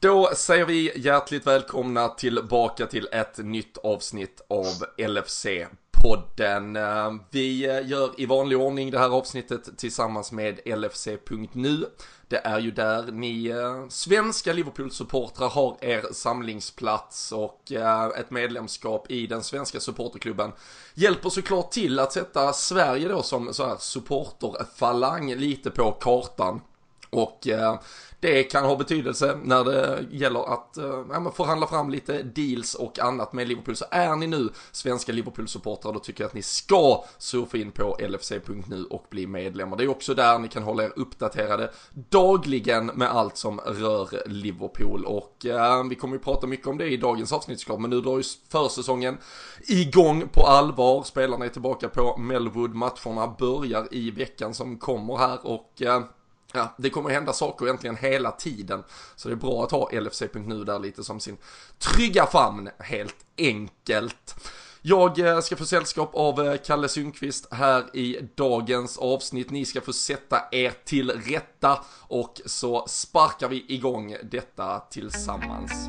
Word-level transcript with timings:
Då 0.00 0.30
säger 0.36 0.64
vi 0.64 0.92
hjärtligt 0.96 1.46
välkomna 1.46 2.08
tillbaka 2.08 2.86
till 2.86 3.08
ett 3.12 3.38
nytt 3.38 3.78
avsnitt 3.78 4.40
av 4.48 4.84
LFC-podden. 4.98 6.78
Vi 7.30 7.58
gör 7.84 8.20
i 8.20 8.26
vanlig 8.26 8.58
ordning 8.58 8.90
det 8.90 8.98
här 8.98 9.08
avsnittet 9.10 9.78
tillsammans 9.78 10.32
med 10.32 10.60
LFC.nu. 10.64 11.86
Det 12.28 12.36
är 12.36 12.58
ju 12.58 12.70
där 12.70 13.12
ni 13.12 13.46
eh, 13.46 13.88
svenska 13.88 14.52
Liverpool-supportrar 14.52 15.48
har 15.48 15.76
er 15.80 16.12
samlingsplats 16.12 17.32
och 17.32 17.72
eh, 17.72 18.06
ett 18.06 18.30
medlemskap 18.30 19.10
i 19.10 19.26
den 19.26 19.42
svenska 19.42 19.80
supporterklubben 19.80 20.52
hjälper 20.94 21.30
såklart 21.30 21.70
till 21.70 21.98
att 21.98 22.12
sätta 22.12 22.52
Sverige 22.52 23.08
då 23.08 23.22
som 23.22 23.54
så 23.54 23.66
här 23.66 23.76
supporterfalang 23.78 25.34
lite 25.34 25.70
på 25.70 25.92
kartan. 25.92 26.60
Och 27.10 27.48
eh, 27.48 27.80
det 28.20 28.42
kan 28.42 28.64
ha 28.64 28.76
betydelse 28.76 29.38
när 29.42 29.64
det 29.64 30.06
gäller 30.10 30.52
att 30.52 30.76
eh, 30.76 31.30
förhandla 31.32 31.66
fram 31.66 31.90
lite 31.90 32.22
deals 32.22 32.74
och 32.74 32.98
annat 32.98 33.32
med 33.32 33.48
Liverpool. 33.48 33.76
Så 33.76 33.84
är 33.90 34.16
ni 34.16 34.26
nu 34.26 34.48
svenska 34.72 35.12
Liverpool-supportrar 35.12 35.92
då 35.92 35.98
tycker 35.98 36.24
jag 36.24 36.28
att 36.28 36.34
ni 36.34 36.42
ska 36.42 37.04
surfa 37.18 37.58
in 37.58 37.70
på 37.70 37.96
lfc.nu 38.00 38.84
och 38.90 39.06
bli 39.10 39.26
medlemmar. 39.26 39.76
Det 39.76 39.84
är 39.84 39.88
också 39.88 40.14
där 40.14 40.38
ni 40.38 40.48
kan 40.48 40.62
hålla 40.62 40.84
er 40.84 40.92
uppdaterade 40.96 41.70
dagligen 41.92 42.86
med 42.86 43.10
allt 43.10 43.36
som 43.36 43.60
rör 43.60 44.28
Liverpool. 44.28 45.04
Och 45.04 45.46
eh, 45.46 45.84
vi 45.88 45.94
kommer 45.94 46.16
ju 46.16 46.22
prata 46.22 46.46
mycket 46.46 46.66
om 46.66 46.78
det 46.78 46.86
i 46.86 46.96
dagens 46.96 47.32
avsnitt 47.32 47.60
såklart, 47.60 47.80
men 47.80 47.90
nu 47.90 48.00
drar 48.00 48.16
ju 48.16 48.24
försäsongen 48.48 49.18
igång 49.68 50.28
på 50.32 50.46
allvar. 50.46 51.02
Spelarna 51.02 51.44
är 51.44 51.48
tillbaka 51.48 51.88
på 51.88 52.16
Melwood, 52.16 52.74
matcherna 52.74 53.34
börjar 53.38 53.88
i 53.90 54.10
veckan 54.10 54.54
som 54.54 54.78
kommer 54.78 55.16
här 55.16 55.46
och 55.46 55.82
eh, 55.82 56.02
Ja, 56.52 56.74
det 56.78 56.90
kommer 56.90 57.10
hända 57.10 57.32
saker 57.32 57.66
egentligen 57.66 57.96
hela 57.96 58.30
tiden. 58.30 58.84
Så 59.16 59.28
det 59.28 59.34
är 59.34 59.36
bra 59.36 59.64
att 59.64 59.70
ha 59.70 59.90
LFC.nu 60.00 60.64
där 60.64 60.78
lite 60.78 61.04
som 61.04 61.20
sin 61.20 61.36
trygga 61.78 62.26
famn, 62.26 62.70
helt 62.78 63.26
enkelt. 63.38 64.34
Jag 64.82 65.18
eh, 65.18 65.40
ska 65.40 65.56
få 65.56 65.64
sällskap 65.64 66.10
av 66.14 66.46
eh, 66.46 66.56
Kalle 66.56 66.88
Sundqvist 66.88 67.48
här 67.50 67.96
i 67.96 68.28
dagens 68.34 68.98
avsnitt. 68.98 69.50
Ni 69.50 69.64
ska 69.64 69.80
få 69.80 69.92
sätta 69.92 70.40
er 70.52 70.72
till 70.84 71.10
rätta 71.10 71.84
och 72.00 72.40
så 72.46 72.86
sparkar 72.88 73.48
vi 73.48 73.64
igång 73.68 74.16
detta 74.22 74.78
tillsammans. 74.90 75.88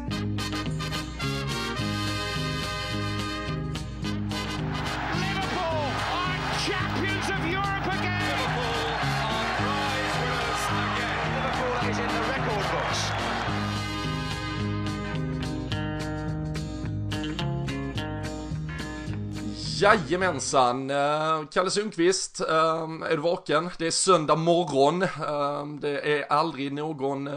Jajamensan, 19.82 20.92
uh, 20.92 21.46
Kalle 21.52 21.72
Sundqvist, 21.72 22.42
uh, 22.42 23.12
är 23.12 23.16
du 23.16 23.22
vaken? 23.22 23.70
Det 23.78 23.88
är 23.88 23.92
söndag 23.92 24.36
morgon, 24.36 25.04
uh, 25.04 25.80
det 25.82 26.20
är 26.20 26.32
aldrig 26.32 26.74
någon 26.74 27.30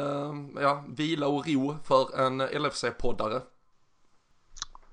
ja, 0.61 0.85
vila 0.89 1.27
och 1.27 1.47
ro 1.47 1.77
för 1.85 2.21
en 2.21 2.43
LFC-poddare. 2.43 3.41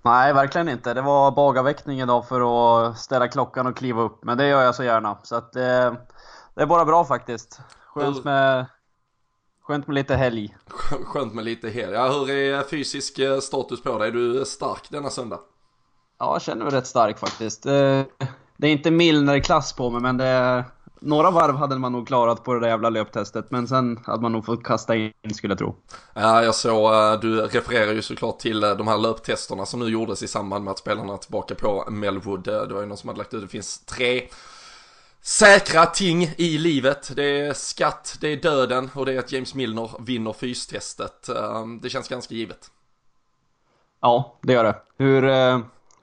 Nej, 0.01 0.33
verkligen 0.33 0.69
inte. 0.69 0.93
Det 0.93 1.01
var 1.01 1.31
bagarväckning 1.31 2.01
idag 2.01 2.27
för 2.27 2.41
att 2.89 2.99
ställa 2.99 3.27
klockan 3.27 3.67
och 3.67 3.77
kliva 3.77 4.01
upp, 4.01 4.23
men 4.23 4.37
det 4.37 4.47
gör 4.47 4.61
jag 4.61 4.75
så 4.75 4.83
gärna. 4.83 5.17
Så 5.23 5.35
att 5.35 5.53
det, 5.53 5.95
det 6.55 6.61
är 6.61 6.65
bara 6.65 6.85
bra 6.85 7.05
faktiskt. 7.05 7.61
Skönt 7.85 8.23
med, 8.23 8.65
skönt 9.61 9.87
med 9.87 9.93
lite 9.93 10.15
helg. 10.15 10.57
Skönt 11.05 11.33
med 11.33 11.45
lite 11.45 11.69
helg. 11.69 11.93
Ja, 11.93 12.11
hur 12.11 12.29
är 12.29 12.63
fysisk 12.63 13.19
status 13.41 13.83
på 13.83 13.97
dig? 13.97 14.07
Är 14.07 14.11
du 14.11 14.45
stark 14.45 14.89
denna 14.89 15.09
söndag? 15.09 15.39
Ja, 16.19 16.33
jag 16.33 16.41
känner 16.41 16.65
mig 16.65 16.73
rätt 16.73 16.87
stark 16.87 17.19
faktiskt. 17.19 17.63
Det 18.59 18.67
är 18.67 18.71
inte 18.71 18.91
Milner-klass 18.91 19.73
på 19.73 19.89
mig, 19.89 20.01
men 20.01 20.17
det 20.17 20.25
är... 20.25 20.63
Några 21.01 21.31
varv 21.31 21.55
hade 21.55 21.77
man 21.77 21.91
nog 21.91 22.07
klarat 22.07 22.43
på 22.43 22.53
det 22.53 22.59
där 22.59 22.67
jävla 22.67 22.89
löptestet, 22.89 23.51
men 23.51 23.67
sen 23.67 23.99
hade 24.05 24.21
man 24.21 24.31
nog 24.31 24.45
fått 24.45 24.63
kasta 24.63 24.95
in 24.95 25.11
skulle 25.33 25.51
jag 25.51 25.57
tro. 25.57 25.75
Ja, 26.13 26.43
jag 26.43 26.55
såg, 26.55 26.93
eh, 26.93 27.19
du 27.19 27.41
refererar 27.41 27.93
ju 27.93 28.01
såklart 28.01 28.39
till 28.39 28.63
eh, 28.63 28.71
de 28.71 28.87
här 28.87 28.97
löptesterna 28.97 29.65
som 29.65 29.79
nu 29.79 29.85
gjordes 29.85 30.23
i 30.23 30.27
samband 30.27 30.63
med 30.63 30.71
att 30.71 30.79
spelarna 30.79 31.17
tillbaka 31.17 31.55
på 31.55 31.85
Melwood. 31.89 32.47
Eh, 32.47 32.61
det 32.61 32.73
var 32.73 32.81
ju 32.81 32.87
någon 32.87 32.97
som 32.97 33.07
hade 33.07 33.17
lagt 33.17 33.33
ut, 33.33 33.41
det 33.41 33.47
finns 33.47 33.85
tre 33.85 34.27
säkra 35.21 35.85
ting 35.85 36.23
i 36.37 36.57
livet. 36.57 37.11
Det 37.15 37.39
är 37.39 37.53
skatt, 37.53 38.17
det 38.21 38.27
är 38.27 38.37
döden 38.37 38.89
och 38.93 39.05
det 39.05 39.13
är 39.13 39.19
att 39.19 39.31
James 39.31 39.55
Milner 39.55 39.91
vinner 39.99 40.33
fystestet. 40.33 41.29
Det 41.81 41.89
känns 41.89 42.07
ganska 42.07 42.35
givet. 42.35 42.71
Ja, 44.01 44.39
det 44.41 44.53
gör 44.53 44.63
det. 44.63 44.75
Hur... 44.97 45.23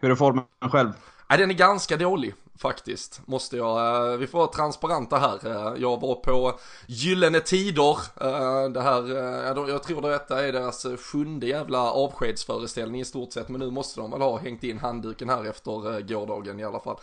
Hur 0.07 0.13
är 0.13 0.17
formen 0.17 0.45
själv? 0.61 0.91
Nej, 1.29 1.39
den 1.39 1.51
är 1.51 1.55
ganska 1.55 1.97
dålig 1.97 2.35
faktiskt, 2.59 3.21
måste 3.27 3.57
jag. 3.57 4.13
Eh, 4.13 4.19
vi 4.19 4.27
får 4.27 4.39
vara 4.39 4.49
transparenta 4.49 5.19
här. 5.19 5.39
Eh, 5.47 5.83
jag 5.83 6.01
var 6.01 6.15
på 6.15 6.59
Gyllene 6.87 7.41
Tider. 7.41 7.99
Eh, 8.21 8.69
det 8.71 8.81
här, 8.81 9.09
jag 9.69 9.83
tror 9.83 10.03
detta 10.03 10.47
är 10.47 10.53
deras 10.53 10.87
sjunde 11.13 11.47
jävla 11.47 11.93
avskedsföreställning 11.93 13.01
i 13.01 13.05
stort 13.05 13.33
sett. 13.33 13.49
Men 13.49 13.61
nu 13.61 13.71
måste 13.71 14.01
de 14.01 14.11
väl 14.11 14.21
ha 14.21 14.39
hängt 14.39 14.65
in 14.65 14.79
handduken 14.79 15.29
här 15.29 15.45
efter 15.45 16.01
gårdagen 16.01 16.61
i 16.61 16.65
alla 16.65 16.81
fall. 16.81 16.97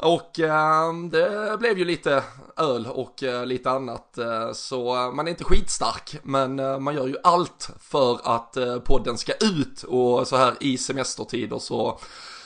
Och 0.00 0.40
eh, 0.40 0.92
det 1.10 1.56
blev 1.58 1.78
ju 1.78 1.84
lite 1.84 2.22
öl 2.56 2.86
och 2.86 3.22
eh, 3.22 3.46
lite 3.46 3.70
annat. 3.70 4.18
Eh, 4.18 4.52
så 4.52 4.94
man 5.14 5.26
är 5.26 5.30
inte 5.30 5.44
skitstark. 5.44 6.16
Men 6.22 6.58
eh, 6.58 6.78
man 6.78 6.94
gör 6.94 7.06
ju 7.06 7.16
allt 7.22 7.70
för 7.80 8.20
att 8.24 8.56
eh, 8.56 8.78
podden 8.78 9.18
ska 9.18 9.32
ut. 9.32 9.82
Och 9.82 10.28
så 10.28 10.36
här 10.36 10.54
i 10.60 10.78
semestertider 10.78 11.58
så, 11.58 11.98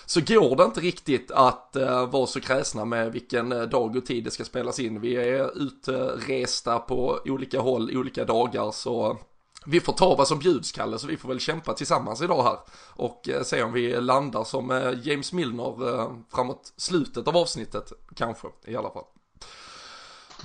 så 0.07 0.21
går 0.21 0.57
det 0.57 0.65
inte 0.65 0.81
riktigt 0.81 1.31
att 1.31 1.77
vara 2.09 2.27
så 2.27 2.41
kräsna 2.41 2.85
med 2.85 3.13
vilken 3.13 3.49
dag 3.49 3.97
och 3.97 4.07
tid 4.07 4.25
det 4.25 4.31
ska 4.31 4.45
spelas 4.45 4.79
in. 4.79 5.01
Vi 5.01 5.17
är 5.17 5.51
utresta 5.63 6.79
på 6.79 7.21
olika 7.25 7.61
håll, 7.61 7.97
olika 7.97 8.25
dagar. 8.25 8.71
Så 8.71 9.19
vi 9.67 9.81
får 9.81 9.93
ta 9.93 10.15
vad 10.15 10.29
som 10.29 10.39
bjuds 10.39 10.73
Kalle, 10.73 10.99
så 10.99 11.07
vi 11.07 11.17
får 11.17 11.29
väl 11.29 11.41
kämpa 11.41 11.73
tillsammans 11.73 12.23
idag 12.23 12.43
här. 12.43 12.59
Och 12.89 13.29
eh, 13.29 13.43
se 13.43 13.63
om 13.63 13.73
vi 13.73 14.01
landar 14.01 14.45
som 14.45 14.71
eh, 14.71 14.93
James 15.03 15.33
Milner 15.33 16.01
eh, 16.01 16.11
framåt 16.35 16.73
slutet 16.77 17.29
av 17.29 17.37
avsnittet, 17.37 17.93
kanske 18.17 18.49
i 18.67 18.77
alla 18.77 18.91
fall. 18.91 19.05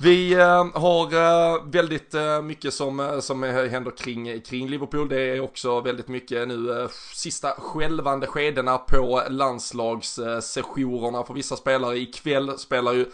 Vi 0.02 0.34
eh, 0.34 0.66
har 0.74 1.14
eh, 1.14 1.64
väldigt 1.66 2.14
eh, 2.14 2.42
mycket 2.42 2.74
som, 2.74 3.20
som 3.22 3.44
händer 3.44 3.92
kring, 3.98 4.42
kring 4.42 4.70
Liverpool. 4.70 5.10
Det 5.10 5.22
är 5.22 5.42
också 5.42 5.82
väldigt 5.82 6.08
mycket 6.08 6.48
nu 6.48 6.88
sista 7.14 7.52
skälvande 7.58 8.28
skedena 8.28 8.78
på 8.78 9.24
landslagssessionerna 9.30 11.24
för 11.24 11.34
vissa 11.34 11.56
spelare. 11.56 11.98
Ikväll 11.98 12.58
spelar 12.58 12.94
ju 12.94 13.06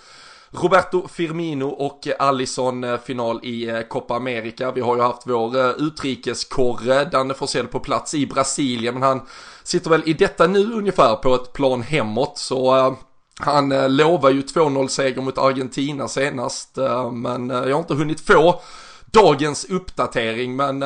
Roberto 0.56 1.08
Firmino 1.08 1.66
och 1.66 2.08
Allison 2.20 2.84
eh, 2.84 3.00
final 3.00 3.40
i 3.44 3.70
eh, 3.70 3.82
Copa 3.82 4.16
America. 4.16 4.72
Vi 4.72 4.82
har 4.82 4.96
ju 4.96 5.02
haft 5.02 5.22
vår 5.26 5.58
eh, 5.58 5.70
utrikeskorre 5.70 7.06
Danne 7.06 7.34
Forsell 7.34 7.68
på 7.68 7.80
plats 7.80 8.14
i 8.14 8.28
Brasilien 8.28 8.94
men 8.94 9.04
han 9.04 9.22
sitter 9.64 9.90
väl 9.90 10.04
i 10.06 10.14
detta 10.14 10.48
nu 10.48 10.74
ungefär 10.74 11.16
på 11.16 11.36
ett 11.36 11.54
plan 11.54 11.82
hemåt 11.82 12.38
så 12.38 12.96
han 13.40 13.98
lovar 13.98 14.30
ju 14.30 14.42
2-0 14.42 14.88
seger 14.88 15.22
mot 15.22 15.38
Argentina 15.38 16.08
senast 16.08 16.78
men 17.12 17.50
jag 17.50 17.74
har 17.74 17.80
inte 17.80 17.94
hunnit 17.94 18.22
få 18.22 18.62
dagens 19.06 19.66
uppdatering 19.66 20.56
men 20.56 20.80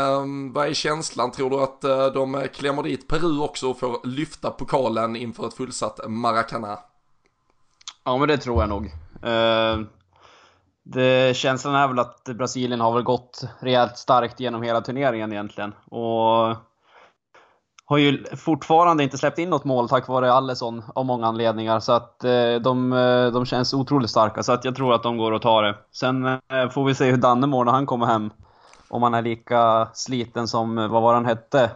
vad 0.53 0.67
är 0.67 0.73
känslan? 0.73 1.31
Tror 1.31 1.49
du 1.49 1.57
att 1.57 2.13
de 2.13 2.47
klämmer 2.53 2.83
dit 2.83 3.07
Peru 3.07 3.39
också 3.39 3.69
och 3.69 3.79
får 3.79 4.07
lyfta 4.07 4.51
pokalen 4.51 5.15
inför 5.15 5.47
ett 5.47 5.53
fullsatt 5.53 5.99
Maracana? 6.07 6.77
Ja 8.07 8.17
men 8.17 8.27
det 8.27 8.37
tror 8.37 8.61
jag 8.61 8.69
nog. 8.69 8.85
Uh, 9.25 9.85
det, 10.83 11.37
känslan 11.37 11.75
är 11.75 11.87
väl 11.87 11.99
att 11.99 12.23
Brasilien 12.23 12.81
har 12.81 12.93
väl 12.93 13.03
gått 13.03 13.43
rejält 13.59 13.97
starkt 13.97 14.39
genom 14.39 14.61
hela 14.61 14.81
turneringen 14.81 15.31
egentligen. 15.31 15.73
Och 15.85 16.55
har 17.85 17.97
ju 17.97 18.25
fortfarande 18.35 19.03
inte 19.03 19.17
släppt 19.17 19.39
in 19.39 19.49
något 19.49 19.63
mål 19.63 19.89
tack 19.89 20.07
vare 20.07 20.33
Allison 20.33 20.83
av 20.95 21.05
många 21.05 21.27
anledningar. 21.27 21.79
Så 21.79 21.91
att 21.91 22.21
uh, 22.25 22.55
de, 22.61 22.93
uh, 22.93 23.33
de 23.33 23.45
känns 23.45 23.73
otroligt 23.73 24.09
starka. 24.09 24.43
Så 24.43 24.51
att 24.51 24.65
jag 24.65 24.75
tror 24.75 24.93
att 24.93 25.03
de 25.03 25.17
går 25.17 25.31
och 25.31 25.41
tar 25.41 25.63
det. 25.63 25.75
Sen 25.91 26.39
får 26.71 26.85
vi 26.85 26.95
se 26.95 27.11
hur 27.11 27.17
Danne 27.17 27.47
mår 27.47 27.65
när 27.65 27.71
han 27.71 27.85
kommer 27.85 28.05
hem. 28.05 28.29
Om 28.89 29.03
han 29.03 29.13
är 29.13 29.21
lika 29.21 29.87
sliten 29.93 30.47
som, 30.47 30.75
vad 30.75 31.01
var 31.01 31.13
han 31.13 31.25
hette? 31.25 31.71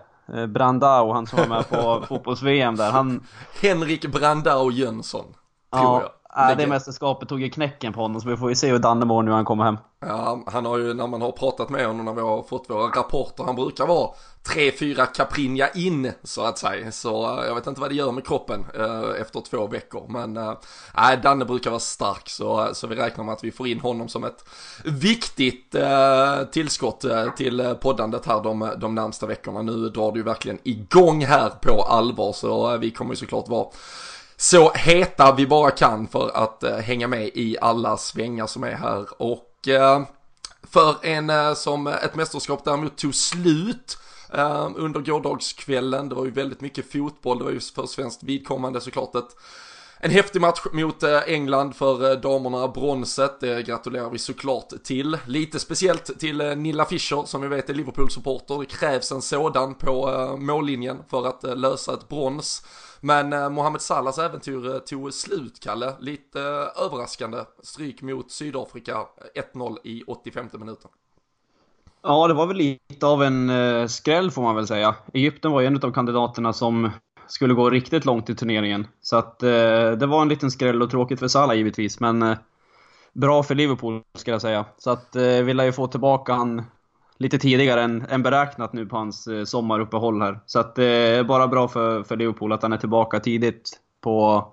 Brandao, 0.48 1.13
han 1.13 1.27
som 1.27 1.39
var 1.39 1.48
med 1.48 1.69
på 1.69 2.01
fotbolls-VM 2.07 2.75
där. 2.75 2.92
Han... 2.92 3.24
Henrik 3.62 4.12
Brandao 4.12 4.72
Jönsson, 4.72 5.25
tror 5.72 5.84
ja, 5.84 6.01
jag. 6.01 6.10
Äh, 6.38 6.57
det 6.57 6.68
mästerskapet 6.68 7.30
tog 7.30 7.42
ju 7.42 7.50
knäcken 7.50 7.94
på 7.94 8.01
honom 8.01 8.22
så 8.22 8.30
vi 8.30 8.38
får 8.38 8.50
ju 8.50 8.56
se 8.56 8.72
hur 8.72 8.80
Danne 8.80 9.06
mår 9.06 9.24
nu 9.24 9.30
när 9.30 9.36
han 9.36 9.45
kommer 9.45 9.63
hem. 9.63 9.78
Ja, 10.06 10.44
han 10.48 10.66
har 10.66 10.78
ju 10.78 10.94
när 10.94 11.07
man 11.07 11.22
har 11.22 11.31
pratat 11.31 11.69
med 11.69 11.88
honom 11.88 12.06
när 12.06 12.13
vi 12.13 12.22
har 12.22 12.44
fått 12.44 12.69
våra 12.69 12.88
rapporter, 12.88 13.44
han 13.44 13.56
brukar 13.56 13.88
vara 13.88 14.10
3-4 14.56 15.06
Caprinja 15.13 15.69
in 15.69 16.12
så 16.24 16.42
att 16.42 16.57
säga. 16.57 16.92
Så 16.92 17.39
uh, 17.39 17.45
jag 17.45 17.56
vet 17.56 17.68
inte 17.68 17.81
vad 17.81 17.89
det 17.89 17.95
gör 17.95 18.12
med 18.12 18.28
kroppen 18.28 18.66
uh, 18.80 19.22
efter 19.22 19.42
två 19.42 19.68
veckor. 19.68 20.06
Men 20.10 20.33
nej, 20.95 21.18
Danne 21.24 21.45
brukar 21.45 21.69
vara 21.69 21.80
stark 21.80 22.30
så, 22.30 22.69
så 22.74 22.88
vi 22.88 22.95
räknar 22.95 23.24
med 23.24 23.34
att 23.34 23.44
vi 23.44 23.51
får 23.51 23.68
in 23.68 23.80
honom 23.80 24.07
som 24.07 24.24
ett 24.24 24.45
viktigt 24.86 25.75
tillskott 26.51 27.06
till 27.38 27.75
poddandet 27.81 28.25
här 28.25 28.44
de, 28.44 28.72
de 28.77 28.95
närmsta 28.95 29.25
veckorna. 29.25 29.62
Nu 29.62 29.89
drar 29.89 30.12
det 30.12 30.18
ju 30.18 30.24
verkligen 30.24 30.60
igång 30.63 31.25
här 31.25 31.50
på 31.50 31.81
allvar 31.81 32.34
så 32.34 32.77
vi 32.77 32.92
kommer 32.92 33.12
ju 33.12 33.16
såklart 33.16 33.48
vara 33.48 33.68
så 34.41 34.71
heta 34.71 35.35
vi 35.35 35.47
bara 35.47 35.71
kan 35.71 36.07
för 36.07 36.31
att 36.33 36.63
eh, 36.63 36.77
hänga 36.77 37.07
med 37.07 37.27
i 37.33 37.57
alla 37.61 37.97
svängar 37.97 38.47
som 38.47 38.63
är 38.63 38.71
här. 38.71 39.07
Och 39.21 39.67
eh, 39.67 40.01
för 40.63 40.95
en 41.05 41.29
eh, 41.29 41.53
som 41.53 41.88
ett 41.88 42.15
mästerskap 42.15 42.65
däremot 42.65 42.97
tog 42.97 43.15
slut 43.15 43.97
eh, 44.33 44.69
under 44.75 44.99
gårdagskvällen. 44.99 46.09
Det 46.09 46.15
var 46.15 46.25
ju 46.25 46.31
väldigt 46.31 46.61
mycket 46.61 46.91
fotboll, 46.91 47.38
det 47.38 47.43
var 47.43 47.51
ju 47.51 47.59
för 47.59 47.85
svenskt 47.85 48.23
vidkommande 48.23 48.81
såklart 48.81 49.15
ett 49.15 49.35
en 50.03 50.11
häftig 50.11 50.41
match 50.41 50.61
mot 50.73 51.03
eh, 51.03 51.19
England 51.27 51.75
för 51.75 52.11
eh, 52.11 52.17
damerna, 52.17 52.67
bronset, 52.67 53.39
det 53.39 53.63
gratulerar 53.63 54.09
vi 54.09 54.17
såklart 54.17 54.83
till. 54.83 55.17
Lite 55.25 55.59
speciellt 55.59 56.19
till 56.19 56.41
eh, 56.41 56.55
Nilla 56.55 56.85
Fischer 56.85 57.25
som 57.25 57.41
vi 57.41 57.47
vet 57.47 57.69
är 57.69 57.73
Liverpool-supporter, 57.73 58.59
det 58.59 58.65
krävs 58.65 59.11
en 59.11 59.21
sådan 59.21 59.75
på 59.75 60.38
mållinjen 60.39 60.97
för 61.09 61.27
att 61.27 61.59
lösa 61.59 61.93
ett 61.93 62.09
brons. 62.09 62.63
Men 63.01 63.33
eh, 63.33 63.50
Mohamed 63.50 63.81
Salahs 63.81 64.18
äventyr 64.18 64.74
eh, 64.74 64.80
tog 64.80 65.13
slut, 65.13 65.59
Kalle. 65.59 65.94
Lite 66.00 66.39
eh, 66.42 66.83
överraskande. 66.86 67.38
Stryk 67.63 68.01
mot 68.01 68.31
Sydafrika 68.31 69.06
eh, 69.36 69.42
1-0 69.53 69.77
i 69.83 70.03
85 70.07 70.45
minuten. 70.59 70.89
Ja, 72.03 72.27
det 72.27 72.33
var 72.33 72.48
väl 72.48 72.57
lite 72.57 73.06
av 73.06 73.24
en 73.24 73.50
eh, 73.50 73.88
skräll 73.88 74.31
får 74.31 74.42
man 74.42 74.56
väl 74.56 74.68
säga. 74.68 74.95
Egypten 75.13 75.51
var 75.51 75.62
ju 75.62 75.68
en 75.68 75.83
av 75.83 75.92
kandidaterna 75.92 76.53
som 76.53 76.92
skulle 77.27 77.53
gå 77.53 77.69
riktigt 77.69 78.06
långt 78.06 78.30
i 78.30 78.36
turneringen. 78.36 78.88
Så 79.01 79.15
att 79.18 79.44
eh, 79.44 79.92
det 79.92 80.06
var 80.06 80.21
en 80.21 80.30
liten 80.30 80.51
skräll 80.51 80.81
och 80.81 80.92
tråkigt 80.92 81.19
för 81.19 81.27
Salah 81.27 81.57
givetvis, 81.57 82.00
men 82.00 82.21
eh, 82.21 82.38
bra 83.13 83.44
för 83.44 83.56
Liverpool 83.56 84.01
ska 84.13 84.31
jag 84.31 84.42
säga. 84.42 84.65
Så 84.77 84.89
att 84.89 85.15
eh, 85.15 85.24
vi 85.24 85.53
lär 85.53 85.63
ju 85.63 85.71
få 85.71 85.88
tillbaka 85.88 86.33
han 86.33 86.63
lite 87.21 87.38
tidigare 87.38 87.81
än, 87.81 88.06
än 88.09 88.23
beräknat 88.23 88.73
nu 88.73 88.85
på 88.85 88.97
hans 88.97 89.27
eh, 89.27 89.44
sommaruppehåll 89.44 90.21
här. 90.21 90.39
Så 90.45 90.59
att 90.59 90.75
det 90.75 90.85
är 90.85 91.23
bara 91.23 91.47
bra 91.47 91.68
för, 91.68 92.03
för 92.03 92.18
Liverpool 92.18 92.51
att 92.51 92.62
han 92.62 92.73
är 92.73 92.77
tillbaka 92.77 93.19
tidigt 93.19 93.79
på, 94.03 94.47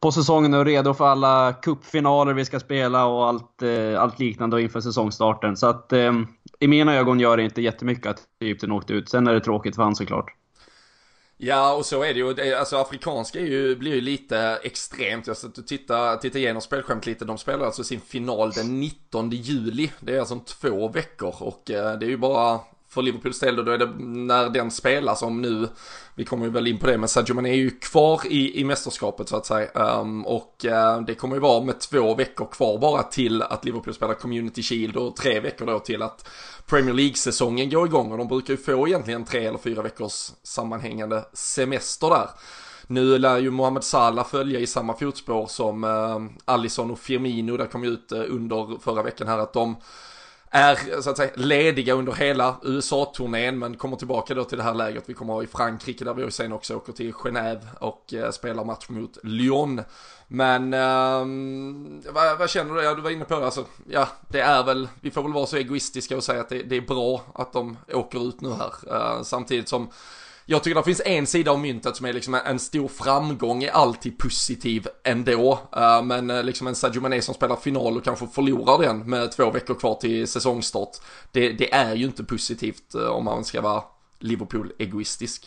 på 0.00 0.12
säsongen 0.12 0.54
och 0.54 0.64
redo 0.64 0.94
för 0.94 1.06
alla 1.06 1.52
cupfinaler 1.62 2.32
vi 2.34 2.44
ska 2.44 2.60
spela 2.60 3.06
och 3.06 3.26
allt, 3.26 3.62
eh, 3.62 4.02
allt 4.02 4.18
liknande 4.18 4.62
inför 4.62 4.80
säsongstarten. 4.80 5.56
Så 5.56 5.66
att 5.66 5.92
i 6.60 6.68
mina 6.68 6.94
ögon 6.94 7.20
gör 7.20 7.36
det 7.36 7.42
inte 7.42 7.62
jättemycket 7.62 8.06
att 8.06 8.22
Egypten 8.40 8.72
åkte 8.72 8.92
ut. 8.92 9.08
Sen 9.08 9.26
är 9.26 9.34
det 9.34 9.40
tråkigt 9.40 9.76
för 9.76 9.82
han 9.82 9.96
såklart. 9.96 10.34
Ja, 11.36 11.74
och 11.74 11.86
så 11.86 12.02
är 12.02 12.14
det 12.14 12.20
ju. 12.20 12.54
Alltså 12.54 12.76
afrikanska 12.76 13.40
är 13.40 13.46
ju, 13.46 13.76
blir 13.76 13.94
ju 13.94 14.00
lite 14.00 14.60
extremt. 14.62 15.26
Jag 15.26 15.36
satt 15.36 15.58
och 15.58 15.66
tittade, 15.66 16.20
tittade 16.20 16.38
igenom 16.38 16.62
spelskämt 16.62 17.06
lite. 17.06 17.24
De 17.24 17.38
spelar 17.38 17.66
alltså 17.66 17.84
sin 17.84 18.00
final 18.00 18.50
den 18.50 18.80
19 18.80 19.30
juli. 19.30 19.90
Det 20.00 20.14
är 20.14 20.18
alltså 20.18 20.34
om 20.34 20.44
två 20.44 20.88
veckor 20.88 21.34
och 21.42 21.70
eh, 21.70 21.98
det 21.98 22.06
är 22.06 22.10
ju 22.10 22.16
bara 22.16 22.60
för 22.94 23.02
Liverpools 23.02 23.40
del 23.40 23.56
då, 23.56 23.72
är 23.72 23.78
det 23.78 23.90
när 23.98 24.48
den 24.48 24.70
spelas 24.70 25.22
om 25.22 25.42
nu, 25.42 25.68
vi 26.14 26.24
kommer 26.24 26.44
ju 26.44 26.52
väl 26.52 26.66
in 26.66 26.78
på 26.78 26.86
det, 26.86 26.98
men 26.98 27.08
Sadio 27.08 27.34
Mané 27.34 27.50
är 27.50 27.54
ju 27.54 27.70
kvar 27.70 28.20
i, 28.26 28.60
i 28.60 28.64
mästerskapet 28.64 29.28
så 29.28 29.36
att 29.36 29.46
säga. 29.46 29.68
Um, 29.74 30.26
och 30.26 30.64
uh, 30.64 31.00
det 31.06 31.14
kommer 31.14 31.36
ju 31.36 31.40
vara 31.40 31.64
med 31.64 31.80
två 31.80 32.14
veckor 32.14 32.46
kvar 32.46 32.78
bara 32.78 33.02
till 33.02 33.42
att 33.42 33.64
Liverpool 33.64 33.94
spelar 33.94 34.14
Community 34.14 34.62
Shield 34.62 34.96
och 34.96 35.16
tre 35.16 35.40
veckor 35.40 35.66
då 35.66 35.78
till 35.78 36.02
att 36.02 36.28
Premier 36.66 36.94
League-säsongen 36.94 37.70
går 37.70 37.86
igång 37.86 38.12
och 38.12 38.18
de 38.18 38.28
brukar 38.28 38.54
ju 38.54 38.56
få 38.56 38.88
egentligen 38.88 39.24
tre 39.24 39.46
eller 39.46 39.58
fyra 39.58 39.82
veckors 39.82 40.30
sammanhängande 40.42 41.24
semester 41.32 42.10
där. 42.10 42.28
Nu 42.86 43.18
lär 43.18 43.38
ju 43.38 43.50
Mohamed 43.50 43.84
Salah 43.84 44.26
följa 44.26 44.60
i 44.60 44.66
samma 44.66 44.96
fotspår 44.96 45.46
som 45.46 45.84
uh, 45.84 46.20
Alisson 46.44 46.90
och 46.90 46.98
Firmino, 46.98 47.56
där 47.56 47.66
kom 47.66 47.84
ju 47.84 47.90
ut 47.90 48.12
uh, 48.12 48.24
under 48.28 48.78
förra 48.80 49.02
veckan 49.02 49.28
här 49.28 49.38
att 49.38 49.52
de 49.52 49.76
är 50.54 51.00
så 51.00 51.10
att 51.10 51.16
säga 51.16 51.30
lediga 51.34 51.94
under 51.94 52.12
hela 52.12 52.56
USA-turnén 52.62 53.58
men 53.58 53.76
kommer 53.76 53.96
tillbaka 53.96 54.34
då 54.34 54.44
till 54.44 54.58
det 54.58 54.64
här 54.64 54.74
läget 54.74 55.04
vi 55.06 55.14
kommer 55.14 55.32
ha 55.32 55.42
i 55.42 55.46
Frankrike 55.46 56.04
där 56.04 56.14
vi 56.14 56.30
sen 56.30 56.52
också 56.52 56.76
åker 56.76 56.92
till 56.92 57.12
Genève 57.12 57.60
och 57.80 58.14
eh, 58.14 58.30
spelar 58.30 58.64
match 58.64 58.88
mot 58.88 59.18
Lyon. 59.22 59.82
Men 60.28 60.74
eh, 60.74 62.12
vad, 62.12 62.38
vad, 62.38 62.50
känner 62.50 62.74
du? 62.74 62.82
Ja, 62.82 62.94
du 62.94 63.02
var 63.02 63.10
inne 63.10 63.24
på 63.24 63.38
det, 63.38 63.44
alltså, 63.44 63.64
ja, 63.90 64.08
det 64.28 64.40
är 64.40 64.64
väl, 64.64 64.88
vi 65.00 65.10
får 65.10 65.22
väl 65.22 65.32
vara 65.32 65.46
så 65.46 65.56
egoistiska 65.56 66.16
och 66.16 66.24
säga 66.24 66.40
att 66.40 66.48
det, 66.48 66.62
det 66.62 66.76
är 66.76 66.80
bra 66.80 67.22
att 67.34 67.52
de 67.52 67.76
åker 67.92 68.28
ut 68.28 68.40
nu 68.40 68.52
här. 68.52 68.72
Eh, 68.90 69.22
samtidigt 69.22 69.68
som 69.68 69.88
jag 70.46 70.62
tycker 70.62 70.74
det 70.74 70.84
finns 70.84 71.02
en 71.04 71.26
sida 71.26 71.50
av 71.50 71.58
myntet 71.58 71.96
som 71.96 72.06
är 72.06 72.12
liksom 72.12 72.34
en 72.34 72.58
stor 72.58 72.88
framgång 72.88 73.62
är 73.62 73.70
alltid 73.70 74.18
positiv 74.18 74.86
ändå. 75.04 75.58
Eh, 75.76 76.02
men 76.02 76.30
eh, 76.30 76.42
liksom 76.42 76.66
en 76.66 76.74
Sadio 76.74 77.00
Mané 77.00 77.22
som 77.22 77.34
spelar 77.34 77.56
final 77.56 77.96
och 77.96 78.04
kanske 78.04 78.26
förlorar 78.26 78.86
den 78.86 79.10
med 79.10 79.32
två 79.32 79.50
veckor 79.50 79.74
kvar 79.74 79.94
till 79.94 80.28
säsongstart. 80.28 80.90
Det, 81.32 81.52
det 81.52 81.74
är 81.74 81.94
ju 81.94 82.04
inte 82.04 82.24
positivt 82.24 82.94
eh, 82.94 83.06
om 83.06 83.24
man 83.24 83.44
ska 83.44 83.60
vara 83.60 83.82
Liverpool-egoistisk. 84.18 85.46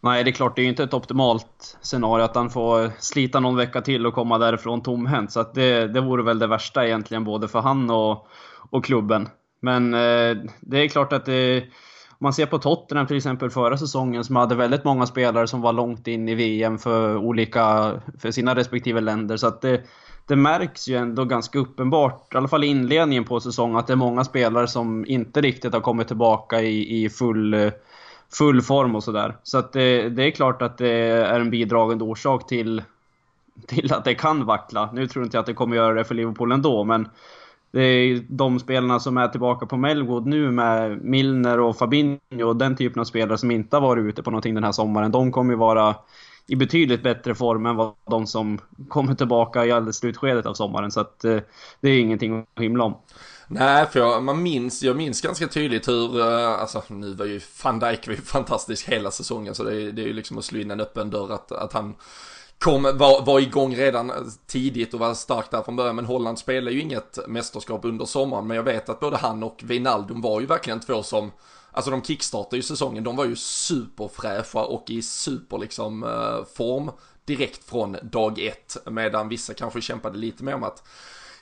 Nej, 0.00 0.24
det 0.24 0.30
är 0.30 0.32
klart, 0.32 0.56
det 0.56 0.62
är 0.62 0.64
ju 0.64 0.70
inte 0.70 0.84
ett 0.84 0.94
optimalt 0.94 1.78
scenario 1.80 2.24
att 2.24 2.34
han 2.34 2.50
får 2.50 2.92
slita 2.98 3.40
någon 3.40 3.56
vecka 3.56 3.80
till 3.80 4.06
och 4.06 4.14
komma 4.14 4.38
därifrån 4.38 4.82
tomhänt. 4.82 5.32
Så 5.32 5.40
att 5.40 5.54
det, 5.54 5.86
det 5.88 6.00
vore 6.00 6.22
väl 6.22 6.38
det 6.38 6.46
värsta 6.46 6.86
egentligen, 6.86 7.24
både 7.24 7.48
för 7.48 7.60
han 7.60 7.90
och, 7.90 8.26
och 8.70 8.84
klubben. 8.84 9.28
Men 9.60 9.90
det 10.60 10.78
är 10.78 10.88
klart 10.88 11.12
att 11.12 11.24
det 11.24 11.64
man 12.22 12.32
ser 12.32 12.46
på 12.46 12.58
Tottenham 12.58 13.06
till 13.06 13.16
exempel 13.16 13.50
förra 13.50 13.76
säsongen 13.76 14.24
som 14.24 14.36
hade 14.36 14.54
väldigt 14.54 14.84
många 14.84 15.06
spelare 15.06 15.46
som 15.46 15.60
var 15.60 15.72
långt 15.72 16.06
in 16.06 16.28
i 16.28 16.34
VM 16.34 16.78
för 16.78 17.16
olika, 17.16 17.94
för 18.18 18.30
sina 18.30 18.54
respektive 18.54 19.00
länder. 19.00 19.36
Så 19.36 19.46
att 19.46 19.60
det, 19.60 19.82
det 20.26 20.36
märks 20.36 20.88
ju 20.88 20.96
ändå 20.96 21.24
ganska 21.24 21.58
uppenbart, 21.58 22.34
i 22.34 22.36
alla 22.36 22.48
fall 22.48 22.64
i 22.64 22.66
inledningen 22.66 23.24
på 23.24 23.40
säsongen, 23.40 23.76
att 23.76 23.86
det 23.86 23.92
är 23.92 23.96
många 23.96 24.24
spelare 24.24 24.66
som 24.66 25.06
inte 25.06 25.40
riktigt 25.40 25.72
har 25.72 25.80
kommit 25.80 26.08
tillbaka 26.08 26.62
i, 26.62 27.04
i 27.04 27.10
full, 27.10 27.70
full 28.32 28.62
form 28.62 28.96
och 28.96 29.04
sådär. 29.04 29.36
Så 29.42 29.58
att 29.58 29.72
det, 29.72 30.08
det 30.08 30.24
är 30.24 30.30
klart 30.30 30.62
att 30.62 30.78
det 30.78 30.90
är 30.90 31.40
en 31.40 31.50
bidragande 31.50 32.04
orsak 32.04 32.46
till, 32.46 32.82
till 33.66 33.92
att 33.92 34.04
det 34.04 34.14
kan 34.14 34.46
vackla. 34.46 34.90
Nu 34.92 35.06
tror 35.06 35.24
inte 35.24 35.36
jag 35.36 35.40
att 35.40 35.46
det 35.46 35.54
kommer 35.54 35.76
göra 35.76 35.94
det 35.94 36.04
för 36.04 36.14
Liverpool 36.14 36.52
ändå, 36.52 36.84
men 36.84 37.08
det 37.72 37.82
är 37.82 38.24
de 38.28 38.58
spelarna 38.60 39.00
som 39.00 39.16
är 39.16 39.28
tillbaka 39.28 39.66
på 39.66 39.76
Melwood 39.76 40.26
nu 40.26 40.50
med 40.50 41.04
Milner 41.04 41.60
och 41.60 41.76
Fabinho 41.76 42.44
och 42.44 42.56
den 42.56 42.76
typen 42.76 43.00
av 43.00 43.04
spelare 43.04 43.38
som 43.38 43.50
inte 43.50 43.76
har 43.76 43.80
varit 43.80 44.04
ute 44.04 44.22
på 44.22 44.30
någonting 44.30 44.54
den 44.54 44.64
här 44.64 44.72
sommaren. 44.72 45.12
De 45.12 45.32
kommer 45.32 45.52
ju 45.52 45.58
vara 45.58 45.96
i 46.46 46.56
betydligt 46.56 47.02
bättre 47.02 47.34
form 47.34 47.66
än 47.66 47.76
vad 47.76 47.94
de 48.10 48.26
som 48.26 48.58
kommer 48.88 49.14
tillbaka 49.14 49.66
i 49.66 49.72
alldeles 49.72 49.96
slutskedet 49.96 50.46
av 50.46 50.54
sommaren. 50.54 50.90
Så 50.90 51.00
att 51.00 51.24
eh, 51.24 51.38
det 51.80 51.90
är 51.90 52.00
ingenting 52.00 52.46
att 52.54 52.62
himla 52.62 52.84
om. 52.84 52.96
Nej, 53.48 53.86
för 53.86 54.00
jag, 54.00 54.22
man 54.22 54.42
minns, 54.42 54.82
jag 54.82 54.96
minns 54.96 55.20
ganska 55.20 55.46
tydligt 55.46 55.88
hur, 55.88 56.20
eh, 56.20 56.60
alltså 56.60 56.82
nu 56.88 57.14
var 57.14 57.26
ju 57.26 57.40
van 57.64 57.78
Dijk 57.78 58.06
var 58.06 58.14
ju 58.14 58.20
fantastisk 58.20 58.88
hela 58.88 59.10
säsongen 59.10 59.54
så 59.54 59.64
det 59.64 59.82
är, 59.82 59.92
det 59.92 60.02
är 60.02 60.06
ju 60.06 60.12
liksom 60.12 60.38
att 60.38 60.44
slå 60.44 60.60
in 60.60 60.70
en 60.70 60.80
öppen 60.80 61.10
dörr 61.10 61.32
att, 61.32 61.52
att 61.52 61.72
han 61.72 61.94
kom, 62.64 62.82
var, 62.82 63.24
var 63.24 63.40
igång 63.40 63.76
redan 63.76 64.12
tidigt 64.46 64.94
och 64.94 65.00
var 65.00 65.14
stark 65.14 65.50
där 65.50 65.62
från 65.62 65.76
början. 65.76 65.96
Men 65.96 66.04
Holland 66.04 66.38
spelade 66.38 66.76
ju 66.76 66.80
inget 66.80 67.18
mästerskap 67.28 67.84
under 67.84 68.04
sommaren. 68.04 68.46
Men 68.46 68.56
jag 68.56 68.64
vet 68.64 68.88
att 68.88 69.00
både 69.00 69.16
han 69.16 69.42
och 69.42 69.60
Wijnaldum 69.64 70.20
var 70.20 70.40
ju 70.40 70.46
verkligen 70.46 70.80
två 70.80 71.02
som 71.02 71.30
Alltså 71.72 71.90
de 71.90 72.02
kickstartade 72.02 72.56
ju 72.56 72.62
säsongen, 72.62 73.04
de 73.04 73.16
var 73.16 73.24
ju 73.24 73.36
superfräscha 73.36 74.64
och 74.64 74.90
i 74.90 75.02
super 75.02 75.58
liksom 75.58 76.04
eh, 76.04 76.44
form 76.56 76.90
direkt 77.24 77.64
från 77.64 77.96
dag 78.02 78.38
ett. 78.38 78.76
Medan 78.90 79.28
vissa 79.28 79.54
kanske 79.54 79.80
kämpade 79.80 80.18
lite 80.18 80.44
mer 80.44 80.54
om 80.54 80.62
att 80.62 80.82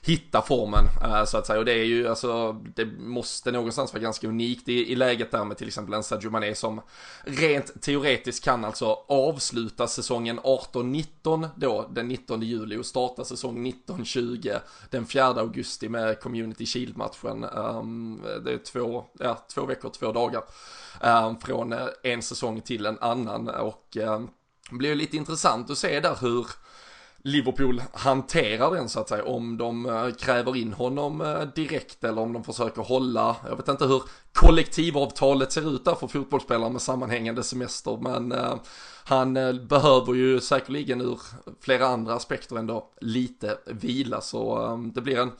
hitta 0.02 0.42
formen 0.42 0.84
eh, 1.02 1.24
så 1.24 1.38
att 1.38 1.46
säga. 1.46 1.58
Och 1.58 1.64
det 1.64 1.72
är 1.72 1.84
ju 1.84 2.08
alltså, 2.08 2.52
det 2.52 2.86
måste 2.86 3.52
någonstans 3.52 3.92
vara 3.92 4.02
ganska 4.02 4.28
unikt 4.28 4.68
i, 4.68 4.92
i 4.92 4.96
läget 4.96 5.30
där 5.30 5.44
med 5.44 5.56
till 5.56 5.66
exempel 5.66 5.94
en 5.94 6.02
Sadio 6.02 6.30
Mané 6.30 6.54
som 6.54 6.80
rent 7.24 7.82
teoretiskt 7.82 8.44
kan 8.44 8.64
alltså 8.64 8.98
avsluta 9.08 9.86
säsongen 9.86 10.40
18-19 10.40 11.48
då 11.56 11.88
den 11.90 12.08
19 12.08 12.42
juli 12.42 12.76
och 12.76 12.86
starta 12.86 13.24
säsong 13.24 13.66
19-20 13.86 14.60
den 14.90 15.06
4 15.06 15.24
augusti 15.24 15.88
med 15.88 16.20
Community 16.20 16.66
Shield-matchen. 16.66 17.44
Ehm, 17.44 18.22
det 18.44 18.52
är 18.52 18.58
två, 18.58 19.04
ja, 19.18 19.46
två 19.54 19.66
veckor, 19.66 19.90
två 19.90 20.12
dagar 20.12 20.42
ehm, 21.00 21.38
från 21.38 21.72
eh, 21.72 21.86
en 22.02 22.22
säsong 22.22 22.60
till 22.60 22.86
en 22.86 22.98
annan 22.98 23.48
och 23.48 23.96
ehm, 23.96 24.28
det 24.70 24.76
blir 24.76 24.94
lite 24.94 25.16
intressant 25.16 25.70
att 25.70 25.78
se 25.78 26.00
där 26.00 26.16
hur 26.20 26.46
Liverpool 27.22 27.82
hanterar 27.92 28.74
den 28.74 28.88
så 28.88 29.00
att 29.00 29.08
säga. 29.08 29.24
Om 29.24 29.56
de 29.56 29.86
eh, 29.86 30.10
kräver 30.10 30.56
in 30.56 30.72
honom 30.72 31.20
eh, 31.20 31.40
direkt 31.40 32.04
eller 32.04 32.22
om 32.22 32.32
de 32.32 32.44
försöker 32.44 32.82
hålla, 32.82 33.36
jag 33.48 33.56
vet 33.56 33.68
inte 33.68 33.86
hur 33.86 34.02
kollektivavtalet 34.32 35.52
ser 35.52 35.74
ut 35.74 35.84
där 35.84 35.94
för 35.94 36.06
fotbollsspelare 36.06 36.70
med 36.70 36.82
sammanhängande 36.82 37.42
semester. 37.42 37.98
Men 38.02 38.32
eh, 38.32 38.54
han 39.04 39.34
behöver 39.68 40.14
ju 40.14 40.40
säkerligen 40.40 41.00
ur 41.00 41.20
flera 41.60 41.86
andra 41.86 42.14
aspekter 42.14 42.56
ändå 42.56 42.90
lite 43.00 43.58
vila. 43.66 44.20
Så 44.20 44.76
det 44.94 45.00
blir 45.00 45.18
en 45.18 45.32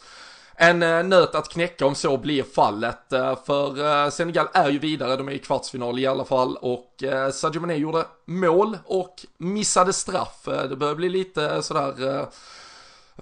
en 0.60 0.82
eh, 0.82 1.04
nöt 1.04 1.34
att 1.34 1.48
knäcka 1.48 1.86
om 1.86 1.94
så 1.94 2.16
blir 2.16 2.42
fallet. 2.42 3.12
Eh, 3.12 3.36
för 3.46 4.04
eh, 4.04 4.10
Senegal 4.10 4.46
är 4.52 4.70
ju 4.70 4.78
vidare, 4.78 5.16
de 5.16 5.28
är 5.28 5.32
i 5.32 5.38
kvartsfinal 5.38 5.98
i 5.98 6.06
alla 6.06 6.24
fall 6.24 6.56
och 6.56 7.04
Sadio 7.32 7.60
Mané 7.60 7.74
gjorde 7.74 8.04
mål 8.24 8.78
och 8.84 9.14
missade 9.36 9.92
straff. 9.92 10.48
Det 10.68 10.76
börjar 10.76 10.94
bli 10.94 11.08
lite 11.08 11.62
sådär 11.62 12.26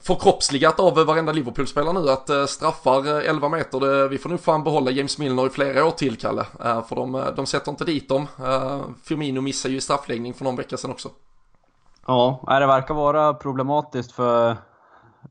förkroppsligat 0.00 0.80
av 0.80 0.94
varenda 0.94 1.32
Liverpool-spelare 1.32 1.92
nu 1.92 2.10
att 2.10 2.50
straffar 2.50 3.20
11 3.20 3.48
meter, 3.48 3.80
det, 3.80 4.08
vi 4.08 4.18
får 4.18 4.30
nog 4.30 4.40
fan 4.40 4.64
behålla 4.64 4.90
James 4.90 5.18
Milner 5.18 5.46
i 5.46 5.50
flera 5.50 5.84
år 5.84 5.90
till 5.90 6.16
Kalle. 6.16 6.46
För 6.88 6.96
de, 6.96 7.24
de 7.36 7.46
sätter 7.46 7.70
inte 7.70 7.84
dit 7.84 8.08
dem. 8.08 8.26
Firmino 9.04 9.40
missar 9.40 9.68
ju 9.68 9.80
straffläggning 9.80 10.34
för 10.34 10.44
någon 10.44 10.56
vecka 10.56 10.76
sedan 10.76 10.90
också. 10.90 11.08
Ja, 12.06 12.58
det 12.60 12.66
verkar 12.66 12.94
vara 12.94 13.34
problematiskt 13.34 14.12
för 14.12 14.56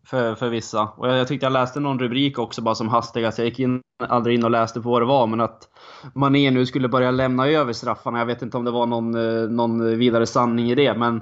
för, 0.04 0.36
för 0.36 0.50
vissa. 0.50 0.82
Och 0.98 1.08
jag, 1.08 1.18
jag 1.18 1.28
tyckte 1.28 1.46
jag 1.46 1.54
läste 1.54 1.80
någon 1.80 2.00
rubrik 2.00 2.40
också 2.40 2.62
bara 2.62 2.76
som 2.76 2.90
hastigast. 2.90 3.38
Jag 3.38 3.48
gick 3.48 3.60
in, 3.60 3.82
aldrig 4.10 4.36
in 4.36 4.44
och 4.44 4.52
läste 4.52 4.82
på 4.82 4.90
vad 4.90 5.02
det 5.02 5.06
var, 5.06 5.28
men 5.28 5.42
att 5.42 5.70
Mané 6.14 6.52
nu 6.52 6.66
skulle 6.66 6.88
börja 6.88 7.12
lämna 7.12 7.48
över 7.48 7.74
straffarna. 7.74 8.20
Jag 8.20 8.26
vet 8.26 8.42
inte 8.42 8.58
om 8.58 8.66
det 8.66 8.72
var 8.72 8.86
någon, 8.86 9.16
eh, 9.16 9.50
någon 9.50 9.98
vidare 9.98 10.26
sanning 10.26 10.72
i 10.72 10.76
det, 10.76 10.98
men 10.98 11.22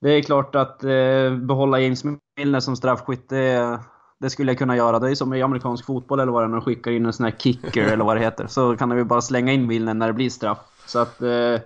det 0.00 0.10
är 0.10 0.22
klart 0.22 0.54
att 0.54 0.84
eh, 0.84 1.34
behålla 1.42 1.80
James 1.80 2.04
Milner 2.36 2.60
som 2.60 2.76
straffskytt, 2.76 3.28
det, 3.28 3.78
det, 4.20 4.30
skulle 4.30 4.50
jag 4.50 4.58
kunna 4.58 4.76
göra. 4.76 4.98
Det 4.98 5.10
är 5.10 5.14
som 5.14 5.34
i 5.34 5.42
amerikansk 5.42 5.86
fotboll 5.86 6.20
eller 6.20 6.32
vad 6.32 6.42
det 6.42 6.46
är, 6.46 6.48
när 6.48 6.56
de 6.56 6.64
skickar 6.64 6.90
in 6.90 7.06
en 7.06 7.12
sån 7.12 7.24
här 7.24 7.36
kicker 7.38 7.84
eller 7.92 8.04
vad 8.04 8.16
det 8.16 8.20
heter. 8.20 8.46
Så 8.46 8.76
kan 8.76 8.88
de 8.88 8.98
ju 8.98 9.04
bara 9.04 9.20
slänga 9.20 9.52
in 9.52 9.66
Milner 9.66 9.94
när 9.94 10.06
det 10.06 10.12
blir 10.12 10.30
straff. 10.30 10.58
Så 10.86 10.98
att... 10.98 11.22
Eh, 11.22 11.60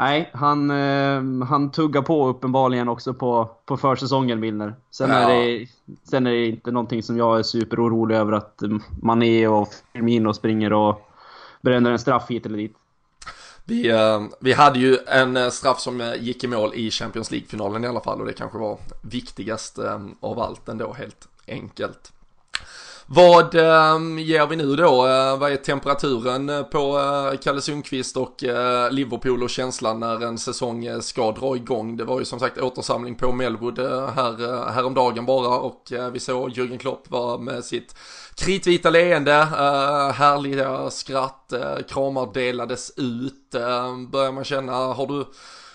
Nej, 0.00 0.30
han, 0.32 0.70
eh, 0.70 1.46
han 1.46 1.70
tuggar 1.70 2.02
på 2.02 2.28
uppenbarligen 2.28 2.88
också 2.88 3.14
på, 3.14 3.50
på 3.64 3.76
försäsongen, 3.76 4.40
Milner. 4.40 4.74
Sen, 4.90 5.10
ja. 5.10 5.16
är 5.16 5.28
det, 5.28 5.66
sen 6.04 6.26
är 6.26 6.30
det 6.30 6.46
inte 6.46 6.70
någonting 6.70 7.02
som 7.02 7.16
jag 7.16 7.38
är 7.38 7.42
superorolig 7.42 8.16
över 8.16 8.32
att 8.32 8.62
Mané 9.02 9.46
och 9.46 9.68
Firmino 9.92 10.32
springer 10.34 10.72
och 10.72 11.10
bränner 11.60 11.90
en 11.90 11.98
straff 11.98 12.30
hit 12.30 12.46
eller 12.46 12.58
dit. 12.58 12.76
Vi, 13.64 13.90
eh, 13.90 14.22
vi 14.40 14.52
hade 14.52 14.78
ju 14.78 14.96
en 15.06 15.36
eh, 15.36 15.48
straff 15.48 15.80
som 15.80 16.00
eh, 16.00 16.14
gick 16.22 16.44
i 16.44 16.46
mål 16.46 16.72
i 16.74 16.90
Champions 16.90 17.30
League-finalen 17.30 17.84
i 17.84 17.88
alla 17.88 18.00
fall 18.00 18.20
och 18.20 18.26
det 18.26 18.32
kanske 18.32 18.58
var 18.58 18.78
viktigast 19.02 19.78
eh, 19.78 20.00
av 20.20 20.38
allt 20.38 20.68
ändå 20.68 20.92
helt 20.92 21.28
enkelt. 21.46 22.12
Vad 23.12 23.54
eh, 23.54 23.98
ger 24.18 24.46
vi 24.46 24.56
nu 24.56 24.76
då? 24.76 25.06
Eh, 25.06 25.38
vad 25.38 25.52
är 25.52 25.56
temperaturen 25.56 26.48
eh, 26.48 26.62
på 26.62 26.98
eh, 26.98 27.38
Kalle 27.38 27.60
Sundqvist 27.60 28.16
och 28.16 28.44
eh, 28.44 28.90
Liverpool 28.90 29.42
och 29.42 29.50
känslan 29.50 30.00
när 30.00 30.24
en 30.24 30.38
säsong 30.38 31.02
ska 31.02 31.32
dra 31.32 31.56
igång? 31.56 31.96
Det 31.96 32.04
var 32.04 32.18
ju 32.18 32.24
som 32.24 32.40
sagt 32.40 32.58
återsamling 32.58 33.14
på 33.14 33.32
Melwood 33.32 33.78
här, 34.14 34.70
häromdagen 34.70 35.26
bara 35.26 35.58
och 35.58 35.92
vi 36.12 36.20
såg 36.20 36.50
Jürgen 36.50 36.78
Klopp 36.78 37.10
var 37.10 37.38
med 37.38 37.64
sitt 37.64 37.94
kritvita 38.34 38.90
leende, 38.90 39.32
härliga 40.14 40.90
skratt, 40.90 41.52
kramar 41.88 42.34
delades 42.34 42.92
ut. 42.96 43.50
börjar 44.12 44.32
man 44.32 44.44
känna, 44.44 44.72
har 44.72 45.06
du 45.06 45.24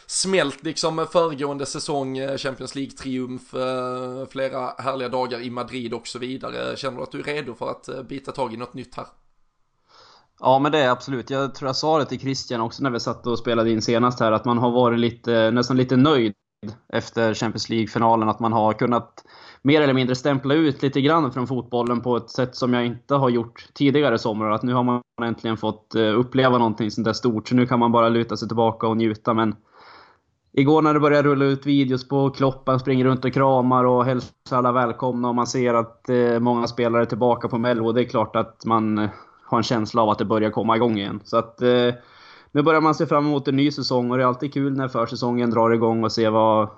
smält 0.07 0.63
liksom 0.63 1.07
föregående 1.11 1.65
säsong, 1.65 2.17
eh, 2.17 2.37
Champions 2.37 2.75
League-triumf, 2.75 3.53
eh, 3.53 4.27
flera 4.27 4.67
härliga 4.77 5.09
dagar 5.09 5.41
i 5.41 5.49
Madrid 5.49 5.93
och 5.93 6.07
så 6.07 6.19
vidare. 6.19 6.77
Känner 6.77 6.97
du 6.97 7.03
att 7.03 7.11
du 7.11 7.19
är 7.19 7.23
redo 7.23 7.53
för 7.53 7.69
att 7.69 7.87
eh, 7.87 8.03
bita 8.03 8.31
tag 8.31 8.53
i 8.53 8.57
något 8.57 8.73
nytt 8.73 8.95
här? 8.95 9.05
Ja 10.39 10.59
men 10.59 10.71
det 10.71 10.79
är 10.79 10.89
absolut. 10.89 11.29
Jag 11.29 11.55
tror 11.55 11.69
jag 11.69 11.75
sa 11.75 11.99
det 11.99 12.05
till 12.05 12.19
Christian 12.19 12.61
också 12.61 12.83
när 12.83 12.89
vi 12.89 12.99
satt 12.99 13.27
och 13.27 13.39
spelade 13.39 13.71
in 13.71 13.81
senast 13.81 14.19
här, 14.19 14.31
att 14.31 14.45
man 14.45 14.57
har 14.57 14.71
varit 14.71 14.99
lite, 14.99 15.51
nästan 15.51 15.77
lite 15.77 15.95
nöjd 15.95 16.33
efter 16.93 17.33
Champions 17.33 17.69
League-finalen. 17.69 18.29
Att 18.29 18.39
man 18.39 18.53
har 18.53 18.73
kunnat 18.73 19.23
mer 19.61 19.81
eller 19.81 19.93
mindre 19.93 20.15
stämpla 20.15 20.53
ut 20.53 20.81
lite 20.81 21.01
grann 21.01 21.31
från 21.31 21.47
fotbollen 21.47 22.01
på 22.01 22.17
ett 22.17 22.29
sätt 22.29 22.55
som 22.55 22.73
jag 22.73 22.85
inte 22.85 23.15
har 23.15 23.29
gjort 23.29 23.67
tidigare 23.73 24.17
somrar. 24.17 24.51
Att 24.51 24.63
nu 24.63 24.73
har 24.73 24.83
man 24.83 25.01
äntligen 25.23 25.57
fått 25.57 25.95
uppleva 25.95 26.57
någonting 26.57 26.91
sånt 26.91 27.05
där 27.05 27.13
stort, 27.13 27.47
så 27.47 27.55
nu 27.55 27.65
kan 27.65 27.79
man 27.79 27.91
bara 27.91 28.09
luta 28.09 28.37
sig 28.37 28.47
tillbaka 28.47 28.87
och 28.87 28.97
njuta. 28.97 29.33
Men 29.33 29.55
Igår 30.57 30.81
när 30.81 30.93
det 30.93 30.99
började 30.99 31.29
rulla 31.29 31.45
ut 31.45 31.65
videos 31.65 32.07
på 32.07 32.29
Klopp, 32.29 32.67
han 32.67 32.79
springer 32.79 33.05
runt 33.05 33.25
och 33.25 33.33
kramar 33.33 33.83
och 33.83 34.05
hälsar 34.05 34.57
alla 34.57 34.71
välkomna 34.71 35.29
och 35.29 35.35
man 35.35 35.47
ser 35.47 35.73
att 35.73 36.09
eh, 36.09 36.39
många 36.39 36.67
spelare 36.67 37.01
är 37.01 37.05
tillbaka 37.05 37.47
på 37.47 37.57
Mello. 37.57 37.91
Det 37.91 38.01
är 38.01 38.05
klart 38.05 38.35
att 38.35 38.65
man 38.65 38.97
eh, 38.97 39.09
har 39.43 39.57
en 39.57 39.63
känsla 39.63 40.01
av 40.01 40.09
att 40.09 40.17
det 40.19 40.25
börjar 40.25 40.49
komma 40.49 40.75
igång 40.75 40.97
igen. 40.97 41.19
Så 41.23 41.37
att 41.37 41.61
eh, 41.61 41.93
nu 42.51 42.61
börjar 42.61 42.81
man 42.81 42.95
se 42.95 43.05
fram 43.05 43.25
emot 43.25 43.47
en 43.47 43.55
ny 43.55 43.71
säsong 43.71 44.11
och 44.11 44.17
det 44.17 44.23
är 44.23 44.27
alltid 44.27 44.53
kul 44.53 44.77
när 44.77 44.87
försäsongen 44.87 45.49
drar 45.49 45.71
igång 45.71 46.03
och 46.03 46.11
se 46.11 46.29
vad 46.29 46.69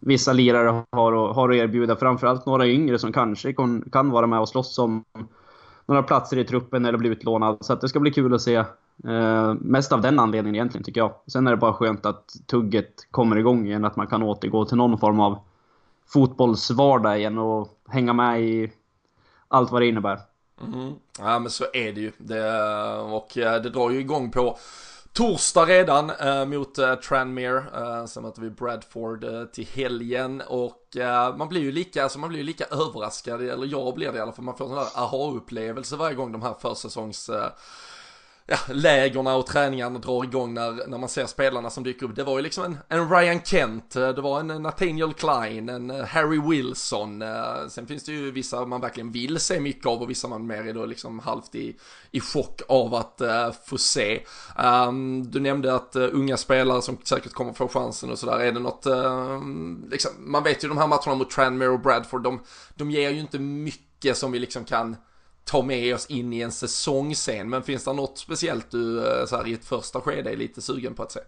vissa 0.00 0.32
lirare 0.32 0.84
har, 0.92 1.32
har 1.34 1.50
att 1.50 1.56
erbjuda. 1.56 1.96
Framförallt 1.96 2.46
några 2.46 2.66
yngre 2.66 2.98
som 2.98 3.12
kanske 3.12 3.52
kan, 3.52 3.82
kan 3.92 4.10
vara 4.10 4.26
med 4.26 4.40
och 4.40 4.48
slåss 4.48 4.78
om 4.78 5.04
några 5.86 6.02
platser 6.02 6.38
i 6.38 6.44
truppen 6.44 6.84
eller 6.84 6.98
bli 6.98 7.08
utlånad. 7.08 7.58
Så 7.60 7.72
att 7.72 7.80
det 7.80 7.88
ska 7.88 8.00
bli 8.00 8.10
kul 8.10 8.34
att 8.34 8.42
se 8.42 8.64
Eh, 9.08 9.54
mest 9.54 9.92
av 9.92 10.00
den 10.00 10.18
anledningen 10.18 10.54
egentligen 10.54 10.84
tycker 10.84 11.00
jag. 11.00 11.14
Sen 11.26 11.46
är 11.46 11.50
det 11.50 11.56
bara 11.56 11.72
skönt 11.72 12.06
att 12.06 12.32
tugget 12.46 13.06
kommer 13.10 13.36
igång 13.36 13.66
igen, 13.66 13.84
att 13.84 13.96
man 13.96 14.06
kan 14.06 14.22
återgå 14.22 14.64
till 14.64 14.76
någon 14.76 14.98
form 14.98 15.20
av 15.20 15.38
fotbollsvardag 16.06 17.18
igen 17.18 17.38
och 17.38 17.68
hänga 17.88 18.12
med 18.12 18.42
i 18.42 18.72
allt 19.48 19.70
vad 19.72 19.82
det 19.82 19.86
innebär. 19.86 20.20
Mm. 20.62 20.94
Ja 21.18 21.38
men 21.38 21.50
så 21.50 21.64
är 21.72 21.92
det 21.92 22.00
ju. 22.00 22.12
Det, 22.18 22.64
och 22.96 23.38
eh, 23.38 23.62
det 23.62 23.70
drar 23.70 23.90
ju 23.90 24.00
igång 24.00 24.30
på 24.30 24.58
torsdag 25.12 25.64
redan 25.64 26.10
eh, 26.10 26.46
mot 26.46 26.78
eh, 26.78 26.94
Tranmere. 26.94 27.64
Eh, 27.74 28.06
sen 28.06 28.22
möter 28.22 28.42
vi 28.42 28.50
Bradford 28.50 29.24
eh, 29.24 29.44
till 29.44 29.66
helgen 29.66 30.42
och 30.48 30.96
eh, 30.96 31.36
man 31.36 31.48
blir 31.48 31.60
ju 31.60 31.72
lika, 31.72 32.02
alltså 32.02 32.18
man 32.18 32.28
blir 32.28 32.38
ju 32.38 32.44
lika 32.44 32.64
överraskad, 32.64 33.42
eller 33.42 33.66
jag 33.66 33.94
blir 33.94 34.12
det 34.12 34.18
i 34.18 34.20
alla 34.20 34.32
fall. 34.32 34.44
Man 34.44 34.56
får 34.56 34.64
en 34.64 34.70
sån 34.70 34.78
där 34.78 35.02
aha-upplevelse 35.02 35.96
varje 35.96 36.14
gång 36.14 36.32
de 36.32 36.42
här 36.42 36.54
försäsongs 36.60 37.28
eh, 37.28 37.48
ja, 38.46 38.56
lägerna 38.68 39.36
och 39.36 39.46
träningarna 39.46 39.98
drar 39.98 40.24
igång 40.24 40.54
när, 40.54 40.88
när 40.88 40.98
man 40.98 41.08
ser 41.08 41.26
spelarna 41.26 41.70
som 41.70 41.84
dyker 41.84 42.06
upp. 42.06 42.16
Det 42.16 42.24
var 42.24 42.36
ju 42.36 42.42
liksom 42.42 42.64
en, 42.64 42.78
en 42.88 43.10
Ryan 43.10 43.40
Kent, 43.44 43.96
eh, 43.96 44.08
det 44.08 44.20
var 44.20 44.40
en 44.40 44.62
Nathaniel 44.62 45.12
Klein, 45.12 45.68
en 45.68 45.90
eh, 45.90 46.04
Harry 46.04 46.40
Wilson. 46.40 47.22
Eh, 47.22 47.68
sen 47.68 47.86
finns 47.86 48.04
det 48.04 48.12
ju 48.12 48.30
vissa 48.30 48.66
man 48.66 48.80
verkligen 48.80 49.12
vill 49.12 49.38
se 49.38 49.60
mycket 49.60 49.86
av 49.86 50.02
och 50.02 50.10
vissa 50.10 50.28
man 50.28 50.46
mer 50.46 50.68
är 50.68 50.72
då 50.72 50.86
liksom 50.86 51.18
halvt 51.18 51.54
i, 51.54 51.76
i 52.10 52.20
chock 52.20 52.60
av 52.68 52.94
att 52.94 53.20
uh, 53.22 53.52
få 53.64 53.78
se. 53.78 54.22
Um, 54.58 55.30
du 55.30 55.40
nämnde 55.40 55.74
att 55.74 55.96
uh, 55.96 56.08
unga 56.12 56.36
spelare 56.36 56.82
som 56.82 56.98
säkert 57.04 57.32
kommer 57.32 57.52
få 57.52 57.68
chansen 57.68 58.10
och 58.10 58.18
sådär. 58.18 58.40
Är 58.40 58.52
det 58.52 58.60
något, 58.60 58.86
uh, 58.86 59.40
liksom, 59.90 60.10
man 60.18 60.42
vet 60.42 60.64
ju 60.64 60.68
de 60.68 60.78
här 60.78 60.86
matcherna 60.86 61.14
mot 61.14 61.30
Tranmere 61.30 61.68
och 61.68 61.80
Bradford, 61.80 62.22
de, 62.22 62.40
de 62.74 62.90
ger 62.90 63.10
ju 63.10 63.20
inte 63.20 63.38
mycket 63.38 64.16
som 64.16 64.32
vi 64.32 64.38
liksom 64.38 64.64
kan 64.64 64.96
ta 65.44 65.62
med 65.62 65.94
oss 65.94 66.06
in 66.06 66.32
i 66.32 66.40
en 66.40 66.52
säsong 66.52 67.14
sen. 67.14 67.50
Men 67.50 67.62
finns 67.62 67.84
det 67.84 67.92
något 67.92 68.18
speciellt 68.18 68.70
du 68.70 68.98
eh, 68.98 69.26
så 69.26 69.36
här, 69.36 69.48
i 69.48 69.52
ett 69.52 69.64
första 69.64 70.00
skede 70.00 70.30
är 70.30 70.36
lite 70.36 70.62
sugen 70.62 70.94
på 70.94 71.02
att 71.02 71.12
se? 71.12 71.20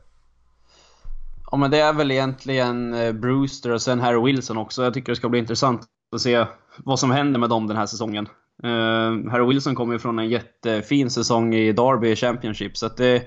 Ja 1.50 1.56
men 1.56 1.70
det 1.70 1.80
är 1.80 1.92
väl 1.92 2.10
egentligen 2.10 2.94
eh, 2.94 3.12
Brewster 3.12 3.70
och 3.70 3.82
sen 3.82 4.00
Harry 4.00 4.32
Wilson 4.32 4.56
också. 4.56 4.84
Jag 4.84 4.94
tycker 4.94 5.12
det 5.12 5.16
ska 5.16 5.28
bli 5.28 5.38
intressant 5.38 5.82
att 6.14 6.20
se 6.20 6.46
vad 6.78 6.98
som 6.98 7.10
händer 7.10 7.40
med 7.40 7.50
dem 7.50 7.66
den 7.66 7.76
här 7.76 7.86
säsongen. 7.86 8.28
Uh, 8.64 9.30
Harry 9.30 9.46
Wilson 9.48 9.74
kommer 9.74 9.92
ju 9.92 9.98
från 9.98 10.18
en 10.18 10.28
jättefin 10.28 11.10
säsong 11.10 11.54
i 11.54 11.72
Derby 11.72 12.16
Championship 12.16 12.76
så 12.76 12.86
att 12.86 12.96
det 12.96 13.22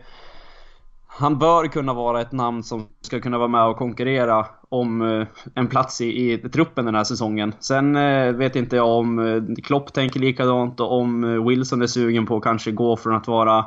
han 1.18 1.40
bör 1.40 1.68
kunna 1.68 1.94
vara 1.94 2.22
ett 2.22 2.32
namn 2.32 2.64
som 2.64 2.88
ska 3.02 3.20
kunna 3.20 3.38
vara 3.38 3.48
med 3.48 3.66
och 3.66 3.78
konkurrera 3.78 4.46
om 4.70 5.02
eh, 5.02 5.28
en 5.56 5.68
plats 5.68 6.02
i, 6.02 6.34
i 6.34 6.38
truppen 6.38 6.86
den 6.86 6.96
här 6.96 7.04
säsongen. 7.04 7.54
Sen 7.60 7.96
eh, 7.96 8.32
vet 8.32 8.56
inte 8.56 8.76
jag 8.76 8.88
om 8.88 9.20
eh, 9.20 9.64
Klopp 9.64 9.94
tänker 9.94 10.20
likadant 10.20 10.80
och 10.80 10.92
om 10.92 11.46
Wilson 11.48 11.82
är 11.82 11.88
sugen 11.88 12.26
på 12.26 12.38
att 12.38 12.44
kanske 12.44 12.72
gå 12.72 12.98
från 12.98 13.16
att 13.16 13.28
vara 13.28 13.66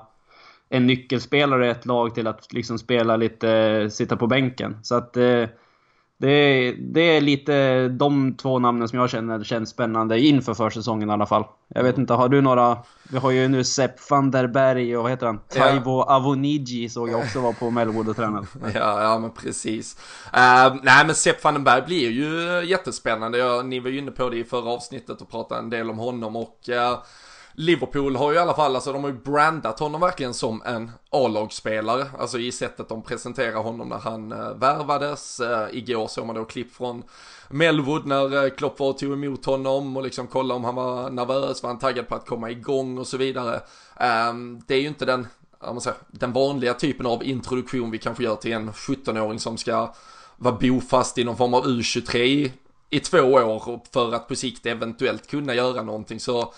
en 0.69 0.87
nyckelspelare 0.87 1.67
i 1.67 1.71
ett 1.71 1.87
lag 1.87 2.15
till 2.15 2.27
att 2.27 2.53
liksom 2.53 2.79
spela 2.79 3.17
lite, 3.17 3.91
sitta 3.91 4.17
på 4.17 4.27
bänken. 4.27 4.77
Så 4.83 4.95
att 4.95 5.17
det, 6.21 6.73
det 6.79 7.01
är 7.17 7.21
lite 7.21 7.89
de 7.89 8.35
två 8.35 8.59
namnen 8.59 8.89
som 8.89 8.99
jag 8.99 9.11
känner 9.11 9.45
känns 9.45 9.71
spännande 9.71 10.21
inför 10.21 10.55
försäsongen 10.55 11.11
i 11.11 11.13
alla 11.13 11.27
fall. 11.27 11.45
Jag 11.69 11.83
vet 11.83 11.99
inte, 11.99 12.15
har 12.15 12.29
du 12.29 12.41
några? 12.41 12.79
Vi 13.11 13.19
har 13.19 13.31
ju 13.31 13.49
nu 13.49 13.65
Sepp 13.65 14.11
van 14.11 14.31
der 14.31 14.47
Berg 14.47 14.97
och 14.97 15.03
vad 15.03 15.13
heter 15.13 15.27
han? 15.27 15.41
Taivo 15.49 16.05
ja. 16.09 16.17
Avoniji 16.17 16.89
såg 16.89 17.11
jag 17.11 17.21
också 17.21 17.41
var 17.41 17.53
på 17.53 17.71
Melwood 17.71 18.09
och 18.09 18.17
tränade. 18.17 18.47
Ja, 18.75 19.03
ja 19.03 19.19
men 19.19 19.31
precis. 19.31 19.97
Uh, 20.27 20.77
nej 20.83 21.07
men 21.07 21.15
Sepp 21.15 21.45
van 21.45 21.55
der 21.55 21.61
Berg 21.61 21.83
blir 21.87 22.11
ju 22.11 22.65
jättespännande. 22.67 23.39
Jag, 23.39 23.67
ni 23.67 23.81
var 23.81 23.91
ju 23.91 23.99
inne 23.99 24.11
på 24.11 24.29
det 24.29 24.37
i 24.37 24.45
förra 24.45 24.71
avsnittet 24.71 25.21
och 25.21 25.31
pratade 25.31 25.61
en 25.61 25.71
del 25.71 25.91
om 25.91 25.99
honom 25.99 26.37
och 26.37 26.59
uh, 26.69 26.99
Liverpool 27.55 28.17
har 28.17 28.31
ju 28.31 28.37
i 28.37 28.41
alla 28.41 28.55
fall, 28.55 28.75
alltså 28.75 28.93
de 28.93 29.05
har 29.05 29.11
ju 29.11 29.17
brandat 29.17 29.79
honom 29.79 30.01
verkligen 30.01 30.35
som 30.35 30.63
en 30.63 30.91
A-lagsspelare. 31.11 32.07
Alltså 32.19 32.39
i 32.39 32.53
sättet 32.53 32.89
de 32.89 33.03
presenterar 33.03 33.63
honom 33.63 33.89
när 33.89 33.99
han 33.99 34.33
eh, 34.33 34.55
värvades. 34.55 35.41
Eh, 35.41 35.69
igår 35.73 36.07
såg 36.07 36.27
man 36.27 36.37
då 36.37 36.45
klipp 36.45 36.75
från 36.75 37.03
Melwood 37.49 38.07
när 38.07 38.45
eh, 38.45 38.51
Klopp 38.51 38.79
var 38.79 38.89
och 38.89 38.99
tog 38.99 39.13
emot 39.13 39.45
honom 39.45 39.97
och 39.97 40.03
liksom 40.03 40.27
kollade 40.27 40.57
om 40.57 40.65
han 40.65 40.75
var 40.75 41.11
nervös, 41.11 41.63
var 41.63 41.71
han 41.71 41.79
taggad 41.79 42.09
på 42.09 42.15
att 42.15 42.27
komma 42.27 42.51
igång 42.51 42.99
och 42.99 43.07
så 43.07 43.17
vidare. 43.17 43.55
Eh, 43.97 44.35
det 44.67 44.75
är 44.75 44.81
ju 44.81 44.89
inte 44.89 45.05
den, 45.05 45.27
säger, 45.81 45.99
den 46.11 46.33
vanliga 46.33 46.75
typen 46.75 47.07
av 47.07 47.25
introduktion 47.25 47.91
vi 47.91 47.99
kanske 47.99 48.25
gör 48.25 48.37
till 48.37 48.53
en 48.53 48.73
17-åring 48.73 49.41
som 49.41 49.57
ska 49.57 49.95
vara 50.37 50.55
bofast 50.55 51.19
i 51.19 51.25
någon 51.25 51.37
form 51.37 51.55
av 51.55 51.67
U23 51.67 52.51
i 52.91 53.01
två 53.01 53.19
år 53.19 53.81
för 53.93 54.13
att 54.15 54.29
på 54.29 54.35
sikt 54.35 54.67
eventuellt 54.67 55.31
kunna 55.31 55.55
göra 55.55 55.83
någonting. 55.83 56.21
Så 56.21 56.55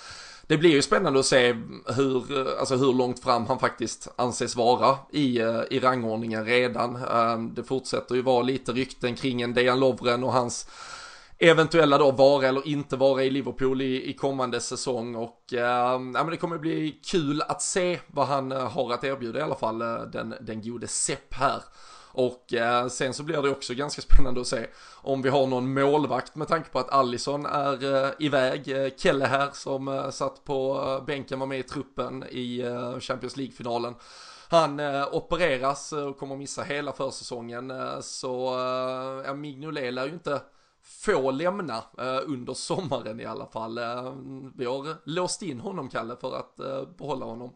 det 0.47 0.59
blir 0.59 0.71
ju 0.71 0.83
spännande 0.83 1.21
att 1.21 1.27
se 1.27 1.57
hur, 1.87 2.49
alltså 2.59 2.77
hur 2.77 2.93
långt 2.93 3.21
fram 3.21 3.47
han 3.47 3.59
faktiskt 3.59 4.09
anses 4.17 4.57
vara 4.57 4.99
i, 5.13 5.39
eh, 5.39 5.61
i 5.71 5.81
rangordningen 5.81 6.45
redan. 6.45 6.97
Eh, 6.97 7.39
det 7.39 7.65
fortsätter 7.65 8.15
ju 8.15 8.23
vara 8.23 8.43
lite 8.43 8.73
rykten 8.73 9.15
kring 9.15 9.43
en 9.43 9.55
Dejan 9.55 9.81
Lovren 9.81 10.25
och 10.25 10.33
hans 10.33 10.69
eventuella 11.39 11.99
då 11.99 12.11
vara 12.11 12.49
eller 12.49 12.69
inte 12.69 12.97
vara 12.97 13.25
i 13.25 13.31
Liverpool 13.31 13.83
i, 13.83 14.11
i 14.11 14.13
kommande 14.13 14.61
säsong 14.61 15.15
och 15.15 15.53
eh, 15.53 15.61
ja, 15.61 15.99
men 15.99 16.31
det 16.31 16.37
kommer 16.37 16.59
bli 16.59 17.01
kul 17.11 17.43
att 17.43 17.63
se 17.63 17.99
vad 18.07 18.27
han 18.27 18.53
eh, 18.53 18.71
har 18.71 18.93
att 18.93 19.05
erbjuda 19.05 19.39
i 19.39 19.43
alla 19.43 19.55
fall 19.55 19.79
den, 20.13 20.35
den 20.41 20.63
gode 20.63 20.89
Sepp 20.89 21.35
här. 21.35 21.63
Och 22.13 22.55
eh, 22.55 22.89
sen 22.89 23.15
så 23.15 23.23
blir 23.23 23.43
det 23.43 23.51
också 23.51 23.75
ganska 23.75 24.03
spännande 24.03 24.41
att 24.41 24.47
se 24.47 24.67
om 24.95 25.23
vi 25.23 25.29
har 25.29 25.47
någon 25.47 25.75
målvakt 25.75 26.35
med 26.35 26.49
tanke 26.49 26.71
på 26.71 26.79
att 26.79 26.91
Allison 26.91 27.47
är 27.47 28.05
eh, 28.05 28.11
iväg. 28.19 28.69
Eh, 28.69 28.91
Kelle 28.97 29.27
här 29.27 29.51
som 29.53 29.89
eh, 29.89 30.11
satt 30.11 30.45
på 30.45 30.85
eh, 30.87 31.05
bänken 31.05 31.39
var 31.39 31.47
med 31.47 31.59
i 31.59 31.63
truppen 31.63 32.25
i 32.31 32.61
eh, 32.61 32.99
Champions 32.99 33.37
League-finalen. 33.37 33.95
Han 34.49 34.81
eh, 34.81 35.15
opereras 35.15 35.93
eh, 35.93 36.07
och 36.07 36.19
kommer 36.19 36.37
missa 36.37 36.63
hela 36.63 36.93
försäsongen. 36.93 37.71
Eh, 37.71 38.01
så 38.01 38.59
eh, 39.27 39.35
Mignolet 39.35 39.95
lär 39.95 40.07
ju 40.07 40.13
inte 40.13 40.41
få 40.83 41.31
lämna 41.31 41.77
eh, 41.99 42.21
under 42.27 42.55
sommaren 42.55 43.21
i 43.21 43.25
alla 43.25 43.47
fall. 43.47 43.79
Eh, 43.79 44.15
vi 44.55 44.65
har 44.65 44.97
låst 45.05 45.43
in 45.43 45.61
honom, 45.61 45.89
Kalle, 45.89 46.17
för 46.17 46.37
att 46.37 46.61
eh, 46.61 46.83
behålla 46.99 47.27
honom. 47.27 47.51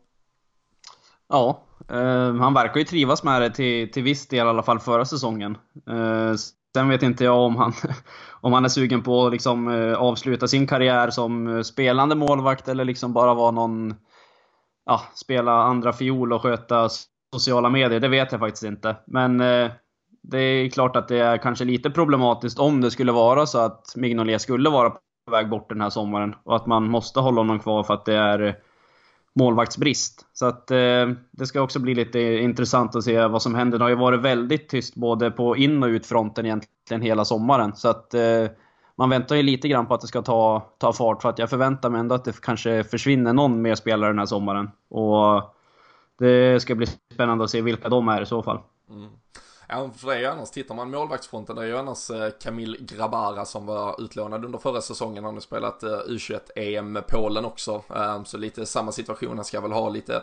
Ja, 1.28 1.62
Uh, 1.92 2.40
han 2.40 2.54
verkar 2.54 2.78
ju 2.78 2.84
trivas 2.84 3.22
med 3.22 3.42
det 3.42 3.50
till, 3.50 3.92
till 3.92 4.02
viss 4.02 4.28
del 4.28 4.46
i 4.46 4.50
alla 4.50 4.62
fall 4.62 4.78
förra 4.78 5.04
säsongen. 5.04 5.58
Uh, 5.90 6.34
sen 6.74 6.88
vet 6.88 7.02
inte 7.02 7.24
jag 7.24 7.38
om 7.38 7.56
han, 7.56 7.72
om 8.40 8.52
han 8.52 8.64
är 8.64 8.68
sugen 8.68 9.02
på 9.02 9.26
att 9.26 9.32
liksom, 9.32 9.68
uh, 9.68 9.96
avsluta 9.96 10.48
sin 10.48 10.66
karriär 10.66 11.10
som 11.10 11.64
spelande 11.64 12.14
målvakt 12.14 12.68
eller 12.68 12.84
liksom 12.84 13.12
bara 13.12 13.34
vara 13.34 13.50
någon... 13.50 13.94
Ja, 14.86 15.00
spela 15.14 15.52
andra 15.52 15.92
fiol 15.92 16.32
och 16.32 16.42
sköta 16.42 16.88
sociala 17.34 17.68
medier. 17.68 18.00
Det 18.00 18.08
vet 18.08 18.32
jag 18.32 18.40
faktiskt 18.40 18.64
inte. 18.64 18.96
Men 19.06 19.38
det 20.22 20.38
är 20.38 20.70
klart 20.70 20.96
att 20.96 21.08
det 21.08 21.18
är 21.18 21.36
kanske 21.36 21.64
lite 21.64 21.90
problematiskt 21.90 22.58
om 22.58 22.80
det 22.80 22.90
skulle 22.90 23.12
vara 23.12 23.46
så 23.46 23.58
att 23.58 23.92
Mignolet 23.96 24.42
skulle 24.42 24.70
vara 24.70 24.90
på 24.90 25.30
väg 25.30 25.48
bort 25.48 25.68
den 25.68 25.80
här 25.80 25.90
sommaren 25.90 26.34
och 26.44 26.56
att 26.56 26.66
man 26.66 26.90
måste 26.90 27.20
hålla 27.20 27.40
honom 27.40 27.58
kvar 27.58 27.82
för 27.82 27.94
att 27.94 28.04
det 28.04 28.16
är 28.16 28.56
målvaktsbrist. 29.36 30.26
Så 30.32 30.46
att 30.46 30.70
eh, 30.70 31.08
det 31.30 31.46
ska 31.46 31.60
också 31.60 31.78
bli 31.78 31.94
lite 31.94 32.20
intressant 32.20 32.96
att 32.96 33.04
se 33.04 33.26
vad 33.26 33.42
som 33.42 33.54
händer. 33.54 33.78
Det 33.78 33.84
har 33.84 33.88
ju 33.88 33.96
varit 33.96 34.20
väldigt 34.20 34.68
tyst 34.68 34.94
både 34.94 35.30
på 35.30 35.56
in 35.56 35.82
och 35.82 35.86
utfronten 35.86 36.46
egentligen 36.46 37.02
hela 37.02 37.24
sommaren. 37.24 37.76
Så 37.76 37.88
att 37.88 38.14
eh, 38.14 38.46
man 38.96 39.10
väntar 39.10 39.36
ju 39.36 39.42
lite 39.42 39.68
grann 39.68 39.86
på 39.86 39.94
att 39.94 40.00
det 40.00 40.06
ska 40.06 40.22
ta, 40.22 40.66
ta 40.78 40.92
fart. 40.92 41.22
För 41.22 41.28
att 41.28 41.38
jag 41.38 41.50
förväntar 41.50 41.90
mig 41.90 42.00
ändå 42.00 42.14
att 42.14 42.24
det 42.24 42.40
kanske 42.40 42.84
försvinner 42.84 43.32
någon 43.32 43.62
mer 43.62 43.74
spelare 43.74 44.10
den 44.10 44.18
här 44.18 44.26
sommaren. 44.26 44.70
Och 44.88 45.54
det 46.18 46.62
ska 46.62 46.74
bli 46.74 46.86
spännande 47.14 47.44
att 47.44 47.50
se 47.50 47.60
vilka 47.60 47.88
de 47.88 48.08
är 48.08 48.22
i 48.22 48.26
så 48.26 48.42
fall. 48.42 48.58
Mm. 48.90 49.08
Ja, 49.68 49.90
för 49.96 50.08
det 50.08 50.14
är 50.14 50.18
ju 50.18 50.26
annars, 50.26 50.50
tittar 50.50 50.74
man 50.74 50.90
målvaktsfronten, 50.90 51.56
det 51.56 51.62
är 51.62 51.66
ju 51.66 51.78
annars 51.78 52.06
Kamil 52.06 52.32
Camille 52.42 52.78
Grabara 52.80 53.44
som 53.44 53.66
var 53.66 54.04
utlånad 54.04 54.44
under 54.44 54.58
förra 54.58 54.80
säsongen. 54.80 55.24
Han 55.24 55.34
har 55.34 55.40
spelat 55.40 55.82
eh, 55.82 55.88
U21-EM 55.88 56.92
med 56.92 57.06
Polen 57.06 57.44
också. 57.44 57.82
Ehm, 57.94 58.24
så 58.24 58.36
lite 58.36 58.66
samma 58.66 58.92
situation, 58.92 59.36
han 59.36 59.44
ska 59.44 59.60
väl 59.60 59.72
ha 59.72 59.88
lite 59.88 60.22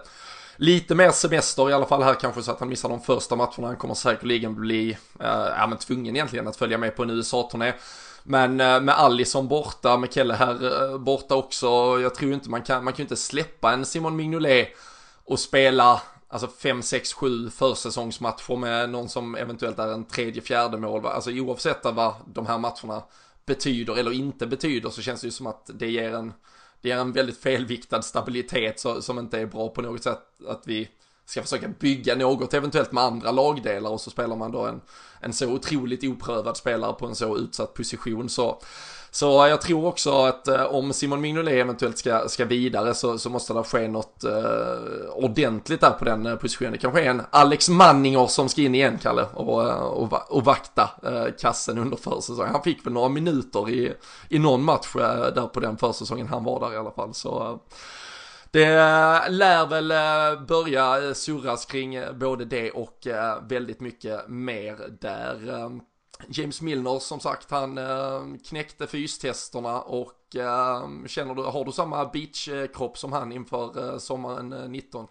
lite 0.55 0.95
mer 0.95 1.11
semester 1.11 1.69
i 1.69 1.73
alla 1.73 1.85
fall 1.85 2.03
här 2.03 2.13
kanske 2.13 2.43
så 2.43 2.51
att 2.51 2.59
han 2.59 2.69
missar 2.69 2.89
de 2.89 3.01
första 3.01 3.35
matcherna. 3.35 3.67
Han 3.67 3.75
kommer 3.75 3.93
säkerligen 3.93 4.55
bli, 4.55 4.91
eh, 5.19 5.47
ja 5.57 5.67
men 5.67 5.77
tvungen 5.77 6.15
egentligen 6.15 6.47
att 6.47 6.55
följa 6.55 6.77
med 6.77 6.95
på 6.95 7.03
en 7.03 7.09
USA-turné. 7.09 7.73
Men 8.23 8.55
med 8.55 8.89
Allison 8.89 9.47
borta, 9.47 9.97
med 9.97 10.13
Kelle 10.13 10.33
här 10.33 10.97
borta 10.97 11.35
också. 11.35 11.67
Jag 12.01 12.15
tror 12.15 12.33
inte 12.33 12.49
man 12.49 12.61
kan, 12.61 12.83
man 12.83 12.93
kan 12.93 12.97
ju 12.97 13.03
inte 13.03 13.15
släppa 13.15 13.73
en 13.73 13.85
Simon 13.85 14.15
Mignolet 14.15 14.67
och 15.25 15.39
spela 15.39 16.01
alltså 16.33 16.47
5, 16.47 16.81
6, 16.81 17.13
7 17.13 17.49
försäsongsmatcher 17.49 18.55
med 18.55 18.89
någon 18.89 19.09
som 19.09 19.35
eventuellt 19.35 19.79
är 19.79 19.93
en 19.93 20.05
tredje, 20.05 20.41
fjärde 20.41 20.77
mål. 20.77 21.05
Alltså 21.05 21.31
oavsett 21.31 21.79
vad 21.83 22.13
de 22.25 22.45
här 22.45 22.57
matcherna 22.57 23.03
betyder 23.45 23.97
eller 23.97 24.11
inte 24.11 24.47
betyder 24.47 24.89
så 24.89 25.01
känns 25.01 25.21
det 25.21 25.27
ju 25.27 25.31
som 25.31 25.47
att 25.47 25.69
det 25.73 25.91
ger 25.91 26.13
en, 26.13 26.33
det 26.81 26.89
ger 26.89 26.97
en 26.97 27.11
väldigt 27.11 27.37
felviktad 27.37 28.01
stabilitet 28.01 28.79
så, 28.79 29.01
som 29.01 29.19
inte 29.19 29.39
är 29.39 29.45
bra 29.45 29.69
på 29.69 29.81
något 29.81 30.03
sätt 30.03 30.21
att 30.47 30.63
vi 30.65 30.89
ska 31.25 31.41
försöka 31.41 31.67
bygga 31.67 32.15
något 32.15 32.53
eventuellt 32.53 32.91
med 32.91 33.03
andra 33.03 33.31
lagdelar 33.31 33.89
och 33.89 34.01
så 34.01 34.09
spelar 34.09 34.35
man 34.35 34.51
då 34.51 34.65
en, 34.65 34.81
en 35.19 35.33
så 35.33 35.47
otroligt 35.47 36.03
oprövad 36.03 36.57
spelare 36.57 36.93
på 36.93 37.05
en 37.05 37.15
så 37.15 37.37
utsatt 37.37 37.73
position 37.73 38.29
så 38.29 38.61
så 39.15 39.47
jag 39.47 39.61
tror 39.61 39.85
också 39.85 40.11
att 40.11 40.47
eh, 40.47 40.63
om 40.63 40.93
Simon 40.93 41.21
Mignolet 41.21 41.53
eventuellt 41.53 41.97
ska, 41.97 42.27
ska 42.27 42.45
vidare 42.45 42.93
så, 42.93 43.17
så 43.17 43.29
måste 43.29 43.53
det 43.53 43.63
ske 43.63 43.87
något 43.87 44.23
eh, 44.23 45.09
ordentligt 45.11 45.81
där 45.81 45.91
på 45.91 46.05
den 46.05 46.25
eh, 46.25 46.35
positionen. 46.35 46.71
Det 46.71 46.77
kanske 46.77 47.01
är 47.01 47.09
en 47.09 47.21
Alex 47.29 47.69
Manninger 47.69 48.27
som 48.27 48.49
ska 48.49 48.61
in 48.61 48.75
igen, 48.75 48.99
Kalle, 49.01 49.25
och, 49.33 49.63
eh, 49.63 49.75
och, 49.75 50.31
och 50.31 50.45
vakta 50.45 50.89
eh, 51.03 51.25
kassen 51.39 51.77
under 51.77 51.97
försäsongen. 51.97 52.53
Han 52.53 52.63
fick 52.63 52.85
väl 52.85 52.93
några 52.93 53.09
minuter 53.09 53.69
i, 53.69 53.93
i 54.29 54.39
någon 54.39 54.63
match 54.63 54.95
eh, 54.95 55.33
där 55.33 55.47
på 55.47 55.59
den 55.59 55.77
försäsongen 55.77 56.27
han 56.27 56.43
var 56.43 56.59
där 56.59 56.73
i 56.73 56.77
alla 56.77 56.91
fall. 56.91 57.13
Så 57.13 57.43
eh, 57.43 57.57
det 58.53 59.29
lär 59.29 59.65
väl 59.65 59.91
eh, 59.91 60.45
börja 60.45 61.07
eh, 61.07 61.13
surras 61.13 61.65
kring 61.65 61.95
eh, 61.95 62.13
både 62.13 62.45
det 62.45 62.71
och 62.71 63.07
väldigt 63.41 63.79
mycket 63.79 64.29
mer 64.29 64.77
där. 65.01 65.69
James 66.29 66.61
Milner 66.61 66.99
som 66.99 67.19
sagt 67.19 67.51
han 67.51 67.79
knäckte 68.49 68.87
fystesterna 68.87 69.81
och 69.81 70.13
känner 71.07 71.35
du, 71.35 71.43
har 71.43 71.65
du 71.65 71.71
samma 71.71 72.05
beachkropp 72.05 72.97
som 72.97 73.13
han 73.13 73.31
inför 73.31 73.97
sommaren 73.99 74.49
19? 74.49 75.07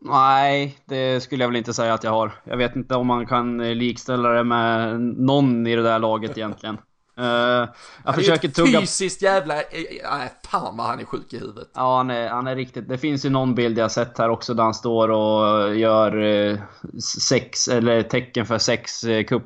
Nej, 0.00 0.78
det 0.84 1.22
skulle 1.22 1.44
jag 1.44 1.48
väl 1.48 1.56
inte 1.56 1.74
säga 1.74 1.94
att 1.94 2.04
jag 2.04 2.10
har. 2.10 2.32
Jag 2.44 2.56
vet 2.56 2.76
inte 2.76 2.94
om 2.94 3.06
man 3.06 3.26
kan 3.26 3.78
likställa 3.78 4.28
det 4.28 4.44
med 4.44 5.00
någon 5.00 5.66
i 5.66 5.76
det 5.76 5.82
där 5.82 5.98
laget 5.98 6.38
egentligen. 6.38 6.78
Uh, 7.20 7.26
jag 7.26 7.68
han 8.04 8.14
försöker 8.14 8.48
är 8.48 8.52
tugga... 8.52 8.80
fysiskt 8.80 9.22
jävla... 9.22 9.54
Nej, 9.54 10.32
fan 10.50 10.76
vad 10.76 10.86
han 10.86 11.00
är 11.00 11.04
sjuk 11.04 11.32
i 11.32 11.38
huvudet. 11.38 11.68
Ja, 11.74 11.96
han 11.96 12.10
är, 12.10 12.28
han 12.28 12.46
är 12.46 12.56
riktigt... 12.56 12.88
Det 12.88 12.98
finns 12.98 13.24
ju 13.24 13.30
någon 13.30 13.54
bild 13.54 13.78
jag 13.78 13.90
sett 13.90 14.18
här 14.18 14.28
också 14.28 14.54
där 14.54 14.64
han 14.64 14.74
står 14.74 15.08
och 15.08 15.76
gör 15.76 16.58
sex, 17.00 17.68
eller 17.68 18.02
tecken 18.02 18.46
för 18.46 18.58
sex 18.58 19.04
uh, 19.04 19.24
cup 19.24 19.42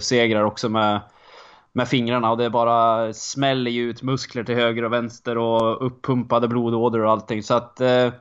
segrar 0.00 0.44
också 0.44 0.68
med, 0.68 1.00
med 1.72 1.88
fingrarna 1.88 2.30
och 2.30 2.38
det 2.38 2.50
bara 2.50 3.12
smäller 3.12 3.70
ju 3.70 3.90
ut 3.90 4.02
muskler 4.02 4.44
till 4.44 4.54
höger 4.54 4.84
och 4.84 4.92
vänster 4.92 5.38
och 5.38 5.86
uppumpade 5.86 6.48
blodådror 6.48 7.04
och 7.04 7.12
allting. 7.12 7.42
Så 7.42 7.54
att 7.54 7.80
eh, 7.80 8.12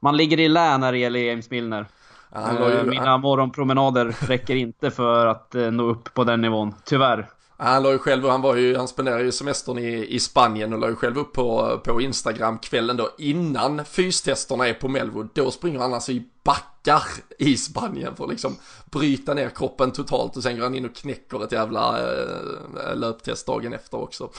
man 0.00 0.16
ligger 0.16 0.40
i 0.40 0.48
lä 0.48 0.78
när 0.78 0.92
det 0.92 0.98
gäller 0.98 1.20
James 1.20 1.50
Milner. 1.50 1.86
Ja, 2.34 2.82
Mina 2.84 3.18
morgonpromenader 3.18 4.04
räcker 4.20 4.54
inte 4.56 4.90
för 4.90 5.26
att 5.26 5.54
eh, 5.54 5.70
nå 5.70 5.82
upp 5.82 6.14
på 6.14 6.24
den 6.24 6.40
nivån, 6.40 6.74
tyvärr. 6.84 7.28
Han 7.62 7.82
la 7.82 7.92
ju 7.92 7.98
själv, 7.98 8.28
han 8.28 8.42
var 8.42 8.56
ju, 8.56 8.76
han 8.76 8.88
spenderade 8.88 9.22
ju 9.22 9.32
semestern 9.32 9.78
i, 9.78 10.06
i 10.06 10.20
Spanien 10.20 10.72
och 10.72 10.78
la 10.78 10.88
ju 10.88 10.96
själv 10.96 11.18
upp 11.18 11.32
på, 11.32 11.80
på 11.84 12.00
Instagram 12.00 12.58
kvällen 12.58 12.96
då 12.96 13.10
innan 13.18 13.84
fystesterna 13.84 14.68
är 14.68 14.74
på 14.74 14.88
Melwood. 14.88 15.28
Då 15.34 15.50
springer 15.50 15.78
han 15.78 15.94
alltså 15.94 16.12
i 16.12 16.28
backar 16.44 17.02
i 17.38 17.56
Spanien 17.56 18.16
för 18.16 18.24
att 18.24 18.30
liksom 18.30 18.56
bryta 18.84 19.34
ner 19.34 19.48
kroppen 19.48 19.90
totalt 19.90 20.36
och 20.36 20.42
sen 20.42 20.56
går 20.56 20.62
han 20.62 20.74
in 20.74 20.84
och 20.84 20.94
knäcker 20.94 21.44
ett 21.44 21.52
jävla 21.52 21.98
äh, 21.98 22.96
löptest 22.96 23.46
dagen 23.46 23.72
efter 23.72 24.00
också. 24.00 24.30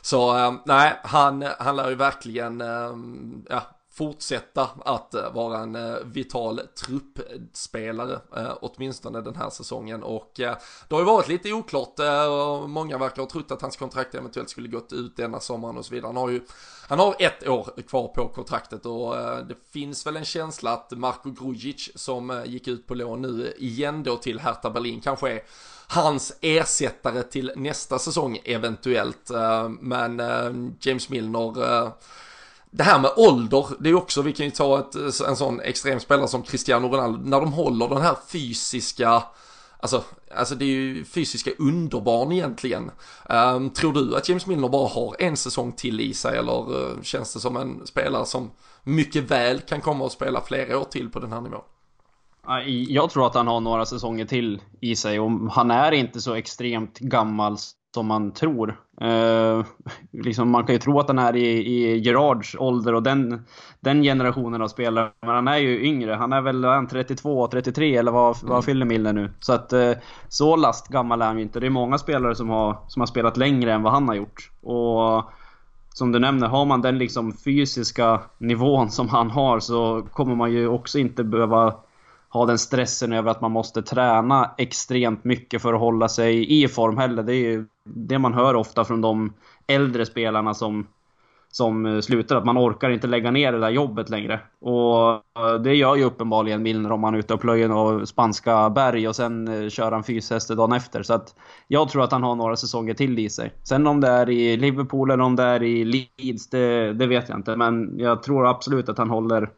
Så 0.00 0.38
äh, 0.38 0.54
nej, 0.64 1.00
han, 1.04 1.44
han 1.58 1.76
lär 1.76 1.88
ju 1.88 1.94
verkligen, 1.94 2.60
äh, 2.60 2.94
ja, 3.48 3.62
fortsätta 4.00 4.70
att 4.84 5.14
eh, 5.14 5.32
vara 5.32 5.58
en 5.58 5.76
eh, 5.76 5.96
vital 6.04 6.60
truppspelare, 6.86 8.20
eh, 8.36 8.52
åtminstone 8.60 9.20
den 9.20 9.36
här 9.36 9.50
säsongen. 9.50 10.02
Och 10.02 10.32
det 10.36 10.90
har 10.90 10.98
ju 10.98 11.04
varit 11.04 11.28
lite 11.28 11.52
oklart, 11.52 11.98
och 12.28 12.70
många 12.70 12.98
verkar 12.98 13.22
ha 13.22 13.30
trott 13.30 13.50
att 13.50 13.62
hans 13.62 13.76
kontrakt 13.76 14.14
eventuellt 14.14 14.50
skulle 14.50 14.68
gått 14.68 14.92
ut 14.92 15.16
denna 15.16 15.40
sommaren 15.40 15.78
och 15.78 15.84
så 15.84 15.94
vidare. 15.94 16.08
Han 16.08 16.16
har 16.16 16.28
ju, 16.28 16.40
han 16.88 16.98
har 16.98 17.16
ett 17.18 17.48
år 17.48 17.82
kvar 17.88 18.08
på 18.08 18.28
kontraktet 18.28 18.86
och 18.86 19.14
det 19.48 19.54
finns 19.70 20.06
väl 20.06 20.16
en 20.16 20.24
känsla 20.24 20.72
att 20.72 20.90
Marko 20.90 21.30
Grujic 21.30 21.90
som 21.94 22.42
gick 22.46 22.68
ut 22.68 22.86
på 22.86 22.94
lån 22.94 23.22
nu 23.22 23.54
igen 23.58 24.02
då 24.02 24.16
till 24.16 24.40
Hertha 24.40 24.70
Berlin 24.70 25.00
kanske 25.00 25.30
är 25.32 25.42
hans 25.88 26.38
ersättare 26.40 27.22
till 27.22 27.52
nästa 27.56 27.98
säsong 27.98 28.38
eventuellt. 28.44 29.30
Men 29.80 30.22
James 30.80 31.08
Milner 31.08 31.92
det 32.70 32.82
här 32.82 33.00
med 33.00 33.10
ålder, 33.16 33.66
det 33.78 33.90
är 33.90 33.94
också, 33.94 34.22
vi 34.22 34.32
kan 34.32 34.46
ju 34.46 34.52
ta 34.52 34.78
ett, 34.78 35.20
en 35.20 35.36
sån 35.36 35.60
extrem 35.60 36.00
spelare 36.00 36.28
som 36.28 36.42
Cristiano 36.42 36.88
Ronaldo, 36.88 37.18
när 37.24 37.40
de 37.40 37.52
håller 37.52 37.88
den 37.88 38.02
här 38.02 38.16
fysiska, 38.28 39.22
alltså, 39.80 40.04
alltså 40.34 40.54
det 40.54 40.64
är 40.64 40.68
ju 40.68 41.04
fysiska 41.04 41.50
underbarn 41.58 42.32
egentligen. 42.32 42.90
Um, 43.28 43.70
tror 43.70 43.92
du 43.92 44.16
att 44.16 44.28
James 44.28 44.46
Milner 44.46 44.68
bara 44.68 44.88
har 44.88 45.16
en 45.18 45.36
säsong 45.36 45.72
till 45.72 46.00
i 46.00 46.14
sig 46.14 46.38
eller 46.38 46.76
uh, 46.76 47.02
känns 47.02 47.34
det 47.34 47.40
som 47.40 47.56
en 47.56 47.86
spelare 47.86 48.26
som 48.26 48.50
mycket 48.82 49.30
väl 49.30 49.60
kan 49.60 49.80
komma 49.80 50.04
och 50.04 50.12
spela 50.12 50.40
flera 50.40 50.78
år 50.78 50.84
till 50.84 51.10
på 51.10 51.20
den 51.20 51.32
här 51.32 51.40
nivån? 51.40 51.62
Jag 52.88 53.10
tror 53.10 53.26
att 53.26 53.34
han 53.34 53.46
har 53.46 53.60
några 53.60 53.86
säsonger 53.86 54.24
till 54.24 54.62
i 54.80 54.96
sig 54.96 55.20
och 55.20 55.30
han 55.52 55.70
är 55.70 55.92
inte 55.92 56.20
så 56.20 56.34
extremt 56.34 56.98
gammal 56.98 57.56
som 57.94 58.06
man 58.06 58.32
tror. 58.32 58.76
Eh, 59.00 59.64
liksom 60.10 60.50
man 60.50 60.66
kan 60.66 60.74
ju 60.74 60.78
tro 60.78 61.00
att 61.00 61.08
han 61.08 61.18
är 61.18 61.36
i, 61.36 61.46
i 61.46 61.98
Gerards 61.98 62.56
ålder 62.58 62.94
och 62.94 63.02
den, 63.02 63.44
den 63.80 64.02
generationen 64.02 64.62
av 64.62 64.68
spelare. 64.68 65.10
Men 65.20 65.34
han 65.34 65.48
är 65.48 65.56
ju 65.56 65.84
yngre. 65.84 66.14
Han 66.14 66.32
är 66.32 66.40
väl 66.40 66.64
han 66.64 66.86
32, 66.86 67.46
33 67.46 67.96
eller 67.96 68.12
vad, 68.12 68.36
mm. 68.36 68.50
vad 68.50 68.64
fyller 68.64 68.86
Milner 68.86 69.12
nu? 69.12 69.30
Så 69.40 69.52
att 69.52 69.72
eh, 69.72 69.92
så 70.28 70.56
last 70.56 70.88
gammal 70.88 71.22
är 71.22 71.26
han 71.26 71.36
ju 71.36 71.42
inte. 71.42 71.60
Det 71.60 71.66
är 71.66 71.70
många 71.70 71.98
spelare 71.98 72.34
som 72.34 72.48
har, 72.48 72.76
som 72.88 73.00
har 73.00 73.06
spelat 73.06 73.36
längre 73.36 73.72
än 73.72 73.82
vad 73.82 73.92
han 73.92 74.08
har 74.08 74.14
gjort. 74.14 74.50
Och 74.62 75.30
som 75.94 76.12
du 76.12 76.18
nämner, 76.18 76.46
har 76.46 76.64
man 76.64 76.82
den 76.82 76.98
liksom 76.98 77.32
fysiska 77.32 78.20
nivån 78.38 78.90
som 78.90 79.08
han 79.08 79.30
har 79.30 79.60
så 79.60 80.02
kommer 80.12 80.34
man 80.34 80.52
ju 80.52 80.68
också 80.68 80.98
inte 80.98 81.24
behöva 81.24 81.74
ha 82.30 82.46
den 82.46 82.58
stressen 82.58 83.12
över 83.12 83.30
att 83.30 83.40
man 83.40 83.50
måste 83.50 83.82
träna 83.82 84.50
extremt 84.58 85.24
mycket 85.24 85.62
för 85.62 85.74
att 85.74 85.80
hålla 85.80 86.08
sig 86.08 86.62
i 86.62 86.68
form 86.68 86.98
heller. 86.98 87.22
Det 87.22 87.34
är 87.34 87.50
ju 87.50 87.66
det 87.84 88.18
man 88.18 88.34
hör 88.34 88.54
ofta 88.54 88.84
från 88.84 89.00
de 89.00 89.32
äldre 89.66 90.06
spelarna 90.06 90.54
som, 90.54 90.86
som 91.50 92.02
slutar, 92.02 92.36
att 92.36 92.44
man 92.44 92.58
orkar 92.58 92.90
inte 92.90 93.06
lägga 93.06 93.30
ner 93.30 93.52
det 93.52 93.60
där 93.60 93.70
jobbet 93.70 94.10
längre. 94.10 94.40
Och 94.60 95.10
eh, 95.12 95.54
det 95.64 95.74
gör 95.74 95.96
ju 95.96 96.04
uppenbarligen 96.04 96.62
Milner 96.62 96.92
om 96.92 97.00
man 97.00 97.14
är 97.14 97.18
ute 97.18 97.34
och 97.34 97.40
plöjer 97.40 97.68
några 97.68 98.06
spanska 98.06 98.70
berg 98.70 99.08
och 99.08 99.16
sen 99.16 99.48
eh, 99.48 99.68
kör 99.68 99.92
han 99.92 100.04
fyshästar 100.04 100.54
dagen 100.54 100.72
efter. 100.72 101.02
Så 101.02 101.14
att 101.14 101.34
jag 101.68 101.88
tror 101.88 102.04
att 102.04 102.12
han 102.12 102.22
har 102.22 102.34
några 102.34 102.56
säsonger 102.56 102.94
till 102.94 103.18
i 103.18 103.30
sig. 103.30 103.52
Sen 103.62 103.86
om 103.86 104.00
det 104.00 104.08
är 104.08 104.30
i 104.30 104.56
Liverpool 104.56 105.10
eller 105.10 105.24
om 105.24 105.36
det 105.36 105.42
är 105.42 105.62
i 105.62 105.84
Leeds, 105.84 106.50
det, 106.50 106.92
det 106.92 107.06
vet 107.06 107.28
jag 107.28 107.38
inte. 107.38 107.56
Men 107.56 107.98
jag 107.98 108.22
tror 108.22 108.46
absolut 108.46 108.88
att 108.88 108.98
han 108.98 109.10
håller 109.10 109.50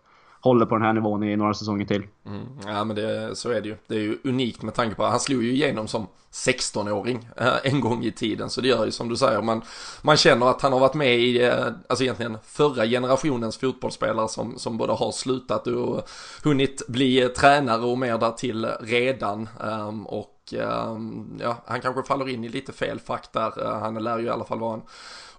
håller 0.42 0.66
på 0.66 0.74
den 0.74 0.84
här 0.84 0.92
nivån 0.92 1.22
i 1.22 1.36
några 1.36 1.54
säsonger 1.54 1.86
till. 1.86 2.02
Mm, 2.26 2.46
ja 2.66 2.84
men 2.84 2.96
det, 2.96 3.36
så 3.36 3.50
är 3.50 3.60
det 3.60 3.68
ju. 3.68 3.76
Det 3.86 3.94
är 3.94 4.00
ju 4.00 4.18
unikt 4.24 4.62
med 4.62 4.74
tanke 4.74 4.96
på 4.96 5.04
att 5.04 5.10
han 5.10 5.20
slog 5.20 5.42
ju 5.44 5.52
igenom 5.52 5.88
som 5.88 6.06
16-åring 6.32 7.28
eh, 7.36 7.54
en 7.62 7.80
gång 7.80 8.04
i 8.04 8.12
tiden. 8.12 8.50
Så 8.50 8.60
det 8.60 8.68
gör 8.68 8.84
ju 8.84 8.90
som 8.90 9.08
du 9.08 9.16
säger, 9.16 9.42
man, 9.42 9.62
man 10.02 10.16
känner 10.16 10.50
att 10.50 10.62
han 10.62 10.72
har 10.72 10.80
varit 10.80 10.94
med 10.94 11.18
i, 11.18 11.42
eh, 11.42 11.66
alltså 11.88 12.04
egentligen 12.04 12.38
förra 12.44 12.86
generationens 12.86 13.56
fotbollsspelare 13.58 14.28
som, 14.28 14.58
som 14.58 14.78
både 14.78 14.92
har 14.92 15.12
slutat 15.12 15.66
och 15.66 16.08
hunnit 16.44 16.86
bli 16.88 17.28
tränare 17.28 17.82
och 17.82 17.98
mer 17.98 18.18
därtill 18.18 18.66
redan. 18.80 19.48
Ehm, 19.64 20.06
och 20.06 20.31
Ehm, 20.54 21.38
ja, 21.40 21.56
han 21.66 21.80
kanske 21.80 22.02
faller 22.02 22.28
in 22.28 22.44
i 22.44 22.48
lite 22.48 22.72
fel 22.72 23.00
fack 23.00 23.32
där. 23.32 23.64
Eh, 23.64 23.78
han 23.78 23.94
lär 23.94 24.18
ju 24.18 24.26
i 24.26 24.30
alla 24.30 24.44
fall 24.44 24.58
vara 24.58 24.74
en 24.74 24.82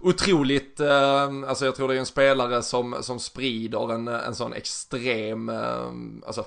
otroligt, 0.00 0.80
ehm, 0.80 1.44
alltså 1.44 1.64
jag 1.64 1.74
tror 1.74 1.88
det 1.88 1.94
är 1.94 1.98
en 1.98 2.06
spelare 2.06 2.62
som, 2.62 2.96
som 3.00 3.20
sprider 3.20 3.92
en, 3.92 4.08
en 4.08 4.34
sån 4.34 4.52
extrem, 4.52 5.48
ehm, 5.48 6.22
alltså, 6.26 6.44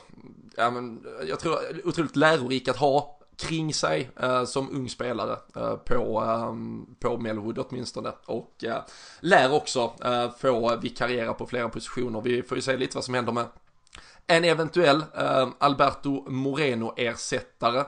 ja 0.58 0.72
men 0.72 1.06
jag 1.28 1.40
tror 1.40 1.58
otroligt 1.86 2.16
lärorik 2.16 2.68
att 2.68 2.78
ha 2.78 3.18
kring 3.38 3.74
sig 3.74 4.10
eh, 4.20 4.44
som 4.44 4.70
ung 4.72 4.90
spelare 4.90 5.38
eh, 5.56 5.76
på, 5.76 6.24
eh, 6.24 6.54
på 7.00 7.18
Melwood 7.18 7.60
åtminstone 7.60 8.12
och 8.26 8.64
eh, 8.64 8.82
lär 9.20 9.54
också 9.54 9.94
eh, 10.04 10.32
få 10.40 10.76
vikariera 10.76 11.34
på 11.34 11.46
flera 11.46 11.70
positioner. 11.70 12.22
Vi 12.22 12.44
får 12.44 12.58
ju 12.58 12.62
se 12.62 12.78
lite 12.78 12.98
vad 12.98 13.04
som 13.04 13.14
händer 13.14 13.32
med 13.32 13.46
en 14.28 14.44
eventuell 14.44 15.04
eh, 15.18 15.48
Alberto 15.58 16.30
Moreno-ersättare 16.30 17.86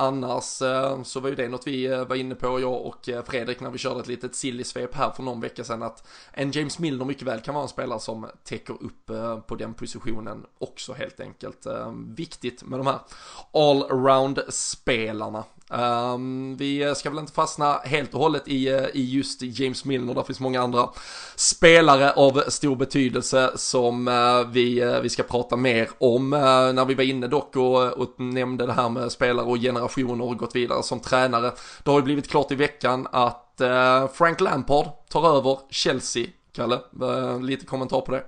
Annars 0.00 0.62
eh, 0.62 1.02
så 1.02 1.20
var 1.20 1.28
ju 1.28 1.34
det 1.34 1.48
något 1.48 1.66
vi 1.66 1.86
eh, 1.86 2.04
var 2.04 2.16
inne 2.16 2.34
på, 2.34 2.60
jag 2.60 2.86
och 2.86 3.08
eh, 3.08 3.24
Fredrik, 3.24 3.60
när 3.60 3.70
vi 3.70 3.78
körde 3.78 4.00
ett 4.00 4.06
litet 4.06 4.34
silly-svep 4.34 4.94
här 4.94 5.10
för 5.10 5.22
någon 5.22 5.40
vecka 5.40 5.64
sedan, 5.64 5.82
att 5.82 6.06
en 6.32 6.50
James 6.50 6.78
Milner 6.78 7.04
mycket 7.04 7.22
väl 7.22 7.40
kan 7.40 7.54
vara 7.54 7.62
en 7.62 7.68
spelare 7.68 8.00
som 8.00 8.26
täcker 8.44 8.82
upp 8.82 9.06
på 9.46 9.54
den 9.54 9.74
positionen 9.74 10.46
också 10.58 10.92
helt 10.92 11.20
enkelt. 11.20 11.66
Viktigt 12.16 12.64
med 12.64 12.78
de 12.78 12.86
här 12.86 12.98
allround-spelarna. 13.52 15.44
Um, 15.70 16.56
vi 16.56 16.94
ska 16.96 17.10
väl 17.10 17.18
inte 17.18 17.32
fastna 17.32 17.78
helt 17.84 18.14
och 18.14 18.20
hållet 18.20 18.48
i, 18.48 18.68
eh, 18.68 18.84
i 18.92 19.04
just 19.04 19.42
James 19.42 19.84
Milner, 19.84 20.14
där 20.14 20.22
finns 20.22 20.40
många 20.40 20.62
andra 20.62 20.88
spelare 21.36 22.12
av 22.12 22.42
stor 22.48 22.76
betydelse 22.76 23.50
som 23.56 24.08
uh, 24.08 24.48
vi, 24.50 24.84
uh, 24.84 25.00
vi 25.00 25.08
ska 25.08 25.22
prata 25.22 25.56
mer 25.56 25.88
om. 25.98 26.32
Uh, 26.32 26.40
när 26.72 26.84
vi 26.84 26.94
var 26.94 27.04
inne 27.04 27.26
dock 27.26 27.56
och, 27.56 27.92
och 27.92 28.20
nämnde 28.20 28.66
det 28.66 28.72
här 28.72 28.88
med 28.88 29.12
spelare 29.12 29.46
och 29.46 29.56
generationer 29.56 30.24
och 30.24 30.38
gått 30.38 30.56
vidare 30.56 30.82
som 30.82 31.00
tränare. 31.00 31.52
Det 31.82 31.90
har 31.90 31.98
ju 31.98 32.04
blivit 32.04 32.28
klart 32.28 32.52
i 32.52 32.54
veckan 32.54 33.06
att 33.12 33.44
Frank 34.12 34.40
Lampard 34.40 34.86
tar 35.08 35.36
över 35.36 35.58
Chelsea. 35.70 36.26
Kalle, 36.52 36.80
lite 37.40 37.66
kommentar 37.66 38.00
på 38.00 38.12
det? 38.12 38.24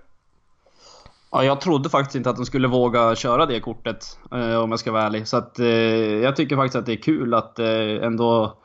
Ja, 1.32 1.44
jag 1.44 1.60
trodde 1.60 1.88
faktiskt 1.88 2.16
inte 2.16 2.30
att 2.30 2.36
de 2.36 2.46
skulle 2.46 2.68
våga 2.68 3.14
köra 3.14 3.46
det 3.46 3.60
kortet, 3.60 4.18
eh, 4.32 4.56
om 4.56 4.70
jag 4.70 4.78
ska 4.78 4.92
vara 4.92 5.02
ärlig. 5.02 5.28
Så 5.28 5.36
att, 5.36 5.58
eh, 5.58 5.66
jag 5.66 6.36
tycker 6.36 6.56
faktiskt 6.56 6.76
att 6.76 6.86
det 6.86 6.92
är 6.92 7.02
kul 7.02 7.34
att 7.34 7.58
eh, 7.58 8.04
ändå... 8.04 8.56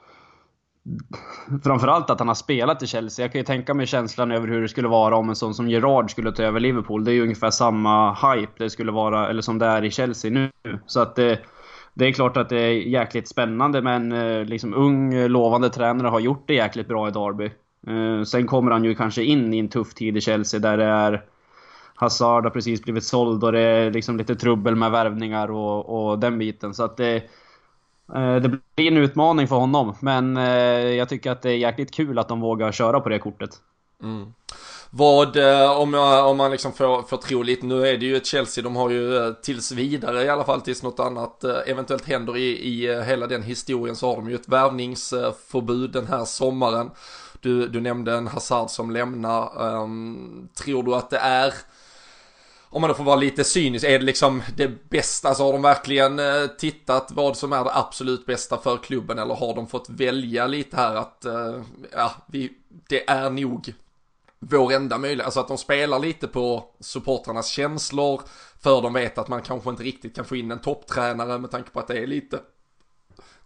Framförallt 1.64 2.10
att 2.10 2.20
han 2.20 2.28
har 2.28 2.36
spelat 2.36 2.84
i 2.84 2.88
Chelsea. 2.88 3.24
Jag 3.24 3.32
kan 3.32 3.40
ju 3.40 3.46
tänka 3.46 3.74
mig 3.74 3.88
känslan 3.88 4.32
över 4.32 4.48
hur 4.48 4.62
det 4.62 4.68
skulle 4.68 4.88
vara 4.88 5.16
om 5.18 5.30
en 5.30 5.36
sån 5.36 5.54
som 5.54 5.70
Gerard 5.70 6.12
skulle 6.12 6.32
ta 6.32 6.44
över 6.44 6.60
Liverpool. 6.60 7.04
Det 7.04 7.12
är 7.12 7.14
ju 7.14 7.24
ungefär 7.24 7.50
samma 7.50 8.14
hype 8.14 8.52
det 8.58 8.70
skulle 8.70 8.92
vara, 8.92 9.30
eller 9.30 9.42
som 9.42 9.60
det 9.60 9.66
är 9.66 9.84
i 9.84 9.92
Chelsea 9.92 10.32
nu. 10.32 10.50
Så 10.86 11.00
att 11.00 11.16
det, 11.16 11.40
det 11.94 12.06
är 12.06 12.12
klart 12.12 12.38
att 12.38 12.50
det 12.50 12.62
är 12.62 12.72
jäkligt 12.72 13.28
spännande, 13.28 13.82
men 13.82 14.12
eh, 14.12 14.46
liksom 14.46 14.74
ung, 14.74 15.28
lovande 15.28 15.70
tränare 15.70 16.08
har 16.08 16.20
gjort 16.20 16.48
det 16.48 16.54
jäkligt 16.54 16.88
bra 16.88 17.08
i 17.08 17.12
Derby. 17.12 17.52
Eh, 17.88 18.24
sen 18.24 18.48
kommer 18.48 18.72
han 18.72 18.84
ju 18.84 18.96
kanske 18.96 19.24
in 19.24 19.54
i 19.54 19.60
en 19.60 19.70
tuff 19.70 19.94
tid 19.94 20.18
i 20.18 20.22
Chelsea 20.22 20.60
där 20.60 20.78
det 20.78 20.86
är 20.86 21.24
Hazard 21.96 22.44
har 22.44 22.52
precis 22.52 22.84
blivit 22.84 23.04
såld 23.04 23.44
och 23.44 23.52
det 23.52 23.60
är 23.60 23.92
liksom 23.92 24.18
lite 24.18 24.36
trubbel 24.36 24.76
med 24.76 24.92
värvningar 24.92 25.52
och, 25.52 26.10
och 26.10 26.20
den 26.20 26.38
biten. 26.38 26.74
Så 26.74 26.84
att 26.84 26.98
det, 26.98 27.16
eh, 28.16 28.36
det 28.36 28.60
blir 28.76 28.92
en 28.92 28.98
utmaning 28.98 29.48
för 29.48 29.56
honom. 29.56 29.96
Men 30.00 30.38
eh, 30.38 30.44
jag 30.80 31.10
tycker 31.10 31.32
att 31.32 31.42
det 31.42 31.52
är 31.52 31.58
jäkligt 31.58 31.92
kul 31.92 32.20
att 32.20 32.28
de 32.28 32.40
vågar 32.40 32.72
köra 32.72 33.00
på 33.00 33.10
det 33.10 33.20
kortet. 33.20 33.50
Mm. 34.04 34.34
Vad, 34.90 35.38
eh, 35.38 35.80
om, 35.80 35.94
jag, 35.94 36.30
om 36.30 36.38
man 36.38 36.52
liksom 36.52 36.74
får, 36.74 37.02
får 37.02 37.18
tro 37.18 37.44
lite, 37.44 37.66
nu 37.66 37.88
är 37.88 37.98
det 37.98 38.06
ju 38.06 38.16
ett 38.16 38.26
Chelsea, 38.26 38.64
de 38.64 38.76
har 38.76 38.90
ju 38.90 39.34
tills 39.34 39.72
vidare 39.72 40.24
i 40.24 40.30
alla 40.30 40.44
fall 40.44 40.62
tills 40.62 40.84
något 40.84 41.00
annat 41.00 41.44
eventuellt 41.44 42.06
händer 42.06 42.38
i, 42.38 42.68
i 42.68 43.04
hela 43.04 43.28
den 43.28 43.44
historien 43.44 43.96
så 43.96 44.08
har 44.08 44.16
de 44.16 44.30
ju 44.30 44.36
ett 44.36 44.50
värvningsförbud 44.50 45.92
den 45.92 46.08
här 46.08 46.26
sommaren. 46.26 46.92
Du, 47.40 47.68
du 47.68 47.82
nämnde 47.82 48.14
en 48.14 48.28
Hazard 48.28 48.70
som 48.70 48.92
lämnar. 48.92 49.74
Um, 49.76 50.50
tror 50.58 50.84
du 50.84 50.96
att 50.96 51.10
det 51.10 51.18
är 51.18 51.54
om 52.70 52.82
man 52.82 52.88
då 52.90 52.94
får 52.94 53.04
vara 53.04 53.16
lite 53.16 53.44
cynisk, 53.44 53.86
är 53.86 54.00
det 54.00 54.06
liksom 54.06 54.44
det 54.58 54.90
bästa? 54.90 55.36
Så 55.36 55.46
har 55.46 55.54
de 55.54 55.62
verkligen 55.62 56.20
eh, 56.20 56.48
tittat 56.58 57.12
vad 57.12 57.38
som 57.38 57.54
är 57.54 57.64
det 57.64 57.76
absolut 57.76 58.26
bästa 58.26 58.58
för 58.58 58.78
klubben 58.78 59.20
eller 59.20 59.36
har 59.36 59.56
de 59.56 59.68
fått 59.68 59.90
välja 59.90 60.48
lite 60.48 60.78
här 60.78 60.96
att, 60.96 61.26
eh, 61.26 61.62
ja, 61.92 62.12
vi, 62.28 62.52
det 62.90 63.10
är 63.10 63.30
nog 63.30 63.74
vår 64.40 64.74
enda 64.74 64.98
möjlighet, 64.98 65.26
alltså 65.26 65.40
att 65.40 65.48
de 65.48 65.58
spelar 65.58 66.00
lite 66.00 66.28
på 66.28 66.64
supportrarnas 66.80 67.48
känslor 67.48 68.22
för 68.62 68.82
de 68.82 68.94
vet 68.94 69.18
att 69.18 69.28
man 69.28 69.42
kanske 69.42 69.70
inte 69.70 69.84
riktigt 69.84 70.16
kan 70.16 70.26
få 70.26 70.36
in 70.36 70.52
en 70.52 70.62
topptränare 70.62 71.40
med 71.40 71.52
tanke 71.52 71.70
på 71.70 71.80
att 71.80 71.88
det 71.88 72.00
är 72.00 72.08
lite 72.08 72.40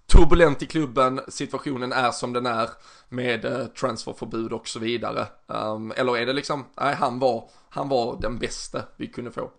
turbulent 0.10 0.63
i 0.63 0.65
klubben, 0.65 1.19
situationen 1.28 1.91
är 1.91 2.12
som 2.12 2.34
den 2.34 2.45
är 2.45 2.69
med 3.10 3.45
eh, 3.45 3.65
transferförbud 3.65 4.54
och 4.54 4.67
så 4.67 4.80
vidare. 4.80 5.28
Ehm, 5.54 5.93
eller 5.95 6.17
är 6.17 6.26
det 6.26 6.34
liksom, 6.34 6.65
nej 6.82 6.95
han 6.95 7.19
var, 7.19 7.43
han 7.69 7.89
var 7.89 8.17
den 8.22 8.39
bästa 8.39 8.82
vi 8.98 9.08
kunde 9.08 9.32
få. 9.32 9.52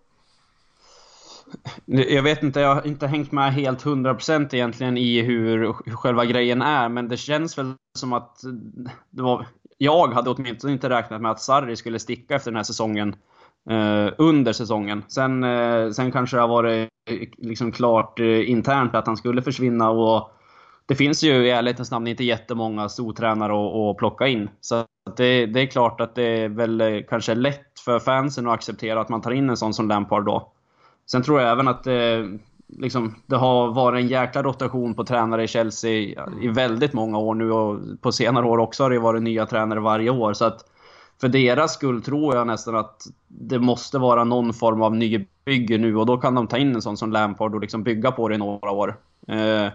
Jag 1.85 2.23
vet 2.23 2.43
inte, 2.43 2.59
jag 2.59 2.75
har 2.75 2.87
inte 2.87 3.07
hängt 3.07 3.31
med 3.31 3.53
helt 3.53 3.83
100% 3.83 4.55
egentligen 4.55 4.97
i 4.97 5.21
hur, 5.21 5.75
hur 5.85 5.95
själva 5.95 6.25
grejen 6.25 6.61
är, 6.61 6.89
men 6.89 7.07
det 7.07 7.17
känns 7.17 7.57
väl 7.57 7.73
som 7.97 8.13
att 8.13 8.43
eh, 8.43 8.51
det 9.09 9.21
var, 9.21 9.47
jag 9.77 10.07
hade 10.13 10.29
åtminstone 10.29 10.73
inte 10.73 10.89
räknat 10.89 11.21
med 11.21 11.31
att 11.31 11.41
Sarri 11.41 11.75
skulle 11.75 11.99
sticka 11.99 12.35
efter 12.35 12.51
den 12.51 12.55
här 12.55 12.63
säsongen. 12.63 13.15
Eh, 13.69 14.13
under 14.17 14.53
säsongen. 14.53 15.03
Sen, 15.07 15.43
eh, 15.43 15.89
sen 15.89 16.11
kanske 16.11 16.37
det 16.37 16.41
har 16.41 16.47
varit 16.47 16.89
eh, 17.09 17.27
liksom 17.37 17.71
klart 17.71 18.19
eh, 18.19 18.49
internt 18.49 18.95
att 18.95 19.07
han 19.07 19.17
skulle 19.17 19.41
försvinna 19.41 19.89
och 19.89 20.31
det 20.85 20.95
finns 20.95 21.23
ju 21.23 21.45
i 21.45 21.49
ärlighetens 21.49 21.91
namn 21.91 22.07
inte 22.07 22.23
jättemånga 22.23 22.89
stortränare 22.89 23.53
att, 23.53 23.75
att 23.75 23.97
plocka 23.97 24.27
in. 24.27 24.49
Så 24.61 24.85
det, 25.17 25.45
det, 25.45 25.61
är 25.61 25.65
klart 25.65 26.01
att 26.01 26.15
det 26.15 26.23
är 26.23 26.49
väl 26.49 26.81
eh, 26.81 27.01
kanske 27.09 27.35
lätt 27.35 27.79
för 27.85 27.99
fansen 27.99 28.47
att 28.47 28.53
acceptera 28.53 29.01
att 29.01 29.09
man 29.09 29.21
tar 29.21 29.31
in 29.31 29.49
en 29.49 29.57
sån 29.57 29.73
som 29.73 29.87
Lampard 29.87 30.25
då. 30.25 30.51
Sen 31.11 31.23
tror 31.23 31.41
jag 31.41 31.51
även 31.51 31.67
att 31.67 31.83
det, 31.83 32.29
liksom, 32.67 33.15
det 33.25 33.35
har 33.35 33.73
varit 33.73 34.01
en 34.01 34.07
jäkla 34.07 34.43
rotation 34.43 34.93
på 34.93 35.03
tränare 35.03 35.43
i 35.43 35.47
Chelsea 35.47 36.25
i 36.41 36.47
väldigt 36.47 36.93
många 36.93 37.17
år 37.17 37.35
nu 37.35 37.51
och 37.51 37.79
på 38.01 38.11
senare 38.11 38.45
år 38.45 38.57
också 38.57 38.83
har 38.83 38.89
det 38.89 38.99
varit 38.99 39.23
nya 39.23 39.45
tränare 39.45 39.79
varje 39.79 40.09
år. 40.09 40.33
Så 40.33 40.45
att 40.45 40.65
för 41.21 41.27
deras 41.27 41.73
skull 41.73 42.01
tror 42.01 42.35
jag 42.35 42.47
nästan 42.47 42.75
att 42.75 43.01
det 43.27 43.59
måste 43.59 43.97
vara 43.97 44.23
någon 44.23 44.53
form 44.53 44.81
av 44.81 44.95
nybygge 44.95 45.77
nu 45.77 45.97
och 45.97 46.05
då 46.05 46.17
kan 46.17 46.35
de 46.35 46.47
ta 46.47 46.57
in 46.57 46.75
en 46.75 46.81
sån 46.81 46.97
som 46.97 47.11
Lampard 47.11 47.55
och 47.55 47.61
liksom 47.61 47.83
bygga 47.83 48.11
på 48.11 48.27
det 48.27 48.35
i 48.35 48.37
några 48.37 48.71
år. 48.71 48.97
Eh, 49.27 49.67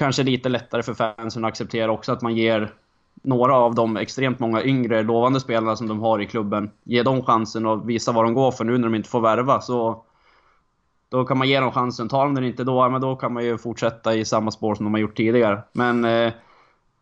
kanske 0.00 0.22
lite 0.22 0.48
lättare 0.48 0.82
för 0.82 0.94
fansen 0.94 1.44
att 1.44 1.48
acceptera 1.48 1.92
också 1.92 2.12
att 2.12 2.22
man 2.22 2.36
ger 2.36 2.74
några 3.22 3.54
av 3.54 3.74
de 3.74 3.96
extremt 3.96 4.38
många 4.38 4.62
yngre 4.62 5.02
lovande 5.02 5.40
spelarna 5.40 5.76
som 5.76 5.88
de 5.88 6.00
har 6.00 6.20
i 6.20 6.26
klubben, 6.26 6.70
ge 6.84 7.02
dem 7.02 7.24
chansen 7.24 7.66
och 7.66 7.90
visa 7.90 8.12
vad 8.12 8.24
de 8.24 8.34
går 8.34 8.50
för 8.50 8.64
nu 8.64 8.78
när 8.78 8.88
de 8.88 8.94
inte 8.94 9.08
får 9.08 9.20
värva. 9.20 9.60
Så 9.60 10.04
då 11.08 11.24
kan 11.24 11.38
man 11.38 11.48
ge 11.48 11.60
dem 11.60 11.72
chansen. 11.72 12.08
Tar 12.08 12.24
de 12.24 12.34
den 12.34 12.44
inte 12.44 12.64
då, 12.64 12.88
men 12.88 13.00
då 13.00 13.16
kan 13.16 13.32
man 13.32 13.44
ju 13.44 13.58
fortsätta 13.58 14.14
i 14.14 14.24
samma 14.24 14.50
spår 14.50 14.74
som 14.74 14.84
de 14.84 14.94
har 14.94 15.00
gjort 15.00 15.16
tidigare. 15.16 15.62
Men 15.72 16.04
eh, 16.04 16.32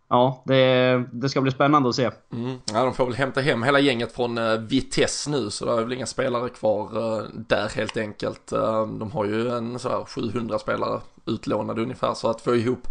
ja, 0.09 0.43
det, 0.47 1.05
det, 1.13 1.29
ska 1.29 1.41
bli 1.41 1.51
spännande 1.51 1.89
att 1.89 1.95
se. 1.95 2.11
Mm. 2.33 2.57
Ja, 2.73 2.85
de 2.85 2.95
får 2.95 3.05
väl 3.07 3.15
hämta 3.15 3.41
hem 3.41 3.63
hela 3.63 3.81
gänget 3.81 4.13
från 4.13 4.39
uh, 4.39 4.59
Vitesse 4.59 5.31
nu, 5.31 5.51
så 5.51 5.65
det 5.65 5.73
är 5.73 5.85
väl 5.85 5.93
inga 5.93 6.07
spelare 6.07 6.49
kvar 6.49 6.83
eh, 6.97 7.25
där 7.33 7.69
helt 7.77 7.97
enkelt. 7.97 8.53
Eh, 8.53 8.87
de 8.87 9.11
har 9.13 9.25
ju 9.25 9.49
en 9.49 9.79
så 9.79 9.89
här 9.89 10.05
700 10.05 10.59
spelare 10.59 11.01
utlånade 11.29 11.83
ungefär, 11.83 12.15
så 12.15 12.29
att 12.29 12.41
få 12.41 12.57
ihop 12.57 12.89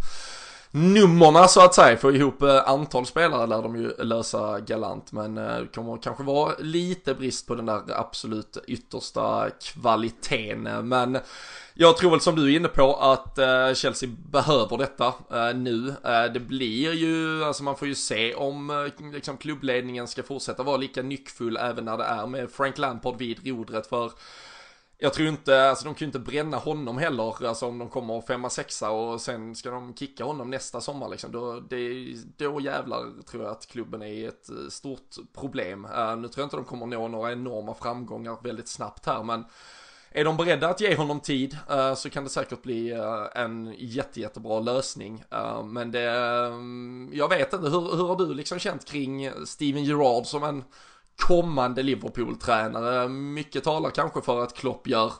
nummerna 0.71 1.47
så 1.47 1.61
att 1.61 1.75
säga, 1.75 1.97
få 1.97 2.11
ihop 2.11 2.41
eh, 2.41 2.69
antal 2.69 3.05
spelare 3.05 3.47
lär 3.47 3.61
de 3.61 3.75
ju 3.75 3.93
lösa 3.97 4.59
galant. 4.59 5.11
Men 5.11 5.37
eh, 5.37 5.57
det 5.57 5.67
kommer 5.75 5.97
kanske 5.97 6.23
vara 6.23 6.53
lite 6.59 7.13
brist 7.13 7.47
på 7.47 7.55
den 7.55 7.65
där 7.65 7.81
absolut 7.99 8.57
yttersta 8.67 9.49
kvaliteten. 9.49 10.87
Men 10.87 11.17
jag 11.73 11.97
tror 11.97 12.11
väl 12.11 12.21
som 12.21 12.35
du 12.35 12.53
är 12.53 12.55
inne 12.55 12.67
på 12.67 12.95
att 12.95 13.37
eh, 13.37 13.73
Chelsea 13.73 14.09
behöver 14.31 14.77
detta 14.77 15.13
nu. 15.55 15.93
det 16.33 16.39
blir 16.39 16.93
ju, 16.93 17.43
alltså 17.43 17.63
man 17.63 17.75
får 17.75 17.87
ju 17.87 17.95
se 17.95 18.33
om 18.33 18.91
liksom, 19.13 19.37
klubbledningen 19.37 20.07
ska 20.07 20.23
fortsätta 20.23 20.63
vara 20.63 20.77
lika 20.77 21.01
nyckfull 21.01 21.57
även 21.57 21.85
när 21.85 21.97
det 21.97 22.03
är 22.03 22.27
med 22.27 22.51
Frank 22.51 22.77
Lampard 22.77 23.17
vid 23.17 23.47
rodret 23.47 23.87
för 23.87 24.11
jag 24.99 25.13
tror 25.13 25.27
inte, 25.27 25.69
alltså 25.69 25.85
de 25.85 25.93
kan 25.95 26.05
ju 26.05 26.05
inte 26.05 26.19
bränna 26.19 26.57
honom 26.57 26.97
heller, 26.97 27.45
alltså 27.47 27.65
om 27.67 27.77
de 27.77 27.89
kommer 27.89 28.21
femma, 28.21 28.49
sexa 28.49 28.89
och 28.89 29.21
sen 29.21 29.55
ska 29.55 29.71
de 29.71 29.95
kicka 29.95 30.23
honom 30.23 30.49
nästa 30.49 30.81
sommar 30.81 31.09
liksom. 31.09 31.31
Då, 31.31 31.59
det, 31.59 32.13
då 32.37 32.61
jävlar 32.61 33.23
tror 33.23 33.43
jag 33.43 33.51
att 33.51 33.67
klubben 33.67 34.01
är 34.01 34.07
i 34.07 34.25
ett 34.25 34.49
eh, 34.49 34.69
stort 34.69 35.15
problem. 35.33 35.85
Uh, 35.85 36.17
nu 36.17 36.27
tror 36.27 36.41
jag 36.41 36.45
inte 36.45 36.55
de 36.55 36.65
kommer 36.65 36.85
nå 36.85 37.07
några 37.07 37.31
enorma 37.31 37.73
framgångar 37.73 38.37
väldigt 38.43 38.67
snabbt 38.67 39.05
här, 39.05 39.23
men 39.23 39.45
är 40.11 40.25
de 40.25 40.37
beredda 40.37 40.69
att 40.69 40.81
ge 40.81 40.95
honom 40.95 41.19
tid 41.19 41.57
uh, 41.71 41.93
så 41.93 42.09
kan 42.09 42.23
det 42.23 42.29
säkert 42.29 42.61
bli 42.61 42.93
uh, 42.93 43.27
en 43.35 43.75
jätte, 43.77 44.19
jättebra 44.21 44.59
lösning. 44.59 45.23
men 45.65 45.91
det, 45.91 46.09
mm, 46.09 47.09
jag 47.13 47.29
vet 47.29 47.53
inte, 47.53 47.69
hur, 47.69 47.95
hur 47.95 48.07
har 48.07 48.15
du 48.15 48.33
liksom 48.33 48.59
känt 48.59 48.85
kring 48.85 49.31
Steven 49.45 49.83
Gerrard 49.83 50.25
som 50.25 50.43
en 50.43 50.63
kommande 51.21 51.83
Liverpool-tränare. 51.83 53.07
Mycket 53.07 53.63
talar 53.63 53.89
kanske 53.89 54.21
för 54.21 54.43
att 54.43 54.53
Klopp 54.53 54.87
gör 54.87 55.13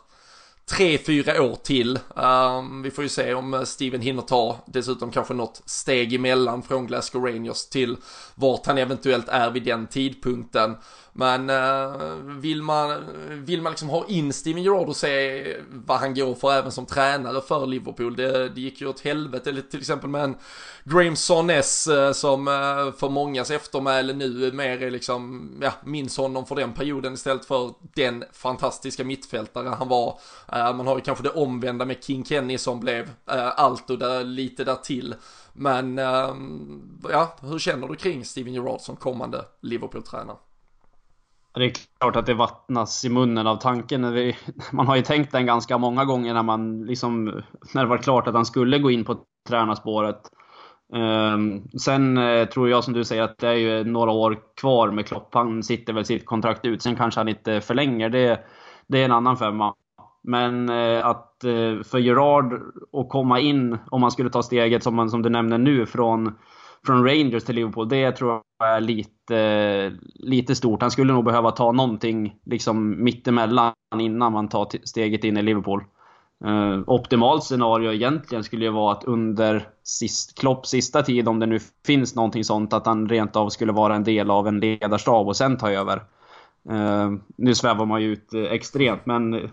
tre, 0.69 0.97
fyra 0.97 1.41
år 1.41 1.55
till. 1.55 1.99
Um, 2.15 2.81
vi 2.81 2.91
får 2.91 3.03
ju 3.03 3.09
se 3.09 3.33
om 3.33 3.53
eh, 3.53 3.61
Steven 3.61 4.01
hinner 4.01 4.21
ta 4.21 4.57
dessutom 4.65 5.11
kanske 5.11 5.33
något 5.33 5.61
steg 5.65 6.13
emellan 6.13 6.63
från 6.63 6.87
Glasgow 6.87 7.25
Rangers 7.25 7.65
till 7.65 7.97
vart 8.35 8.65
han 8.65 8.77
eventuellt 8.77 9.29
är 9.29 9.51
vid 9.51 9.63
den 9.63 9.87
tidpunkten. 9.87 10.75
Men 11.19 11.49
uh, 11.49 12.13
vill 12.39 12.61
man, 12.61 13.03
vill 13.29 13.61
man 13.61 13.71
liksom 13.71 13.89
ha 13.89 14.05
in 14.07 14.33
Steven 14.33 14.63
Gerrard 14.63 14.87
och 14.87 14.95
se 14.95 15.57
vad 15.69 15.99
han 15.99 16.13
går 16.13 16.35
för 16.35 16.53
även 16.53 16.71
som 16.71 16.85
tränare 16.85 17.41
för 17.41 17.65
Liverpool. 17.65 18.15
Det, 18.15 18.49
det 18.49 18.61
gick 18.61 18.81
ju 18.81 18.87
åt 18.87 18.99
helvete 18.99 19.49
eller 19.49 19.61
till 19.61 19.79
exempel 19.79 20.09
med 20.09 20.23
en 20.23 20.35
Graham 20.83 21.15
Sonnes 21.15 21.87
uh, 21.87 21.97
eh, 21.97 22.11
som 22.11 22.47
uh, 22.47 22.91
för 22.91 23.09
mångas 23.09 23.51
eftermäle 23.51 24.13
nu 24.13 24.51
mer 24.51 24.83
är 24.83 24.91
liksom, 24.91 25.49
ja, 25.61 25.71
minns 25.83 26.17
honom 26.17 26.45
för 26.45 26.55
den 26.55 26.73
perioden 26.73 27.13
istället 27.13 27.45
för 27.45 27.73
den 27.95 28.23
fantastiska 28.33 29.03
mittfältare 29.03 29.69
han 29.69 29.87
var. 29.87 30.19
man 30.73 30.87
har 30.87 30.95
ju 30.95 31.01
kanske 31.01 31.23
det 31.23 31.29
omvända 31.29 31.85
med 31.85 32.03
King 32.03 32.25
Kenny 32.25 32.57
som 32.57 32.79
blev 32.79 33.11
allt 33.55 33.89
och 33.89 33.99
där, 33.99 34.23
lite 34.23 34.63
där 34.63 34.75
till. 34.75 35.15
Men 35.53 35.99
ehm, 35.99 36.99
ja, 37.11 37.35
hur 37.41 37.59
känner 37.59 37.87
du 37.87 37.95
kring 37.95 38.25
Steven 38.25 38.53
Gerrard 38.53 38.81
som 38.81 38.95
kommande 38.95 39.45
Liverpool-tränare? 39.61 40.37
Det 41.57 41.65
är 41.65 41.73
klart 41.99 42.15
att 42.15 42.25
det 42.25 42.33
vattnas 42.33 43.05
i 43.05 43.09
munnen 43.09 43.47
av 43.47 43.55
tanken. 43.55 44.01
Man 44.71 44.87
har 44.87 44.95
ju 44.95 45.01
tänkt 45.01 45.31
den 45.31 45.45
ganska 45.45 45.77
många 45.77 46.05
gånger 46.05 46.33
när 46.33 46.43
man 46.43 46.85
liksom, 46.85 47.25
när 47.73 47.83
det 47.83 47.89
var 47.89 47.97
klart 47.97 48.27
att 48.27 48.35
han 48.35 48.45
skulle 48.45 48.79
gå 48.79 48.91
in 48.91 49.05
på 49.05 49.17
tränarspåret. 49.49 50.21
Ehm, 50.95 51.67
sen 51.79 52.17
eh, 52.17 52.45
tror 52.45 52.69
jag 52.69 52.83
som 52.83 52.93
du 52.93 53.03
säger 53.03 53.23
att 53.23 53.37
det 53.37 53.47
är 53.47 53.53
ju 53.53 53.83
några 53.83 54.11
år 54.11 54.37
kvar 54.61 54.91
med 54.91 55.05
Klopp. 55.05 55.33
Han 55.33 55.63
sitter 55.63 55.93
väl 55.93 56.05
sitt 56.05 56.25
kontrakt 56.25 56.65
ut. 56.65 56.81
Sen 56.81 56.95
kanske 56.95 57.19
han 57.19 57.27
inte 57.27 57.61
förlänger. 57.61 58.09
Det, 58.09 58.39
det 58.87 59.01
är 59.01 59.05
en 59.05 59.11
annan 59.11 59.37
femma. 59.37 59.73
Men 60.23 60.69
eh, 60.69 61.05
att 61.05 61.43
eh, 61.43 61.83
för 61.83 61.97
Gerard 61.97 62.53
att 62.93 63.09
komma 63.09 63.39
in, 63.39 63.77
om 63.91 64.01
man 64.01 64.11
skulle 64.11 64.29
ta 64.29 64.43
steget 64.43 64.83
som, 64.83 64.95
man, 64.95 65.09
som 65.09 65.21
du 65.21 65.29
nämner 65.29 65.57
nu, 65.57 65.85
från 65.85 66.35
från 66.87 67.05
Rangers 67.05 67.43
till 67.43 67.55
Liverpool, 67.55 67.89
det 67.89 68.11
tror 68.11 68.41
jag 68.59 68.75
är 68.75 68.81
lite, 68.81 69.93
lite 70.15 70.55
stort. 70.55 70.81
Han 70.81 70.91
skulle 70.91 71.13
nog 71.13 71.25
behöva 71.25 71.51
ta 71.51 71.71
någonting 71.71 72.35
liksom 72.45 73.03
mittemellan 73.03 73.73
innan 73.99 74.31
man 74.31 74.49
tar 74.49 74.67
steget 74.87 75.23
in 75.23 75.37
i 75.37 75.41
Liverpool. 75.41 75.83
Uh, 76.45 76.83
optimalt 76.87 77.43
scenario 77.43 77.93
egentligen 77.93 78.43
skulle 78.43 78.65
ju 78.65 78.71
vara 78.71 78.91
att 78.91 79.03
under 79.03 79.69
sist, 79.83 80.39
Klopps 80.39 80.69
sista 80.69 81.03
tid, 81.03 81.27
om 81.27 81.39
det 81.39 81.45
nu 81.45 81.59
finns 81.85 82.15
någonting 82.15 82.43
sånt, 82.43 82.73
att 82.73 82.85
han 82.85 83.09
rent 83.09 83.35
av 83.35 83.49
skulle 83.49 83.71
vara 83.71 83.95
en 83.95 84.03
del 84.03 84.31
av 84.31 84.47
en 84.47 84.59
ledarstab 84.59 85.27
och 85.27 85.37
sen 85.37 85.57
ta 85.57 85.71
över. 85.71 86.03
Uh, 86.71 87.13
nu 87.35 87.55
svävar 87.55 87.85
man 87.85 88.01
ju 88.01 88.13
ut 88.13 88.33
uh, 88.33 88.43
extremt, 88.43 89.05
men 89.05 89.49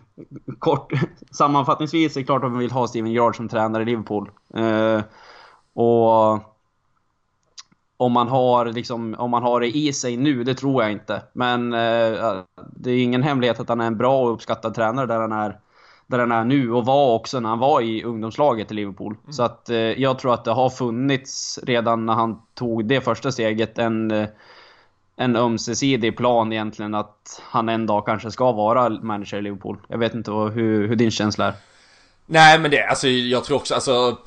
kort 0.59 0.92
sammanfattningsvis 1.31 2.16
är 2.16 2.20
det 2.20 2.27
klart 2.27 2.44
att 2.44 2.51
man 2.51 2.61
vill 2.61 2.70
ha 2.70 2.87
Steven 2.87 3.12
Gerrard 3.12 3.37
som 3.37 3.49
tränare 3.49 3.83
i 3.83 3.87
Liverpool. 3.87 4.31
och 5.75 6.54
om 7.96 8.12
man, 8.12 8.28
har 8.28 8.66
liksom, 8.66 9.14
om 9.18 9.30
man 9.30 9.42
har 9.42 9.61
det 9.61 9.76
i 9.76 9.92
sig 9.92 10.16
nu, 10.16 10.44
det 10.44 10.54
tror 10.54 10.83
jag 10.83 10.92
inte. 10.92 11.22
Men 11.33 11.72
eh, 11.72 12.38
det 12.76 12.90
är 12.90 13.02
ingen 13.02 13.22
hemlighet 13.22 13.61
att 13.61 13.68
han 13.68 13.80
är 13.80 13.87
en 13.87 13.96
bra 13.96 14.22
och 14.22 14.33
uppskattad 14.33 14.74
tränare 14.74 15.07
där 15.07 15.20
han 15.20 15.33
är, 15.33 15.59
där 16.07 16.18
han 16.18 16.33
är 16.33 16.44
nu 16.44 16.72
och 16.72 16.87
var 16.87 17.14
också 17.14 17.40
när 17.40 17.48
han 17.48 17.59
var 17.59 17.80
i 17.80 18.04
ungdomslaget 18.04 18.70
i 18.70 18.74
Liverpool. 18.74 19.16
Mm. 19.22 19.33
Så 19.33 19.42
att 19.42 19.70
eh, 19.70 19.76
jag 19.76 20.18
tror 20.18 20.35
att 20.35 20.44
det 20.44 20.50
har 20.50 20.70
funnits 20.70 21.59
redan 21.62 22.07
när 22.07 22.14
han 22.14 22.42
tog 22.54 22.85
det 22.85 23.00
första 23.00 23.33
steget 23.33 23.78
en, 23.78 24.26
en 25.16 25.37
ömsesidig 25.37 26.16
plan 26.16 26.52
egentligen 26.52 26.94
att 26.94 27.42
han 27.42 27.68
en 27.68 27.87
dag 27.87 28.07
kanske 28.07 28.30
ska 28.30 28.52
vara 28.52 28.88
manager 28.88 29.38
i 29.38 29.42
Liverpool. 29.42 29.78
Jag 29.88 29.98
vet 29.98 30.14
inte 30.14 30.30
hur, 30.30 30.88
hur 30.88 30.96
din 30.96 31.11
känsla 31.11 31.46
är. 31.46 31.54
Nej 32.27 32.59
men 32.59 32.71
det, 32.71 32.87
alltså 32.87 33.09
jag 33.09 33.45
tror 33.45 33.57
också, 33.57 33.75
alltså 33.75 34.19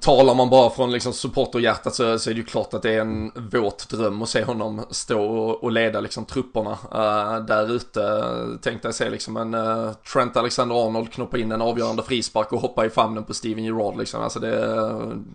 talar 0.00 0.34
man 0.34 0.50
bara 0.50 0.70
från 0.70 0.92
liksom 0.92 1.12
supporterhjärtat 1.12 1.94
så, 1.94 2.18
så 2.18 2.30
är 2.30 2.34
det 2.34 2.40
ju 2.40 2.46
klart 2.46 2.74
att 2.74 2.82
det 2.82 2.90
är 2.90 3.00
en 3.00 3.32
våt 3.34 3.88
dröm 3.88 4.22
att 4.22 4.28
se 4.28 4.44
honom 4.44 4.84
stå 4.90 5.24
och, 5.24 5.64
och 5.64 5.72
leda 5.72 6.00
liksom 6.00 6.24
trupperna 6.24 6.70
uh, 6.70 7.44
där 7.46 7.72
ute. 7.72 8.34
Tänkte 8.62 8.88
jag 8.88 8.94
se 8.94 9.10
liksom 9.10 9.36
en 9.36 9.54
uh, 9.54 9.88
eh, 9.88 9.92
Trent 10.12 10.36
Alexander-Arnold 10.36 11.12
knoppa 11.12 11.38
in 11.38 11.52
en 11.52 11.62
avgörande 11.62 12.02
frispark 12.02 12.52
och 12.52 12.60
hoppa 12.60 12.86
i 12.86 12.90
famnen 12.90 13.24
på 13.24 13.34
Steven 13.34 13.64
Gerrard 13.64 13.98
liksom. 13.98 14.22
Alltså 14.22 14.38
det, 14.38 14.82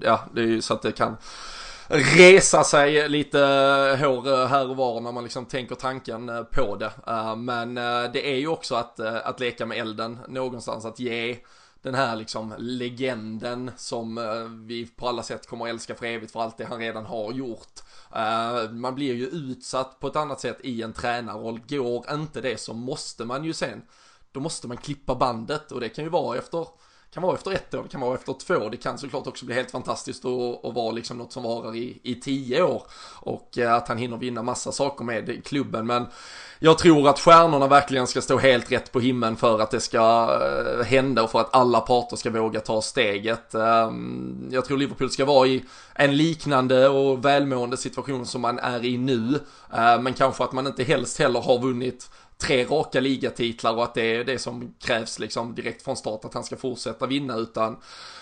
ja 0.02 0.20
det 0.34 0.42
är 0.42 0.48
ju 0.48 0.62
så 0.62 0.74
att 0.74 0.82
det 0.82 0.92
kan 0.92 1.18
resa 1.88 2.64
sig 2.64 3.10
lite 3.10 3.40
hår 4.02 4.34
eh, 4.34 4.48
här 4.48 4.70
och 4.70 4.78
var 4.78 5.02
när 5.02 5.12
man 5.12 5.24
liksom 5.24 5.46
tänker 5.46 5.76
tanken 5.76 6.46
på 6.52 6.76
det. 6.76 6.92
Uh, 7.12 7.36
men 7.36 7.76
det 8.14 8.32
är 8.32 8.38
ju 8.38 8.48
också 8.48 8.76
att, 8.76 9.00
att 9.00 9.40
leka 9.40 9.66
med 9.66 9.78
elden 9.78 10.20
någonstans, 10.28 10.86
att 10.86 11.00
ge 11.00 11.38
den 11.86 11.96
här 11.96 12.16
liksom 12.16 12.54
legenden 12.58 13.72
som 13.78 14.18
eh, 14.18 14.44
vi 14.44 14.86
på 14.86 15.08
alla 15.08 15.24
sätt 15.24 15.48
kommer 15.48 15.66
att 15.66 15.70
älska 15.70 15.96
för 15.96 16.06
evigt 16.06 16.32
för 16.32 16.40
allt 16.42 16.58
det 16.58 16.66
han 16.66 16.80
redan 16.80 17.06
har 17.06 17.32
gjort. 17.32 17.82
Eh, 18.16 18.72
man 18.72 18.96
blir 18.96 19.14
ju 19.14 19.28
utsatt 19.28 20.00
på 20.00 20.08
ett 20.08 20.16
annat 20.16 20.40
sätt 20.40 20.58
i 20.64 20.82
en 20.82 20.94
tränarroll. 20.94 21.60
Går 21.68 22.12
inte 22.12 22.42
det 22.42 22.60
så 22.60 22.74
måste 22.74 23.26
man 23.26 23.44
ju 23.44 23.54
sen, 23.54 23.82
då 24.32 24.40
måste 24.40 24.68
man 24.68 24.78
klippa 24.78 25.16
bandet 25.16 25.72
och 25.72 25.80
det 25.80 25.90
kan 25.90 26.04
ju 26.04 26.10
vara 26.10 26.38
efter 26.38 26.68
kan 27.16 27.24
vara 27.24 27.36
efter 27.36 27.52
ett 27.52 27.74
år, 27.74 27.84
det 27.84 27.90
kan 27.90 28.02
vara 28.02 28.16
efter 28.16 28.34
två, 28.34 28.70
det 28.70 28.78
kan 28.78 28.98
såklart 28.98 29.28
också 29.28 29.46
bli 29.46 29.56
helt 29.56 29.72
fantastiskt 29.72 30.26
och, 30.26 30.66
och 30.66 30.74
vara 30.74 30.92
liksom 30.92 31.18
något 31.18 31.34
som 31.34 31.44
varar 31.44 31.76
i, 31.76 32.00
i 32.04 32.16
tio 32.16 32.64
år 32.64 32.84
och 33.20 33.58
eh, 33.58 33.74
att 33.74 33.88
han 33.88 33.98
hinner 33.98 34.18
vinna 34.18 34.44
massa 34.44 34.72
saker 34.72 35.06
med 35.06 35.46
klubben 35.46 35.88
men 35.88 36.06
jag 36.60 36.78
tror 36.78 37.10
att 37.10 37.20
stjärnorna 37.20 37.68
verkligen 37.68 38.08
ska 38.08 38.22
stå 38.22 38.38
helt 38.38 38.72
rätt 38.72 38.92
på 38.92 39.00
himlen 39.00 39.36
för 39.36 39.60
att 39.60 39.72
det 39.72 39.80
ska 39.80 40.30
eh, 40.80 40.86
hända 40.86 41.24
och 41.24 41.32
för 41.32 41.40
att 41.40 41.56
alla 41.56 41.80
parter 41.80 42.16
ska 42.16 42.30
våga 42.30 42.60
ta 42.60 42.82
steget. 42.82 43.56
Ehm, 43.56 44.50
jag 44.52 44.66
tror 44.66 44.78
Liverpool 44.78 45.10
ska 45.10 45.26
vara 45.26 45.48
i 45.48 45.64
en 45.94 46.18
liknande 46.18 46.90
och 46.90 47.26
välmående 47.26 47.78
situation 47.78 48.26
som 48.26 48.42
man 48.42 48.60
är 48.60 48.86
i 48.86 48.98
nu. 48.98 49.40
Ehm, 49.74 50.04
men 50.04 50.14
kanske 50.14 50.44
att 50.44 50.52
man 50.52 50.68
inte 50.68 50.84
helst 50.84 51.20
heller 51.20 51.42
har 51.42 51.60
vunnit 51.60 52.10
tre 52.38 52.66
raka 52.66 53.00
ligatitlar 53.00 53.74
och 53.74 53.84
att 53.84 53.94
det 53.94 54.16
är 54.16 54.24
det 54.24 54.40
som 54.40 54.74
krävs 54.80 55.20
liksom 55.20 55.56
direkt 55.56 55.82
från 55.82 55.98
start 55.98 56.26
att 56.26 56.34
han 56.34 56.44
ska 56.44 56.56
fortsätta 56.56 57.06
vinna 57.06 57.36
utan 57.36 57.78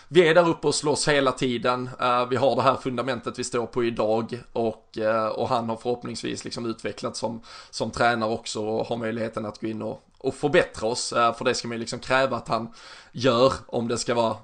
vi 0.07 0.27
är 0.27 0.35
där 0.35 0.49
uppe 0.49 0.67
och 0.67 0.75
slåss 0.75 1.07
hela 1.07 1.31
tiden. 1.31 1.89
Eh, 1.99 2.25
vi 2.25 2.35
har 2.35 2.55
det 2.55 2.61
här 2.61 2.75
fundamentet 2.75 3.39
vi 3.39 3.43
står 3.43 3.65
på 3.65 3.83
idag 3.83 4.39
och, 4.53 4.97
eh, 4.97 5.27
och 5.27 5.49
han 5.49 5.69
har 5.69 5.77
förhoppningsvis 5.77 6.43
liksom 6.43 6.65
utvecklats 6.65 7.19
som, 7.19 7.41
som 7.69 7.91
tränare 7.91 8.29
också 8.29 8.65
och 8.65 8.87
har 8.87 8.97
möjligheten 8.97 9.45
att 9.45 9.61
gå 9.61 9.67
in 9.67 9.81
och, 9.81 10.03
och 10.17 10.35
förbättra 10.35 10.87
oss. 10.87 11.13
Eh, 11.13 11.33
för 11.33 11.45
det 11.45 11.55
ska 11.55 11.67
man 11.67 11.75
ju 11.75 11.79
liksom 11.79 11.99
kräva 11.99 12.37
att 12.37 12.47
han 12.47 12.73
gör 13.11 13.53
om 13.65 13.87
det 13.87 13.97
ska 13.97 14.13
vara 14.13 14.35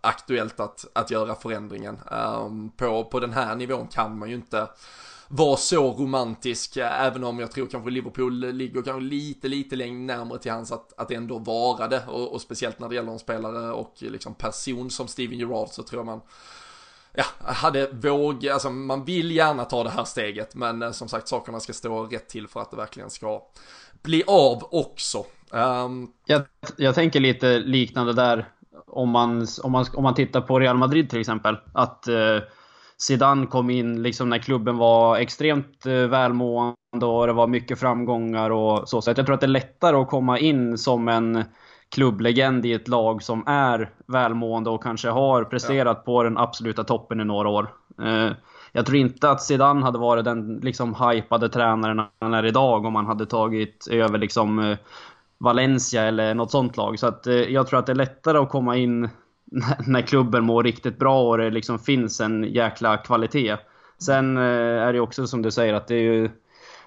aktuellt 0.00 0.60
att, 0.60 0.84
att 0.92 1.10
göra 1.10 1.34
förändringen. 1.34 1.98
På, 2.76 3.04
på 3.04 3.20
den 3.20 3.32
här 3.32 3.54
nivån 3.54 3.86
kan 3.86 4.18
man 4.18 4.28
ju 4.28 4.34
inte 4.34 4.68
vara 5.28 5.56
så 5.56 5.92
romantisk, 5.92 6.76
eh, 6.76 7.02
även 7.02 7.24
om 7.24 7.38
jag 7.38 7.50
tror 7.50 7.66
kanske 7.66 7.90
Liverpool 7.90 8.52
ligger 8.52 8.82
kanske 8.82 9.00
lite, 9.00 9.48
lite 9.48 9.76
längre 9.76 9.98
närmare 9.98 10.38
till 10.38 10.52
hans 10.52 10.72
att, 10.72 10.92
att 10.96 11.10
ändå 11.10 11.38
vara 11.38 11.88
det. 11.88 12.02
Och, 12.08 12.32
och 12.32 12.40
speciellt 12.40 12.78
när 12.78 12.88
det 12.88 12.94
gäller 12.94 13.12
en 13.12 13.18
spelare 13.18 13.72
och 13.72 13.94
liksom 13.98 14.34
person 14.34 14.90
som 14.90 15.08
Steven 15.08 15.38
Gerrard 15.38 15.68
så 15.68 15.82
tror 15.82 15.98
jag 15.98 16.06
man 16.06 16.20
ja, 17.14 17.24
hade 17.40 17.86
våg, 17.92 18.48
alltså 18.48 18.70
man 18.70 19.04
vill 19.04 19.30
gärna 19.30 19.64
ta 19.64 19.84
det 19.84 19.90
här 19.90 20.04
steget, 20.04 20.54
men 20.54 20.82
eh, 20.82 20.90
som 20.90 21.08
sagt 21.08 21.28
sakerna 21.28 21.60
ska 21.60 21.72
stå 21.72 22.04
rätt 22.04 22.28
till 22.28 22.48
för 22.48 22.60
att 22.60 22.70
det 22.70 22.76
verkligen 22.76 23.10
ska 23.10 23.42
bli 24.02 24.22
av 24.26 24.68
också. 24.70 25.24
Um... 25.50 26.12
Jag, 26.26 26.42
jag 26.76 26.94
tänker 26.94 27.20
lite 27.20 27.58
liknande 27.58 28.12
där 28.12 28.48
om 28.86 29.10
man, 29.10 29.46
om, 29.62 29.72
man, 29.72 29.86
om 29.94 30.02
man 30.02 30.14
tittar 30.14 30.40
på 30.40 30.58
Real 30.58 30.76
Madrid 30.76 31.10
till 31.10 31.20
exempel. 31.20 31.56
Att 31.72 32.08
eh, 32.08 32.38
Zidane 32.98 33.46
kom 33.46 33.70
in 33.70 34.02
liksom 34.02 34.28
när 34.28 34.38
klubben 34.38 34.76
var 34.76 35.16
extremt 35.16 35.86
eh, 35.86 35.92
välmående 35.92 37.06
och 37.06 37.26
det 37.26 37.32
var 37.32 37.46
mycket 37.46 37.80
framgångar 37.80 38.50
och 38.50 38.88
så. 38.88 39.02
Så 39.02 39.10
jag 39.10 39.16
tror 39.16 39.34
att 39.34 39.40
det 39.40 39.46
är 39.46 39.48
lättare 39.48 39.96
att 39.96 40.08
komma 40.08 40.38
in 40.38 40.78
som 40.78 41.08
en 41.08 41.44
klubblegend 41.88 42.66
i 42.66 42.72
ett 42.72 42.88
lag 42.88 43.22
som 43.22 43.46
är 43.46 43.90
välmående 44.06 44.70
och 44.70 44.82
kanske 44.82 45.08
har 45.08 45.44
presterat 45.44 45.96
ja. 46.00 46.02
på 46.04 46.22
den 46.22 46.38
absoluta 46.38 46.84
toppen 46.84 47.20
i 47.20 47.24
några 47.24 47.48
år. 47.48 47.68
Eh, 48.02 48.30
jag 48.72 48.86
tror 48.86 48.98
inte 48.98 49.30
att 49.30 49.42
Zidane 49.42 49.82
hade 49.84 49.98
varit 49.98 50.24
den 50.24 50.56
liksom 50.62 50.94
hypade 50.94 51.48
tränaren 51.48 52.02
han 52.20 52.34
är 52.34 52.46
idag 52.46 52.84
om 52.84 52.94
han 52.94 53.06
hade 53.06 53.26
tagit 53.26 53.88
över 53.90 54.18
liksom 54.18 54.58
eh, 54.58 54.78
Valencia 55.38 56.02
eller 56.02 56.34
något 56.34 56.50
sånt 56.50 56.76
lag. 56.76 56.98
Så 56.98 57.06
att 57.06 57.26
jag 57.48 57.66
tror 57.66 57.78
att 57.78 57.86
det 57.86 57.92
är 57.92 57.96
lättare 57.96 58.38
att 58.38 58.50
komma 58.50 58.76
in 58.76 59.08
när 59.86 60.02
klubben 60.02 60.44
mår 60.44 60.64
riktigt 60.64 60.98
bra 60.98 61.28
och 61.28 61.38
det 61.38 61.50
liksom 61.50 61.78
finns 61.78 62.20
en 62.20 62.44
jäkla 62.44 62.96
kvalitet. 62.96 63.56
Sen 63.98 64.36
eh, 64.36 64.42
är 64.82 64.92
det 64.92 65.00
också 65.00 65.26
som 65.26 65.42
du 65.42 65.50
säger 65.50 65.74
att 65.74 65.88
det 65.88 65.94
är 65.94 66.00
ju... 66.00 66.30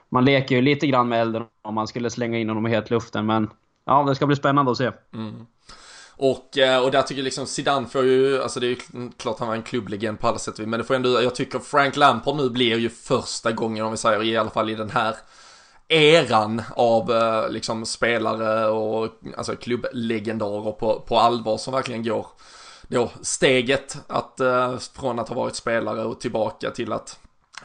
Man 0.10 0.26
leker 0.26 0.56
ju 0.56 0.62
lite 0.62 0.88
grann 0.88 1.10
med 1.10 1.22
elden 1.22 1.44
om 1.62 1.76
man 1.76 1.88
skulle 1.88 2.10
slänga 2.10 2.38
in 2.38 2.50
honom 2.50 2.68
i 2.68 2.70
helt 2.70 2.90
luften 2.90 3.26
men... 3.26 3.50
Ja, 3.86 4.04
det 4.04 4.16
ska 4.16 4.28
bli 4.28 4.36
spännande 4.36 4.72
att 4.72 4.78
se. 4.78 4.92
Mm. 5.14 5.46
Och, 6.22 6.58
eh, 6.58 6.84
och 6.84 6.92
där 6.92 7.02
tycker 7.02 7.22
jag 7.22 7.24
liksom 7.24 7.46
Zidane 7.46 7.88
får 7.88 8.04
ju, 8.04 8.42
alltså 8.42 8.60
det 8.60 8.66
är 8.66 8.70
ju 8.70 8.78
klart 9.18 9.40
han 9.40 9.48
var 9.48 9.56
en 9.56 9.64
klubblegend 9.64 10.20
på 10.20 10.28
alla 10.28 10.38
sätt 10.38 10.58
men 10.58 10.72
det 10.72 10.84
får 10.84 10.96
ändå, 10.96 11.22
jag 11.22 11.36
tycker 11.36 11.60
Frank 11.60 11.98
Lampard 11.98 12.36
nu 12.36 12.50
blir 12.50 12.78
ju 12.78 12.90
första 12.90 13.52
gången 13.52 13.86
om 13.86 13.92
vi 13.92 13.98
säger 13.98 14.24
i 14.24 14.38
alla 14.38 14.50
fall 14.50 14.70
i 14.70 14.76
den 14.76 14.90
här 14.90 15.16
eran 15.90 16.62
av 16.76 17.12
eh, 17.12 17.50
liksom 17.50 17.86
spelare 17.86 18.68
och 18.68 19.10
alltså 19.38 19.56
klubblegendarer 19.56 20.72
på, 20.72 21.00
på 21.00 21.18
allvar 21.20 21.58
som 21.58 21.74
verkligen 21.74 22.04
går 22.04 22.28
då 22.88 23.12
steget 23.22 23.98
att 24.08 24.40
eh, 24.40 24.78
från 24.78 25.20
att 25.20 25.30
ha 25.30 25.36
varit 25.36 25.56
spelare 25.56 26.04
och 26.04 26.20
tillbaka 26.20 26.72
till 26.72 26.94
att 26.94 27.20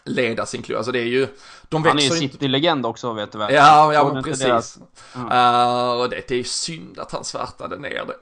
leda 0.05 0.47
sin 0.47 0.63
klubb. 0.63 0.77
Alltså 0.77 0.93
det 0.93 0.99
är 0.99 1.05
ju, 1.05 1.29
de 1.69 1.85
Han 1.85 1.99
är 1.99 2.03
ju 2.03 2.11
City-legend 2.11 2.87
också 2.87 3.13
vet 3.13 3.33
du 3.33 3.39
väl? 3.39 3.55
Ja, 3.55 3.95
ja 3.95 4.13
men 4.13 4.23
precis. 4.23 4.45
Deras... 4.45 4.79
Uh, 5.17 6.01
och 6.01 6.11
det, 6.11 6.29
det 6.29 6.35
är 6.35 6.39
ju 6.39 6.45
synd 6.45 6.99
att 6.99 7.13
han 7.13 7.25
svärtade 7.25 7.79
ner 7.79 8.05
det. 8.07 8.17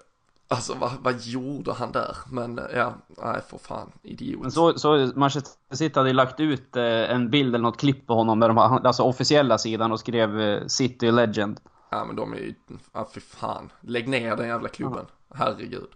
Alltså 0.54 0.74
vad, 0.74 0.90
vad 1.02 1.20
gjorde 1.20 1.72
han 1.72 1.92
där? 1.92 2.16
Men 2.30 2.60
ja, 2.74 2.94
nej 3.22 3.40
för 3.48 3.58
fan, 3.58 3.90
idiot. 4.02 4.42
Men 4.42 4.50
så, 4.52 4.78
så 4.78 5.12
Manchester 5.14 5.52
City 5.76 5.98
hade 5.98 6.12
lagt 6.12 6.40
ut 6.40 6.76
eh, 6.76 6.84
en 6.84 7.30
bild 7.30 7.54
eller 7.54 7.62
något 7.62 7.80
klipp 7.80 8.06
på 8.06 8.14
honom 8.14 8.40
där 8.40 8.48
de 8.48 8.58
alltså 8.58 9.02
officiella 9.02 9.58
sidan 9.58 9.92
och 9.92 10.00
skrev 10.00 10.40
eh, 10.40 10.66
City 10.66 11.10
Legend. 11.10 11.60
Ja 11.90 12.04
men 12.04 12.16
de 12.16 12.32
är 12.32 12.36
ju, 12.36 12.54
ja 12.92 13.08
fy 13.14 13.20
fan. 13.20 13.70
Lägg 13.80 14.08
ner 14.08 14.36
den 14.36 14.48
jävla 14.48 14.68
klubben. 14.68 15.06
Ja. 15.08 15.14
Herregud. 15.34 15.88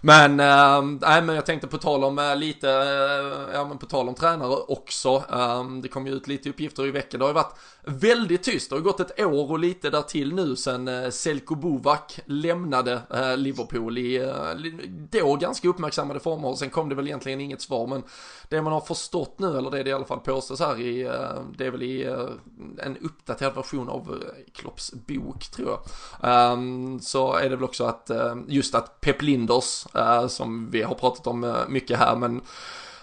Men, 0.00 0.40
äh, 0.40 0.82
nej 1.00 1.22
men 1.22 1.34
jag 1.34 1.46
tänkte 1.46 1.66
på 1.66 1.78
tal 1.78 2.04
om 2.04 2.18
äh, 2.18 2.36
lite, 2.36 2.70
äh, 2.70 3.54
ja 3.54 3.64
men 3.68 3.78
på 3.78 3.86
tal 3.86 4.08
om 4.08 4.14
tränare 4.14 4.56
också. 4.56 5.24
Äh, 5.32 5.64
det 5.82 5.88
kom 5.88 6.06
ju 6.06 6.12
ut 6.12 6.26
lite 6.28 6.50
uppgifter 6.50 6.86
i 6.86 6.90
veckan. 6.90 7.18
Det 7.18 7.24
har 7.24 7.30
ju 7.30 7.34
varit 7.34 7.58
väldigt 7.84 8.42
tyst. 8.42 8.70
Det 8.70 8.76
har 8.76 8.80
gått 8.80 9.00
ett 9.00 9.20
år 9.20 9.50
och 9.50 9.58
lite 9.58 9.90
där 9.90 10.02
till 10.02 10.34
nu 10.34 10.56
sen 10.56 10.88
äh, 10.88 11.10
Selko 11.10 11.54
Bovak 11.54 12.20
lämnade 12.24 13.02
äh, 13.10 13.36
Liverpool 13.36 13.98
i 13.98 14.16
äh, 14.16 14.32
då 15.10 15.36
ganska 15.36 15.68
uppmärksammade 15.68 16.20
former. 16.20 16.48
Och 16.48 16.58
sen 16.58 16.70
kom 16.70 16.88
det 16.88 16.94
väl 16.94 17.06
egentligen 17.06 17.40
inget 17.40 17.62
svar. 17.62 17.86
Men 17.86 18.02
det 18.48 18.62
man 18.62 18.72
har 18.72 18.80
förstått 18.80 19.38
nu, 19.38 19.58
eller 19.58 19.70
det 19.70 19.82
det 19.82 19.90
i 19.90 19.92
alla 19.92 20.04
fall 20.04 20.20
påstås 20.20 20.60
här 20.60 20.80
i, 20.80 21.02
det 21.58 21.66
är 21.66 21.70
väl 21.70 21.82
i 21.82 22.04
en 22.78 22.96
uppdaterad 22.96 23.54
version 23.54 23.88
av 23.88 24.24
Klopps 24.54 24.92
bok 24.92 25.50
tror 25.50 25.68
jag. 25.68 25.80
Ehm, 26.30 27.00
så 27.00 27.34
är 27.34 27.50
det 27.50 27.56
väl 27.56 27.64
också 27.64 27.84
att 27.84 28.10
just 28.48 28.67
Just 28.68 28.74
att 28.74 29.00
Pep 29.00 29.22
Linders 29.22 29.86
eh, 29.94 30.26
som 30.26 30.70
vi 30.70 30.82
har 30.82 30.94
pratat 30.94 31.26
om 31.26 31.44
eh, 31.44 31.56
mycket 31.68 31.98
här, 31.98 32.16
men 32.16 32.40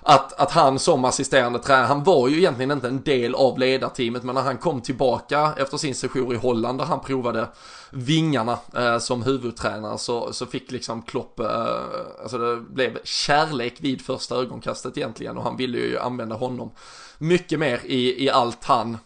att, 0.01 0.33
att 0.33 0.51
han 0.51 0.79
som 0.79 1.05
assisterande 1.05 1.59
tränare, 1.59 1.85
han 1.85 2.03
var 2.03 2.27
ju 2.27 2.37
egentligen 2.37 2.71
inte 2.71 2.87
en 2.87 3.01
del 3.01 3.35
av 3.35 3.59
ledarteamet 3.59 4.23
men 4.23 4.35
när 4.35 4.41
han 4.41 4.57
kom 4.57 4.81
tillbaka 4.81 5.53
efter 5.57 5.77
sin 5.77 5.95
session 5.95 6.31
i 6.31 6.35
Holland 6.35 6.79
där 6.79 6.85
han 6.85 6.99
provade 6.99 7.47
vingarna 7.89 8.57
eh, 8.75 8.97
som 8.97 9.23
huvudtränare 9.23 9.97
så, 9.97 10.33
så 10.33 10.45
fick 10.45 10.71
liksom 10.71 11.01
Klopp, 11.01 11.39
eh, 11.39 11.77
alltså 12.21 12.37
det 12.37 12.55
blev 12.55 12.97
kärlek 13.03 13.73
vid 13.79 14.01
första 14.01 14.35
ögonkastet 14.35 14.97
egentligen 14.97 15.37
och 15.37 15.43
han 15.43 15.57
ville 15.57 15.77
ju 15.77 15.99
använda 15.99 16.35
honom 16.35 16.71
mycket 17.17 17.59
mer 17.59 17.81
i, 17.85 18.25
i 18.25 18.29
allt 18.29 18.63
han 18.63 18.97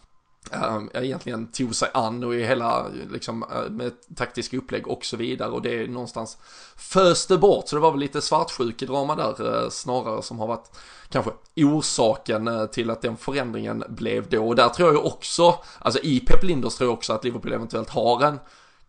Uh, 0.54 0.84
egentligen 0.94 1.52
tog 1.52 1.76
sig 1.76 1.90
an 1.94 2.24
och 2.24 2.36
i 2.36 2.44
hela 2.44 2.88
liksom 3.12 3.44
eh, 3.44 3.72
med 3.72 3.92
taktiska 4.16 4.58
upplägg 4.58 4.88
och 4.88 5.06
så 5.06 5.18
vidare. 5.18 5.50
Och 5.50 5.62
det 5.62 5.84
är 5.84 5.88
någonstans 5.88 6.38
föste 6.76 7.38
bort. 7.38 7.68
Så 7.68 7.76
det 7.76 7.82
var 7.82 7.92
väl 7.92 8.00
lite 8.00 8.22
svartsjukedrama 8.22 9.16
där 9.16 9.64
uh, 9.64 9.70
snarare 9.70 10.22
som 10.22 10.40
har 10.40 10.48
varit 10.48 10.78
kanske 11.10 11.32
orsaken 11.56 12.48
uh, 12.48 12.66
till 12.66 12.90
att 12.90 13.02
den 13.02 13.18
förändringen 13.18 13.84
blev 13.90 14.30
då. 14.30 14.48
Och 14.48 14.56
där 14.56 14.70
tror 14.70 14.94
jag 14.94 15.06
också, 15.06 15.56
alltså 15.80 16.00
i 16.00 16.20
Pep 16.20 16.44
Linders 16.44 16.76
tror 16.76 16.90
jag 16.90 16.94
också 16.94 17.14
att 17.14 17.24
Liverpool 17.24 17.54
eventuellt 17.54 17.90
har 17.90 18.24
en 18.24 18.40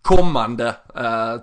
kommande 0.03 0.75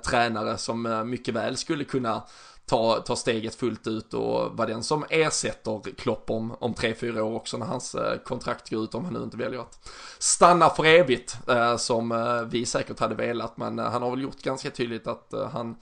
tränare 0.05 0.57
som 0.57 1.03
mycket 1.09 1.33
väl 1.33 1.57
skulle 1.57 1.83
kunna 1.83 2.23
ta, 2.67 3.01
ta 3.01 3.15
steget 3.15 3.55
fullt 3.55 3.87
ut 3.87 4.13
och 4.13 4.57
vara 4.57 4.67
den 4.67 4.83
som 4.83 5.05
ersätter 5.09 5.81
Klopp 5.97 6.29
om, 6.29 6.55
om 6.59 6.73
tre, 6.73 6.95
fyra 6.95 7.23
år 7.23 7.35
också 7.35 7.57
när 7.57 7.65
hans 7.65 7.95
eh, 7.95 8.17
kontrakt 8.17 8.69
går 8.69 8.83
ut 8.83 8.95
om 8.95 9.05
han 9.05 9.13
nu 9.13 9.23
inte 9.23 9.37
väljer 9.37 9.59
att 9.59 9.89
stanna 10.19 10.69
för 10.69 10.85
evigt 10.85 11.37
eh, 11.47 11.77
som 11.77 12.11
eh, 12.11 12.41
vi 12.41 12.65
säkert 12.65 12.99
hade 12.99 13.15
velat 13.15 13.57
men 13.57 13.79
han 13.79 14.01
har 14.01 14.09
väl 14.09 14.21
gjort 14.21 14.41
ganska 14.41 14.69
tydligt 14.69 15.07
att 15.07 15.33
han 15.53 15.75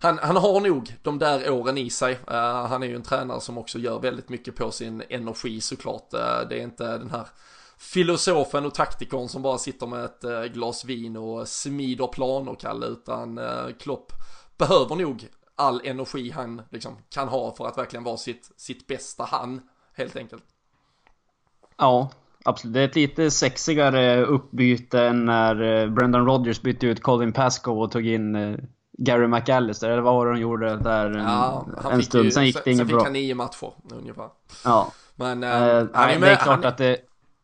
han, 0.00 0.18
han 0.18 0.36
har 0.36 0.60
nog 0.60 0.96
de 1.02 1.18
där 1.18 1.50
åren 1.50 1.78
i 1.78 1.90
sig. 1.90 2.12
Uh, 2.12 2.66
han 2.66 2.82
är 2.82 2.86
ju 2.86 2.96
en 2.96 3.02
tränare 3.02 3.40
som 3.40 3.58
också 3.58 3.78
gör 3.78 3.98
väldigt 3.98 4.28
mycket 4.28 4.56
på 4.56 4.70
sin 4.70 5.02
energi 5.08 5.60
såklart. 5.60 6.14
Uh, 6.14 6.48
det 6.48 6.58
är 6.58 6.62
inte 6.62 6.98
den 6.98 7.10
här 7.10 7.26
filosofen 7.78 8.66
och 8.66 8.74
taktikern 8.74 9.28
som 9.28 9.42
bara 9.42 9.58
sitter 9.58 9.86
med 9.86 10.04
ett 10.04 10.24
uh, 10.24 10.44
glas 10.44 10.84
vin 10.84 11.16
och 11.16 11.48
smider 11.48 12.06
planer, 12.06 12.54
Kalle, 12.54 12.86
utan 12.86 13.40
Klopp 13.78 14.12
behöver 14.58 14.96
nog 14.96 15.28
all 15.58 15.80
energi 15.84 16.30
han 16.30 16.62
liksom 16.70 16.96
kan 17.08 17.28
ha 17.28 17.54
för 17.54 17.66
att 17.66 17.78
verkligen 17.78 18.04
vara 18.04 18.16
sitt, 18.16 18.50
sitt 18.56 18.86
bästa 18.86 19.24
han, 19.24 19.60
helt 19.94 20.16
enkelt. 20.16 20.44
Ja, 21.76 22.10
absolut. 22.44 22.74
Det 22.74 22.80
är 22.80 22.84
ett 22.84 22.96
lite 22.96 23.30
sexigare 23.30 24.24
uppbyte 24.24 25.00
än 25.02 25.24
när 25.24 25.62
eh, 25.62 25.90
Brendan 25.90 26.26
Rodgers 26.26 26.62
bytte 26.62 26.86
ut 26.86 27.02
Colin 27.02 27.32
Pascoe 27.32 27.74
och 27.74 27.90
tog 27.90 28.06
in 28.06 28.34
eh, 28.34 28.58
Gary 28.98 29.26
McAllister, 29.26 29.90
eller 29.90 30.02
vad 30.02 30.14
var 30.14 30.26
det 30.26 30.32
de 30.32 30.40
gjorde 30.40 30.76
där 30.76 31.06
en, 31.06 31.24
ja, 31.24 31.66
en 31.92 32.02
stund. 32.02 32.24
Ju, 32.24 32.30
sen 32.30 32.46
gick 32.46 32.64
det 32.64 32.70
inget 32.70 32.86
bra. 32.86 32.98
Sen 32.98 32.98
fick 32.98 33.04
han 33.04 33.12
nio 33.12 33.34
matcher 33.34 33.72
ungefär. 33.92 34.28
Ja. 34.64 34.92
Men 35.16 35.42
äh, 35.42 35.50
äh, 35.50 35.86
han 35.92 36.10
är 36.10 36.18
med, 36.18 36.28
det 36.28 36.32
är 36.32 36.36
klart 36.36 36.64
han... 36.64 36.72
att 36.72 36.78
det, 36.78 36.96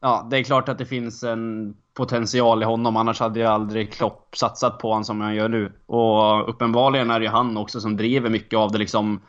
ja, 0.05 0.27
det 0.31 0.39
är 0.39 0.43
klart 0.43 0.69
att 0.69 0.79
det 0.79 0.87
finns 0.87 1.23
en 1.23 1.75
potential 1.95 2.63
i 2.63 2.65
honom. 2.65 2.97
Annars 2.97 3.21
hade 3.21 3.41
ju 3.41 3.47
aldrig 3.47 3.93
Klopp 3.93 4.37
satsat 4.37 4.79
på 4.79 4.89
honom 4.89 5.05
som 5.05 5.21
han 5.21 5.35
gör 5.35 5.49
nu. 5.49 5.73
Och 5.87 6.49
uppenbarligen 6.49 7.11
är 7.11 7.21
det 7.21 7.25
ju 7.25 7.31
han 7.31 7.57
också 7.57 7.81
som 7.81 7.97
driver 7.97 8.31
mycket 8.31 8.59
av 8.59 8.73
det 8.73 8.79
liksom 8.79 9.21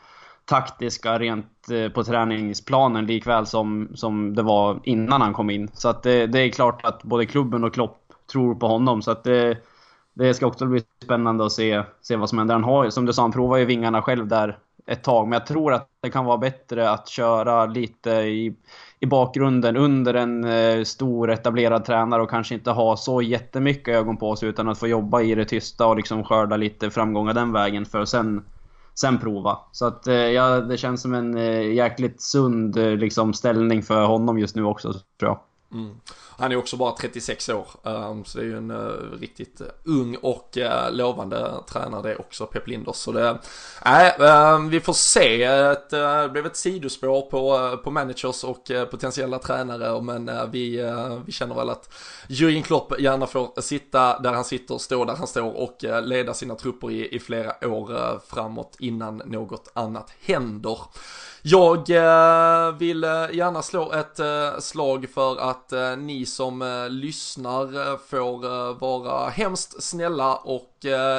taktiska 0.46 1.20
rent 1.20 1.70
eh, 1.72 1.90
på 1.90 2.04
träningsplanen 2.04 3.06
likväl 3.06 3.46
som, 3.46 3.90
som 3.94 4.36
det 4.36 4.44
var 4.44 4.80
innan 4.84 5.22
han 5.22 5.34
kom 5.34 5.50
in. 5.50 5.70
Så 5.74 5.90
att 5.90 6.04
det, 6.04 6.28
det 6.28 6.40
är 6.40 6.50
klart 6.50 6.86
att 6.86 7.04
både 7.04 7.26
klubben 7.26 7.64
och 7.64 7.74
Klopp 7.74 7.98
tror 8.32 8.56
på 8.56 8.68
honom. 8.68 9.02
Så 9.02 9.12
att 9.12 9.24
det, 9.24 9.58
det 10.14 10.34
ska 10.34 10.48
också 10.48 10.66
bli 10.66 10.84
spännande 11.04 11.46
att 11.46 11.52
se, 11.52 11.84
se 12.02 12.16
vad 12.16 12.30
som 12.30 12.38
händer. 12.38 12.56
Han 12.56 12.64
har 12.64 12.90
som 12.90 13.06
du 13.06 13.14
sa, 13.14 13.22
han 13.22 13.32
provar 13.32 13.58
ju 13.58 13.66
vingarna 13.66 14.02
själv 14.02 14.28
där 14.28 14.58
ett 14.88 15.04
tag. 15.04 15.28
Men 15.28 15.40
jag 15.40 15.48
tror 15.48 15.74
att 15.74 15.90
det 16.02 16.10
kan 16.10 16.26
vara 16.26 16.38
bättre 16.38 16.90
att 16.90 17.10
köra 17.10 17.66
lite 17.66 18.12
i, 18.12 18.56
i 19.00 19.06
bakgrunden 19.06 19.78
under 19.78 20.14
en 20.14 20.44
eh, 20.44 20.84
stor 20.84 21.32
etablerad 21.32 21.86
tränare 21.86 22.22
och 22.22 22.30
kanske 22.30 22.56
inte 22.56 22.72
ha 22.72 22.98
så 22.98 23.22
jättemycket 23.22 23.96
ögon 23.96 24.18
på 24.18 24.36
sig 24.36 24.50
utan 24.50 24.70
att 24.70 24.80
få 24.80 24.88
jobba 24.88 25.22
i 25.22 25.36
det 25.36 25.46
tysta 25.46 25.88
och 25.88 25.96
liksom 25.96 26.24
skörda 26.24 26.58
lite 26.58 26.90
framgångar 26.90 27.34
den 27.34 27.52
vägen 27.52 27.86
för 27.86 28.02
att 28.02 28.10
sen, 28.10 28.46
sen 28.94 29.20
prova. 29.20 29.58
Så 29.72 29.86
att 29.86 30.08
eh, 30.08 30.16
ja, 30.16 30.60
det 30.60 30.78
känns 30.78 31.02
som 31.02 31.14
en 31.14 31.38
eh, 31.38 31.74
jäkligt 31.74 32.22
sund 32.22 32.78
eh, 32.78 32.96
liksom, 32.96 33.34
ställning 33.34 33.84
för 33.84 34.06
honom 34.06 34.40
just 34.40 34.56
nu 34.56 34.64
också 34.64 34.94
tror 34.94 35.04
jag. 35.32 35.40
Mm. 35.74 35.96
Han 36.38 36.52
är 36.52 36.56
också 36.56 36.78
bara 36.78 36.92
36 36.92 37.50
år, 37.50 37.68
ehm, 37.84 38.26
så 38.26 38.38
det 38.38 38.44
är 38.44 38.48
ju 38.48 38.58
en 38.58 38.72
eh, 38.72 39.20
riktigt 39.20 39.62
eh, 39.62 39.68
ung 39.84 40.16
och 40.22 40.58
eh, 40.58 40.92
lovande 40.92 41.52
tränare 41.68 42.02
det 42.02 42.16
också, 42.16 42.46
Pep 42.46 42.68
Linders. 42.68 42.96
Så 42.96 43.12
det, 43.12 43.38
nej, 43.86 44.16
ehm, 44.20 44.70
vi 44.70 44.80
får 44.80 44.94
se. 44.94 45.44
Ett, 45.44 45.90
det 45.90 46.30
blev 46.32 46.46
ett 46.46 46.56
sidospår 46.56 47.22
på, 47.22 47.78
på 47.84 47.92
managers 47.92 48.44
och 48.44 48.72
potentiella 48.92 49.40
tränare, 49.40 50.02
men 50.02 50.52
vi, 50.52 50.94
vi 51.26 51.32
känner 51.32 51.56
väl 51.56 51.70
att 51.70 51.94
Jürgen 52.28 52.62
Klopp 52.62 53.00
gärna 53.00 53.28
får 53.28 53.62
sitta 53.62 54.20
där 54.20 54.34
han 54.34 54.44
sitter, 54.44 54.78
stå 54.78 55.06
där 55.06 55.16
han 55.16 55.28
står 55.28 55.58
och 55.58 55.78
leda 56.04 56.34
sina 56.34 56.56
trupper 56.56 56.92
i, 56.92 57.16
i 57.16 57.20
flera 57.20 57.68
år 57.68 58.20
framåt 58.36 58.76
innan 58.80 59.18
något 59.26 59.72
annat 59.74 60.12
händer. 60.22 60.80
Jag 61.42 61.88
vill 62.80 63.04
gärna 63.32 63.62
slå 63.62 63.92
ett 63.92 64.20
slag 64.64 65.08
för 65.14 65.38
att 65.38 65.74
ni 65.98 66.25
som 66.26 66.62
eh, 66.62 66.90
lyssnar 66.90 67.92
eh, 67.92 67.98
får 67.98 68.46
eh, 68.46 68.78
vara 68.78 69.30
hemskt 69.30 69.84
snälla 69.84 70.36
och 70.36 70.72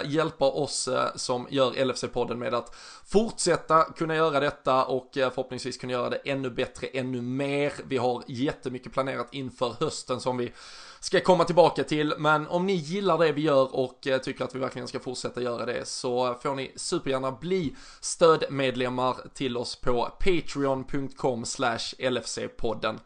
hjälpa 0.04 0.50
oss 0.50 0.88
som 1.14 1.46
gör 1.50 1.72
LFC-podden 1.72 2.34
med 2.34 2.54
att 2.54 2.74
fortsätta 3.06 3.84
kunna 3.84 4.16
göra 4.16 4.40
detta 4.40 4.84
och 4.84 5.10
förhoppningsvis 5.14 5.76
kunna 5.76 5.92
göra 5.92 6.10
det 6.10 6.16
ännu 6.16 6.50
bättre, 6.50 6.86
ännu 6.86 7.22
mer. 7.22 7.72
Vi 7.88 7.96
har 7.96 8.22
jättemycket 8.26 8.92
planerat 8.92 9.28
inför 9.32 9.76
hösten 9.80 10.20
som 10.20 10.36
vi 10.36 10.52
ska 11.00 11.20
komma 11.20 11.44
tillbaka 11.44 11.84
till. 11.84 12.14
Men 12.18 12.46
om 12.46 12.66
ni 12.66 12.72
gillar 12.72 13.18
det 13.18 13.32
vi 13.32 13.42
gör 13.42 13.76
och 13.76 14.08
tycker 14.22 14.44
att 14.44 14.54
vi 14.54 14.58
verkligen 14.58 14.88
ska 14.88 15.00
fortsätta 15.00 15.42
göra 15.42 15.66
det 15.66 15.88
så 15.88 16.34
får 16.34 16.54
ni 16.54 16.72
supergärna 16.76 17.32
bli 17.32 17.76
stödmedlemmar 18.00 19.16
till 19.34 19.56
oss 19.56 19.76
på 19.76 20.10
patreon.com 20.20 21.44
LFC-podden. 21.44 22.98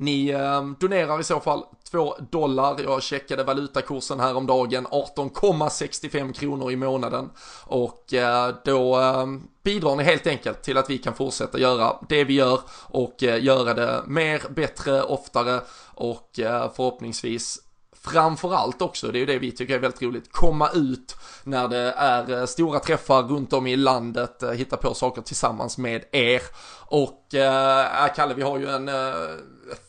Ni 0.00 0.28
eh, 0.28 0.64
donerar 0.80 1.20
i 1.20 1.24
så 1.24 1.40
fall 1.40 1.64
2 1.90 2.14
dollar. 2.30 2.76
Jag 2.84 3.02
checkade 3.02 3.44
valutakursen 3.44 4.20
häromdagen 4.20 4.86
18,65 4.86 6.32
kronor 6.32 6.72
i 6.72 6.76
månaden. 6.76 7.30
Och 7.64 8.14
eh, 8.14 8.54
då 8.64 9.00
eh, 9.00 9.26
bidrar 9.62 9.96
ni 9.96 10.02
helt 10.02 10.26
enkelt 10.26 10.62
till 10.62 10.78
att 10.78 10.90
vi 10.90 10.98
kan 10.98 11.14
fortsätta 11.14 11.58
göra 11.58 11.96
det 12.08 12.24
vi 12.24 12.34
gör 12.34 12.60
och 12.70 13.22
eh, 13.22 13.44
göra 13.44 13.74
det 13.74 14.02
mer, 14.06 14.42
bättre, 14.50 15.02
oftare 15.02 15.60
och 15.94 16.38
eh, 16.38 16.72
förhoppningsvis 16.76 17.58
framförallt 18.02 18.82
också, 18.82 19.12
det 19.12 19.18
är 19.18 19.20
ju 19.20 19.26
det 19.26 19.38
vi 19.38 19.52
tycker 19.52 19.74
är 19.74 19.78
väldigt 19.78 20.02
roligt, 20.02 20.32
komma 20.32 20.70
ut 20.74 21.16
när 21.44 21.68
det 21.68 21.92
är 21.96 22.40
eh, 22.40 22.46
stora 22.46 22.78
träffar 22.78 23.22
runt 23.22 23.52
om 23.52 23.66
i 23.66 23.76
landet, 23.76 24.42
eh, 24.42 24.50
hitta 24.50 24.76
på 24.76 24.94
saker 24.94 25.22
tillsammans 25.22 25.78
med 25.78 26.04
er. 26.12 26.42
Och 26.86 27.34
äh, 27.34 28.14
Kalle, 28.16 28.34
vi 28.34 28.42
har 28.42 28.58
ju 28.58 28.68
en 28.68 28.88
äh, 28.88 28.94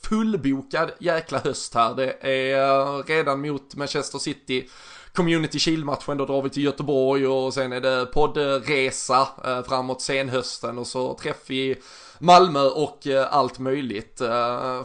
fullbokad 0.01 0.91
jäkla 0.99 1.39
höst 1.39 1.73
här. 1.73 1.95
Det 1.95 2.11
är 2.21 2.97
eh, 2.97 3.03
redan 3.03 3.41
mot 3.41 3.75
Manchester 3.75 4.19
City 4.19 4.69
Community 5.13 5.59
Shield-matchen, 5.59 6.17
då 6.17 6.25
drar 6.25 6.41
vi 6.41 6.49
till 6.49 6.63
Göteborg 6.63 7.27
och 7.27 7.53
sen 7.53 7.73
är 7.73 7.81
det 7.81 8.05
poddresa 8.05 9.27
eh, 9.45 9.63
framåt 9.63 10.01
senhösten 10.01 10.77
och 10.77 10.87
så 10.87 11.13
träff 11.13 11.51
i 11.51 11.75
Malmö 12.19 12.59
och 12.59 13.07
eh, 13.07 13.33
allt 13.33 13.59
möjligt. 13.59 14.21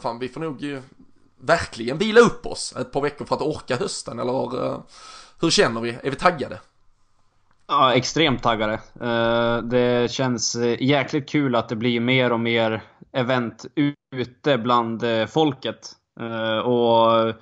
Fan, 0.01 0.19
vi 0.19 0.29
får 0.29 0.41
nog 0.41 0.81
verkligen 1.41 1.99
vila 1.99 2.21
upp 2.21 2.47
oss 2.47 2.75
ett 2.77 2.93
par 2.93 3.01
veckor 3.01 3.25
för 3.25 3.35
att 3.35 3.43
orka 3.43 3.77
hösten 3.77 4.19
eller 4.19 4.81
hur 5.41 5.51
känner 5.51 5.81
vi? 5.81 5.91
Är 5.91 6.11
vi 6.11 6.17
taggade? 6.17 6.61
Ja, 7.67 7.95
extremt 7.95 8.43
taggade. 8.43 8.81
Det 9.63 10.11
känns 10.11 10.57
jäkligt 10.79 11.29
kul 11.29 11.55
att 11.55 11.69
det 11.69 11.77
blir 11.77 12.01
mer 12.01 12.33
och 12.33 12.41
mer 12.41 12.83
event 13.15 13.67
ute 13.77 14.59
bland 14.59 15.03
eh, 15.03 15.27
folket. 15.27 15.93
Eh, 16.21 16.59
och 16.59 17.35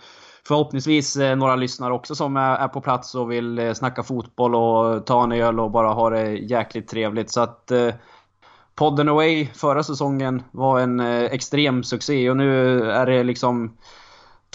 förhoppningsvis 0.47 1.17
eh, 1.17 1.37
några 1.37 1.57
lyssnare 1.57 1.93
också 1.93 2.15
som 2.15 2.37
är 2.37 2.69
på 2.69 2.81
plats 2.81 3.15
och 3.15 3.33
vill 3.33 3.75
snacka 3.75 4.03
fotboll 4.03 4.55
och 4.55 5.07
ta 5.07 5.23
en 5.23 5.33
öl 5.33 5.61
och 5.61 5.71
bara 5.71 5.89
ha 5.89 6.11
det 6.11 6.31
jäkligt 6.31 6.89
trevligt. 6.89 7.31
Så 7.31 7.41
att 7.41 7.73
Podden 8.75 9.09
Away 9.09 9.47
förra 9.47 9.83
säsongen 9.83 10.43
var 10.51 10.81
en 10.81 11.01
extrem 11.01 11.83
succé 11.83 12.31
och 12.31 12.37
nu 12.37 12.81
är 12.91 13.07
det 13.07 13.23
liksom 13.23 13.77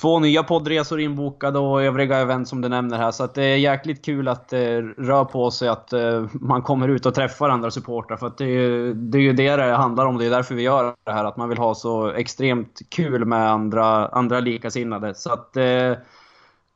två 0.02 0.20
nya 0.20 0.43
poddresor 0.43 1.00
inbokade 1.00 1.60
och 1.60 1.84
övriga 1.84 2.18
event 2.18 2.48
som 2.48 2.62
du 2.62 2.70
nämner 2.70 2.98
här. 2.98 3.12
Så 3.12 3.24
att 3.24 3.34
det 3.34 3.43
är 3.43 3.58
jäkligt 3.58 4.06
kul 4.06 4.28
att 4.28 4.54
eh, 4.54 4.60
det 4.60 4.82
rör 4.82 5.26
på 5.26 5.52
sig, 5.52 5.68
att 5.70 5.93
eh, 5.93 6.26
man 6.34 6.62
kommer 6.62 6.88
ut 6.88 7.06
och 7.06 7.16
träffar 7.16 7.50
andra 7.50 7.72
supportrar. 7.72 8.18
För 8.18 8.28
att 8.28 8.38
det 8.38 8.45
är, 8.45 8.48
ju, 8.48 8.93
det 8.93 9.18
är 9.18 9.22
ju 9.22 9.34
det 9.34 9.56
det 9.56 9.76
handlar 9.76 10.06
om. 10.06 10.18
Det 10.18 10.26
är 10.26 10.30
därför 10.30 10.56
vi 10.56 10.62
gör 10.62 10.95
det 11.04 11.12
här. 11.12 11.26
Att 11.26 11.38
man 11.38 11.50
vill 11.50 11.58
ha 11.58 11.76
så 11.76 12.08
extremt 12.12 12.80
kul 12.89 13.26
med 13.26 13.52
andra, 13.52 14.08
andra 14.08 14.39
likasinnade. 14.39 15.16
Så 15.16 15.34
att 15.34 15.58
eh, 15.58 15.93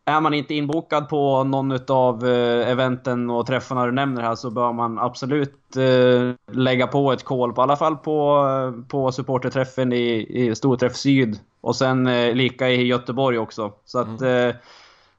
är 0.06 0.22
man 0.22 0.34
inte 0.34 0.54
inbokad 0.54 1.10
på 1.10 1.44
någon 1.44 1.80
av 1.88 2.28
eh, 2.28 2.70
eventen 2.72 3.30
och 3.30 3.48
träffarna 3.48 3.86
du 3.86 3.92
nämner 3.92 4.22
här 4.22 4.36
så 4.36 4.50
bör 4.52 4.74
man 4.74 5.00
absolut 5.00 5.78
eh, 5.78 6.56
lägga 6.56 6.88
på 6.88 7.12
ett 7.12 7.24
call, 7.24 7.54
på 7.54 7.62
alla 7.62 7.76
fall 7.76 7.98
på, 7.98 8.46
på 8.88 9.12
supporterträffen 9.12 9.94
i, 9.94 10.28
i 10.30 10.56
Storträff 10.56 10.96
Syd. 10.96 11.40
Och 11.62 11.76
sen 11.76 12.08
eh, 12.08 12.34
lika 12.36 12.70
i 12.70 12.84
Göteborg 12.84 13.38
också. 13.38 13.74
Så 13.86 14.00
att 14.00 14.22
mm. 14.22 14.56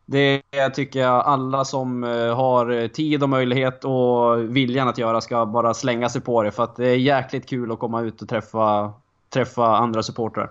det 0.07 0.43
tycker 0.75 1.01
jag 1.01 1.25
alla 1.25 1.65
som 1.65 2.03
har 2.37 2.89
tid 2.89 3.23
och 3.23 3.29
möjlighet 3.29 3.85
och 3.85 4.57
viljan 4.57 4.89
att 4.89 4.99
göra 4.99 5.21
ska 5.21 5.47
bara 5.47 5.75
slänga 5.75 6.09
sig 6.09 6.21
på 6.21 6.43
det. 6.43 6.51
För 6.51 6.65
att 6.65 6.77
det 6.77 6.89
är 6.89 6.97
jäkligt 6.97 7.49
kul 7.49 7.73
att 7.73 7.79
komma 7.79 8.01
ut 8.01 8.23
och 8.23 8.29
träffa, 8.29 8.93
träffa 9.31 9.77
andra 9.77 10.03
supportrar. 10.03 10.51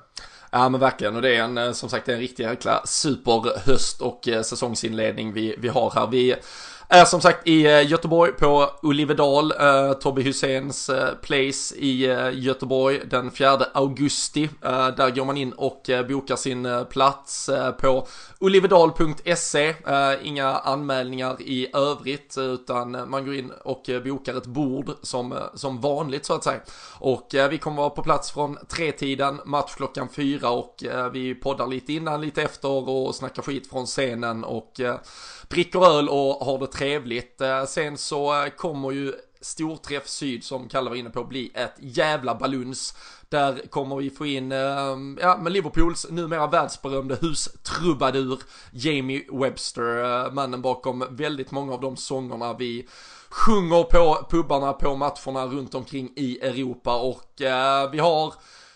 Ja 0.51 0.69
men 0.69 0.79
verkligen 0.79 1.15
och 1.15 1.21
det 1.21 1.35
är 1.35 1.43
en 1.43 1.57
eh, 1.57 1.71
som 1.71 1.89
sagt 1.89 2.09
en 2.09 2.19
riktig 2.19 2.43
jäkla 2.43 2.81
superhöst 2.85 4.01
och 4.01 4.27
eh, 4.27 4.41
säsongsinledning 4.41 5.33
vi, 5.33 5.55
vi 5.57 5.67
har 5.67 5.91
här. 5.95 6.07
Vi 6.07 6.35
är 6.93 7.05
som 7.05 7.21
sagt 7.21 7.47
i 7.47 7.65
eh, 7.65 7.87
Göteborg 7.87 8.31
på 8.31 8.69
Olivedal, 8.81 9.51
eh, 9.51 9.93
Tobbe 9.93 10.21
Husseins 10.21 10.89
eh, 10.89 11.15
place 11.15 11.75
i 11.75 12.05
eh, 12.05 12.29
Göteborg 12.33 13.01
den 13.05 13.31
4 13.31 13.59
augusti. 13.73 14.49
Eh, 14.63 14.87
där 14.87 15.09
går 15.09 15.25
man 15.25 15.37
in 15.37 15.53
och 15.53 15.89
eh, 15.89 16.07
bokar 16.07 16.35
sin 16.35 16.85
plats 16.89 17.49
på 17.79 18.07
olivedal.se. 18.39 19.75
inga 20.23 20.47
anmälningar 20.47 21.41
i 21.41 21.67
övrigt 21.73 22.37
utan 22.37 23.09
man 23.09 23.25
går 23.25 23.35
in 23.35 23.51
och 23.63 23.89
bokar 24.03 24.37
ett 24.37 24.45
bord 24.45 24.91
som, 25.01 25.37
som 25.53 25.81
vanligt 25.81 26.25
så 26.25 26.33
att 26.33 26.43
säga. 26.43 26.59
Och 26.99 27.27
vi 27.49 27.57
kommer 27.57 27.77
vara 27.77 27.89
på 27.89 28.03
plats 28.03 28.31
från 28.31 28.57
tre-tiden, 28.67 29.39
match 29.45 29.75
klockan 29.75 30.09
fyra 30.09 30.49
och 30.49 30.83
vi 31.13 31.35
poddar 31.35 31.67
lite 31.67 31.93
innan, 31.93 32.21
lite 32.21 32.41
efter 32.41 32.89
och 32.89 33.15
snackar 33.15 33.43
skit 33.43 33.69
från 33.69 33.85
scenen 33.85 34.43
och 34.43 34.79
dricker 35.51 35.85
öl 35.85 36.09
och 36.09 36.45
har 36.45 36.59
det 36.59 36.67
trevligt. 36.81 37.41
Eh, 37.41 37.65
sen 37.65 37.97
så 37.97 38.43
eh, 38.43 38.49
kommer 38.49 38.91
ju 38.91 39.13
Storträff 39.41 40.07
Syd 40.07 40.43
som 40.43 40.69
Kalle 40.69 40.89
var 40.89 40.97
inne 40.97 41.09
på 41.09 41.23
bli 41.23 41.51
ett 41.53 41.73
jävla 41.79 42.35
baluns. 42.35 42.95
Där 43.29 43.67
kommer 43.69 43.95
vi 43.95 44.09
få 44.09 44.25
in, 44.25 44.51
eh, 44.51 44.97
ja 45.21 45.39
men 45.41 45.53
Liverpools 45.53 46.07
numera 46.09 46.47
världsberömde 46.47 47.17
hustrubadur 47.21 48.39
Jamie 48.71 49.23
Webster, 49.31 50.31
mannen 50.31 50.61
bakom 50.61 51.03
väldigt 51.09 51.51
många 51.51 51.73
av 51.73 51.81
de 51.81 51.97
sångerna 51.97 52.53
vi 52.53 52.87
sjunger 53.29 53.83
på 53.83 54.27
pubarna 54.29 54.73
på 54.73 54.95
matcherna 54.95 55.45
runt 55.45 55.75
omkring 55.75 56.13
i 56.15 56.39
Europa 56.39 57.01
och 57.01 57.31
vi 57.91 57.99
har 57.99 58.33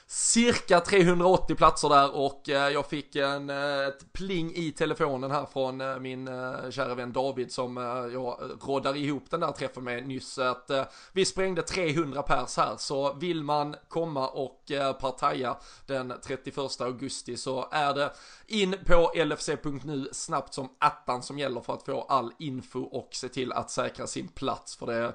cirka 0.07 0.79
380 0.79 1.55
platser 1.55 1.89
där 1.89 2.15
och 2.15 2.49
eh, 2.49 2.69
jag 2.69 2.85
fick 2.85 3.15
en, 3.15 3.49
eh, 3.49 3.87
ett 3.87 4.13
pling 4.13 4.55
i 4.55 4.71
telefonen 4.71 5.31
här 5.31 5.45
från 5.45 5.81
eh, 5.81 5.99
min 5.99 6.25
kära 6.71 6.95
vän 6.95 7.13
David 7.13 7.51
som 7.51 7.77
jag 8.13 8.35
roddar 8.67 8.97
ihop 8.97 9.23
den 9.29 9.39
där 9.39 9.51
träffen 9.51 9.83
med 9.83 10.07
nyss. 10.07 10.37
Att 10.37 10.71
vi 11.11 11.25
sprängde 11.25 11.61
300 11.61 12.21
pers 12.21 12.57
här 12.57 12.75
så 12.77 13.13
vill 13.13 13.43
man 13.43 13.75
komma 13.87 14.27
och 14.27 14.71
partaja 14.99 15.57
den 15.85 16.13
31 16.23 16.57
augusti 16.81 17.37
så 17.37 17.67
är 17.71 17.93
det 17.93 18.13
in 18.47 18.75
på 18.85 19.11
lfc.nu 19.15 20.09
snabbt 20.11 20.53
som 20.53 20.69
attan 20.79 21.23
som 21.23 21.39
gäller 21.39 21.61
för 21.61 21.73
att 21.73 21.85
få 21.85 22.01
all 22.01 22.31
info 22.39 22.81
och 22.81 23.09
se 23.11 23.29
till 23.29 23.51
att 23.51 23.71
säkra 23.71 24.07
sin 24.07 24.27
plats 24.27 24.75
för 24.75 24.85
det 24.85 25.13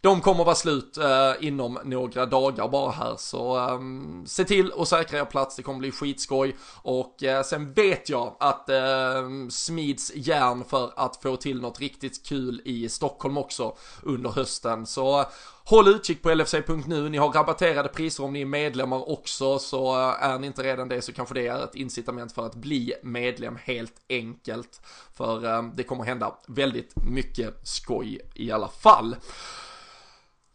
de 0.00 0.20
kommer 0.20 0.44
vara 0.44 0.54
slut 0.54 0.96
eh, 0.96 1.32
inom 1.40 1.78
några 1.84 2.26
dagar 2.26 2.68
bara 2.68 2.90
här 2.90 3.16
så 3.16 3.56
eh, 3.56 3.80
se 4.26 4.44
till 4.44 4.72
att 4.78 4.88
säkra 4.88 5.18
er 5.18 5.24
plats, 5.24 5.56
det 5.56 5.62
kommer 5.62 5.78
bli 5.78 5.90
skitskoj 5.90 6.56
och 6.82 7.22
eh, 7.22 7.42
sen 7.42 7.72
vet 7.72 8.08
jag 8.08 8.36
att 8.40 8.68
eh, 8.68 9.48
smids 9.50 10.12
järn 10.14 10.64
för 10.64 10.92
att 10.96 11.22
få 11.22 11.36
till 11.36 11.60
något 11.60 11.80
riktigt 11.80 12.26
kul 12.26 12.62
i 12.64 12.88
Stockholm 12.88 13.38
också 13.38 13.76
under 14.02 14.30
hösten 14.30 14.86
så 14.86 15.20
eh, 15.20 15.26
Håll 15.68 15.88
utkik 15.88 16.22
på 16.22 16.34
LFC.nu, 16.34 17.08
ni 17.08 17.18
har 17.18 17.32
rabatterade 17.32 17.88
priser 17.88 18.24
om 18.24 18.32
ni 18.32 18.40
är 18.40 18.46
medlemmar 18.46 19.10
också, 19.10 19.58
så 19.58 19.92
eh, 19.92 20.24
är 20.24 20.38
ni 20.38 20.46
inte 20.46 20.62
redan 20.62 20.88
det 20.88 21.02
så 21.02 21.12
kanske 21.12 21.34
det 21.34 21.46
är 21.46 21.64
ett 21.64 21.74
incitament 21.74 22.32
för 22.32 22.46
att 22.46 22.54
bli 22.54 22.94
medlem 23.02 23.58
helt 23.64 23.94
enkelt. 24.08 24.80
För 25.14 25.44
eh, 25.44 25.62
det 25.74 25.82
kommer 25.82 26.04
hända 26.04 26.38
väldigt 26.46 26.92
mycket 26.96 27.68
skoj 27.68 28.20
i 28.34 28.50
alla 28.50 28.68
fall. 28.68 29.16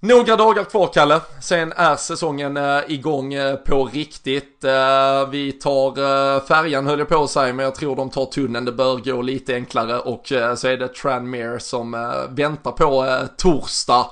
Några 0.06 0.36
dagar 0.36 0.64
kvar 0.64 0.90
Kalle, 0.94 1.22
sen 1.42 1.72
är 1.72 1.96
säsongen 1.96 2.58
eh, 2.58 2.82
igång 2.88 3.34
eh, 3.34 3.56
på 3.56 3.86
riktigt. 3.86 4.64
Eh, 4.64 5.30
vi 5.30 5.52
tar 5.52 6.40
färjan 6.40 6.88
höll 6.88 7.00
jag 7.00 7.10
på 7.10 7.24
att 7.24 7.30
säga, 7.30 7.54
men 7.54 7.66
jag 7.66 7.76
tror 7.76 7.96
de 7.96 8.10
tar 8.10 8.26
tunneln. 8.26 8.66
Det 8.66 8.72
bör 8.72 8.98
gå 8.98 9.22
lite 9.22 9.56
enklare 9.56 10.00
och 10.00 10.22
så 10.56 10.68
är 10.68 10.78
det 10.78 10.88
Tranmere 10.88 11.60
som 11.60 11.92
väntar 12.30 12.72
på 12.72 13.18
torsdag. 13.38 14.06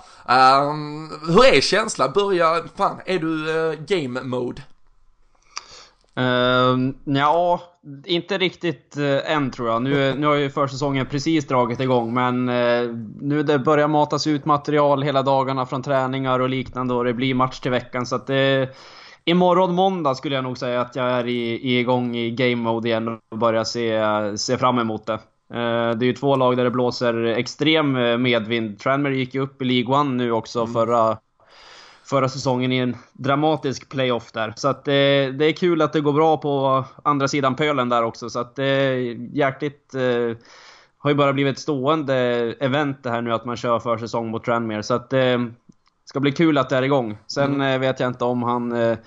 Hur 1.27 1.45
är 1.45 1.61
känslan? 1.61 2.11
Börja, 2.15 2.63
fan, 2.75 3.01
är 3.05 3.19
du 3.19 3.75
game 3.87 4.21
mode? 4.21 4.61
Uh, 6.19 6.93
ja, 7.03 7.70
inte 8.05 8.37
riktigt 8.37 8.95
uh, 8.97 9.31
än 9.31 9.51
tror 9.51 9.69
jag. 9.69 9.81
Nu, 9.81 10.15
nu 10.15 10.27
har 10.27 10.35
ju 10.35 10.49
försäsongen 10.49 11.05
precis 11.05 11.47
dragit 11.47 11.79
igång 11.79 12.13
men 12.13 12.49
uh, 12.49 12.95
nu 13.21 13.43
det 13.43 13.59
börjar 13.59 13.87
matas 13.87 14.27
ut 14.27 14.45
material 14.45 15.03
hela 15.03 15.23
dagarna 15.23 15.65
från 15.65 15.83
träningar 15.83 16.39
och 16.39 16.49
liknande 16.49 16.93
och 16.93 17.03
det 17.03 17.13
blir 17.13 17.33
match 17.33 17.59
till 17.59 17.71
veckan 17.71 18.05
så 18.05 18.15
att 18.15 18.27
det 18.27 18.69
Imorgon 19.25 19.75
måndag 19.75 20.15
skulle 20.15 20.35
jag 20.35 20.43
nog 20.43 20.57
säga 20.57 20.81
att 20.81 20.95
jag 20.95 21.05
är 21.05 21.27
i, 21.27 21.51
i 21.51 21.79
igång 21.79 22.15
i 22.15 22.31
game 22.31 22.55
mode 22.55 22.89
igen 22.89 23.19
och 23.31 23.37
börjar 23.37 23.63
se, 23.63 24.01
se 24.37 24.57
fram 24.57 24.79
emot 24.79 25.05
det. 25.05 25.19
Det 25.49 25.57
är 25.57 26.03
ju 26.03 26.13
två 26.13 26.35
lag 26.35 26.57
där 26.57 26.63
det 26.63 26.71
blåser 26.71 27.25
extrem 27.25 28.21
medvind. 28.21 28.79
Tranmere 28.79 29.15
gick 29.15 29.35
ju 29.35 29.41
upp 29.41 29.61
i 29.61 29.65
League 29.65 29.95
One 29.95 30.23
nu 30.23 30.31
också 30.31 30.59
mm. 30.59 30.73
förra 30.73 31.17
förra 32.11 32.29
säsongen 32.29 32.71
i 32.71 32.77
en 32.77 32.95
dramatisk 33.13 33.89
playoff 33.89 34.31
där. 34.31 34.53
Så 34.55 34.67
att 34.67 34.85
det, 34.85 35.25
eh, 35.25 35.33
det 35.33 35.45
är 35.45 35.51
kul 35.51 35.81
att 35.81 35.93
det 35.93 36.01
går 36.01 36.13
bra 36.13 36.37
på 36.37 36.85
andra 37.03 37.27
sidan 37.27 37.55
pölen 37.55 37.89
där 37.89 38.03
också. 38.03 38.29
Så 38.29 38.39
att 38.39 38.55
det 38.55 38.65
är 38.65 38.95
hjärtligt 39.35 39.95
eh, 39.95 40.37
har 40.97 41.09
ju 41.09 41.15
bara 41.15 41.33
blivit 41.33 41.53
ett 41.53 41.59
stående 41.59 42.15
event 42.59 43.03
det 43.03 43.09
här 43.09 43.21
nu 43.21 43.33
att 43.33 43.45
man 43.45 43.57
kör 43.57 43.79
försäsong 43.79 44.31
mot 44.31 44.43
Tranmere. 44.43 44.83
Så 44.83 44.93
att 44.93 45.09
det 45.09 45.31
eh, 45.31 45.39
ska 46.05 46.19
bli 46.19 46.31
kul 46.31 46.57
att 46.57 46.69
det 46.69 46.77
är 46.77 46.81
igång. 46.81 47.17
Sen 47.27 47.55
mm. 47.55 47.61
Eh, 47.61 47.79
vet 47.79 47.99
jag 47.99 48.07
inte 48.07 48.25
om 48.25 48.43
han 48.43 48.71
eh, 48.71 48.97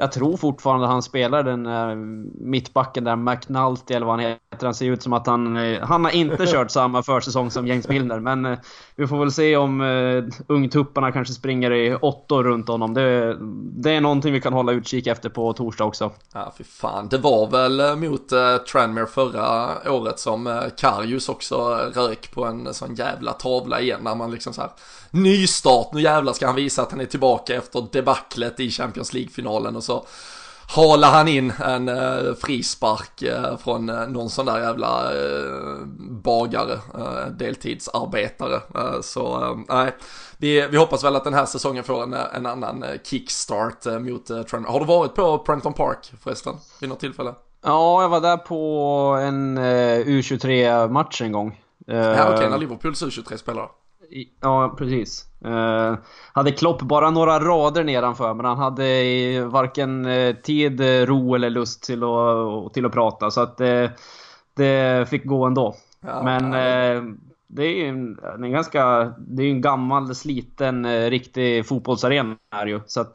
jag 0.00 0.12
tror 0.12 0.36
fortfarande 0.36 0.86
han 0.86 1.02
spelar 1.02 1.42
den 1.42 1.66
uh, 1.66 1.96
mittbacken 2.40 3.04
där, 3.04 3.16
McNulty 3.16 3.94
eller 3.94 4.06
vad 4.06 4.14
han 4.14 4.24
heter. 4.24 4.66
Han 4.66 4.74
ser 4.74 4.86
ut 4.86 5.02
som 5.02 5.12
att 5.12 5.26
han... 5.26 5.56
Uh, 5.56 5.80
han 5.82 6.04
har 6.04 6.10
inte 6.12 6.46
kört 6.52 6.70
samma 6.70 7.02
försäsong 7.02 7.50
som 7.50 7.66
James 7.66 7.88
Milner, 7.88 8.20
men 8.20 8.46
uh, 8.46 8.58
vi 8.96 9.06
får 9.06 9.18
väl 9.18 9.32
se 9.32 9.56
om 9.56 9.80
uh, 9.80 10.24
ungtupparna 10.46 11.12
kanske 11.12 11.34
springer 11.34 11.70
i 11.72 11.94
åttor 11.94 12.44
runt 12.44 12.68
honom. 12.68 12.94
Det, 12.94 13.36
det 13.82 13.90
är 13.90 14.00
någonting 14.00 14.32
vi 14.32 14.40
kan 14.40 14.52
hålla 14.52 14.72
utkik 14.72 15.06
efter 15.06 15.28
på 15.28 15.52
torsdag 15.52 15.84
också. 15.84 16.10
Ja, 16.32 16.52
för 16.56 16.64
fan. 16.64 17.08
Det 17.08 17.18
var 17.18 17.50
väl 17.50 17.96
mot 17.96 18.32
uh, 18.32 18.56
Tranmere 18.56 19.06
förra 19.06 19.68
året 19.92 20.18
som 20.18 20.46
uh, 20.46 20.62
Karius 20.76 21.28
också 21.28 21.56
rök 21.94 22.30
på 22.34 22.44
en 22.44 22.74
sån 22.74 22.94
jävla 22.94 23.32
tavla 23.32 23.80
igen 23.80 24.00
när 24.02 24.14
man 24.14 24.30
liksom 24.30 24.52
så 24.52 24.60
här 24.60 24.70
nystart, 25.10 25.92
nu 25.92 26.00
jävlar 26.00 26.32
ska 26.32 26.46
han 26.46 26.56
visa 26.56 26.82
att 26.82 26.90
han 26.90 27.00
är 27.00 27.06
tillbaka 27.06 27.54
efter 27.54 27.86
debaclet 27.92 28.60
i 28.60 28.70
Champions 28.70 29.12
League-finalen 29.12 29.76
och 29.76 29.84
så 29.84 30.06
halar 30.68 31.10
han 31.10 31.28
in 31.28 31.52
en 31.64 31.88
eh, 31.88 32.34
frispark 32.34 33.22
eh, 33.22 33.56
från 33.56 33.88
eh, 33.88 34.08
någon 34.08 34.30
sån 34.30 34.46
där 34.46 34.60
jävla 34.60 35.14
eh, 35.14 35.86
bagare, 35.98 36.72
eh, 36.72 37.26
deltidsarbetare. 37.30 38.54
Eh, 38.74 39.00
så 39.00 39.44
eh, 39.44 39.58
nej, 39.68 39.94
vi, 40.36 40.68
vi 40.70 40.76
hoppas 40.76 41.04
väl 41.04 41.16
att 41.16 41.24
den 41.24 41.34
här 41.34 41.46
säsongen 41.46 41.84
får 41.84 42.02
en, 42.02 42.12
en 42.12 42.46
annan 42.46 42.84
kickstart 43.04 43.84
mot 43.84 44.26
Trent. 44.26 44.68
Har 44.68 44.80
du 44.80 44.86
varit 44.86 45.14
på 45.14 45.38
Prenton 45.38 45.72
Park 45.72 46.12
förresten 46.22 46.54
vid 46.80 46.88
något 46.88 47.00
tillfälle? 47.00 47.34
Ja, 47.64 48.02
jag 48.02 48.08
var 48.08 48.20
där 48.20 48.36
på 48.36 49.18
en 49.22 49.58
U23-match 49.58 51.22
en 51.22 51.32
gång. 51.32 51.60
Ja, 51.86 52.12
okej, 52.12 52.34
okay, 52.34 52.48
när 52.48 52.58
Liverpools 52.58 53.02
U23 53.02 53.36
spelar. 53.36 53.68
Ja, 54.40 54.74
precis. 54.78 55.24
Uh, 55.44 55.96
hade 56.32 56.52
Klopp 56.52 56.82
bara 56.82 57.10
några 57.10 57.40
rader 57.40 57.84
nedanför, 57.84 58.34
men 58.34 58.46
han 58.46 58.58
hade 58.58 59.44
varken 59.44 60.06
uh, 60.06 60.34
tid, 60.34 60.80
ro 60.80 61.34
eller 61.34 61.50
lust 61.50 61.82
till 61.82 62.02
att, 62.02 62.74
till 62.74 62.86
att 62.86 62.92
prata. 62.92 63.30
Så 63.30 63.40
att 63.40 63.60
uh, 63.60 63.90
det 64.56 65.08
fick 65.10 65.24
gå 65.24 65.44
ändå. 65.44 65.74
Ja, 66.00 66.22
men 66.22 66.52
ja. 66.52 67.02
det 67.46 67.62
är 67.62 67.74
ju 67.74 67.88
en, 67.88 68.18
en, 68.44 68.52
ganska... 68.52 69.12
Det 69.18 69.42
är 69.42 69.50
en 69.50 69.60
gammal, 69.60 70.14
sliten, 70.14 71.10
riktig 71.10 71.66
fotbollsarena 71.66 72.36
här 72.50 72.66
ju. 72.66 72.80
Så 72.86 73.00
att 73.00 73.14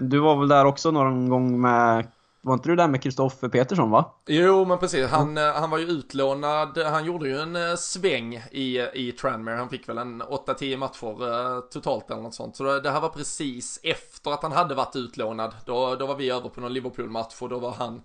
du 0.00 0.18
var 0.18 0.38
väl 0.38 0.48
där 0.48 0.64
också 0.64 0.90
någon 0.90 1.28
gång 1.28 1.60
med 1.60 2.06
var 2.42 2.54
inte 2.54 2.68
du 2.68 2.76
där 2.76 2.88
med 2.88 3.02
Kristoffer 3.02 3.48
Petersson 3.48 3.90
va? 3.90 4.14
Jo 4.26 4.64
men 4.64 4.78
precis, 4.78 5.06
han, 5.06 5.30
mm. 5.30 5.54
han 5.54 5.70
var 5.70 5.78
ju 5.78 5.84
utlånad, 5.84 6.78
han 6.78 7.04
gjorde 7.04 7.28
ju 7.28 7.38
en 7.38 7.56
eh, 7.56 7.74
sväng 7.76 8.34
i, 8.50 8.80
i 8.94 9.12
Tranmere, 9.12 9.56
han 9.56 9.68
fick 9.68 9.88
väl 9.88 9.98
en 9.98 10.22
8-10 10.22 10.76
matcher 10.76 11.28
eh, 11.28 11.60
totalt 11.60 12.10
eller 12.10 12.22
något 12.22 12.34
sånt. 12.34 12.56
Så 12.56 12.64
det, 12.64 12.80
det, 12.80 12.90
här 12.90 13.00
var 13.00 13.08
precis 13.08 13.80
efter 13.82 14.30
att 14.30 14.42
han 14.42 14.52
hade 14.52 14.74
varit 14.74 14.96
utlånad, 14.96 15.54
då, 15.64 15.94
då 15.94 16.06
var 16.06 16.14
vi 16.14 16.30
över 16.30 16.48
på 16.48 16.60
någon 16.60 16.72
Liverpool-match 16.72 17.34
och 17.38 17.48
då 17.48 17.58
var 17.58 17.72
han 17.72 18.02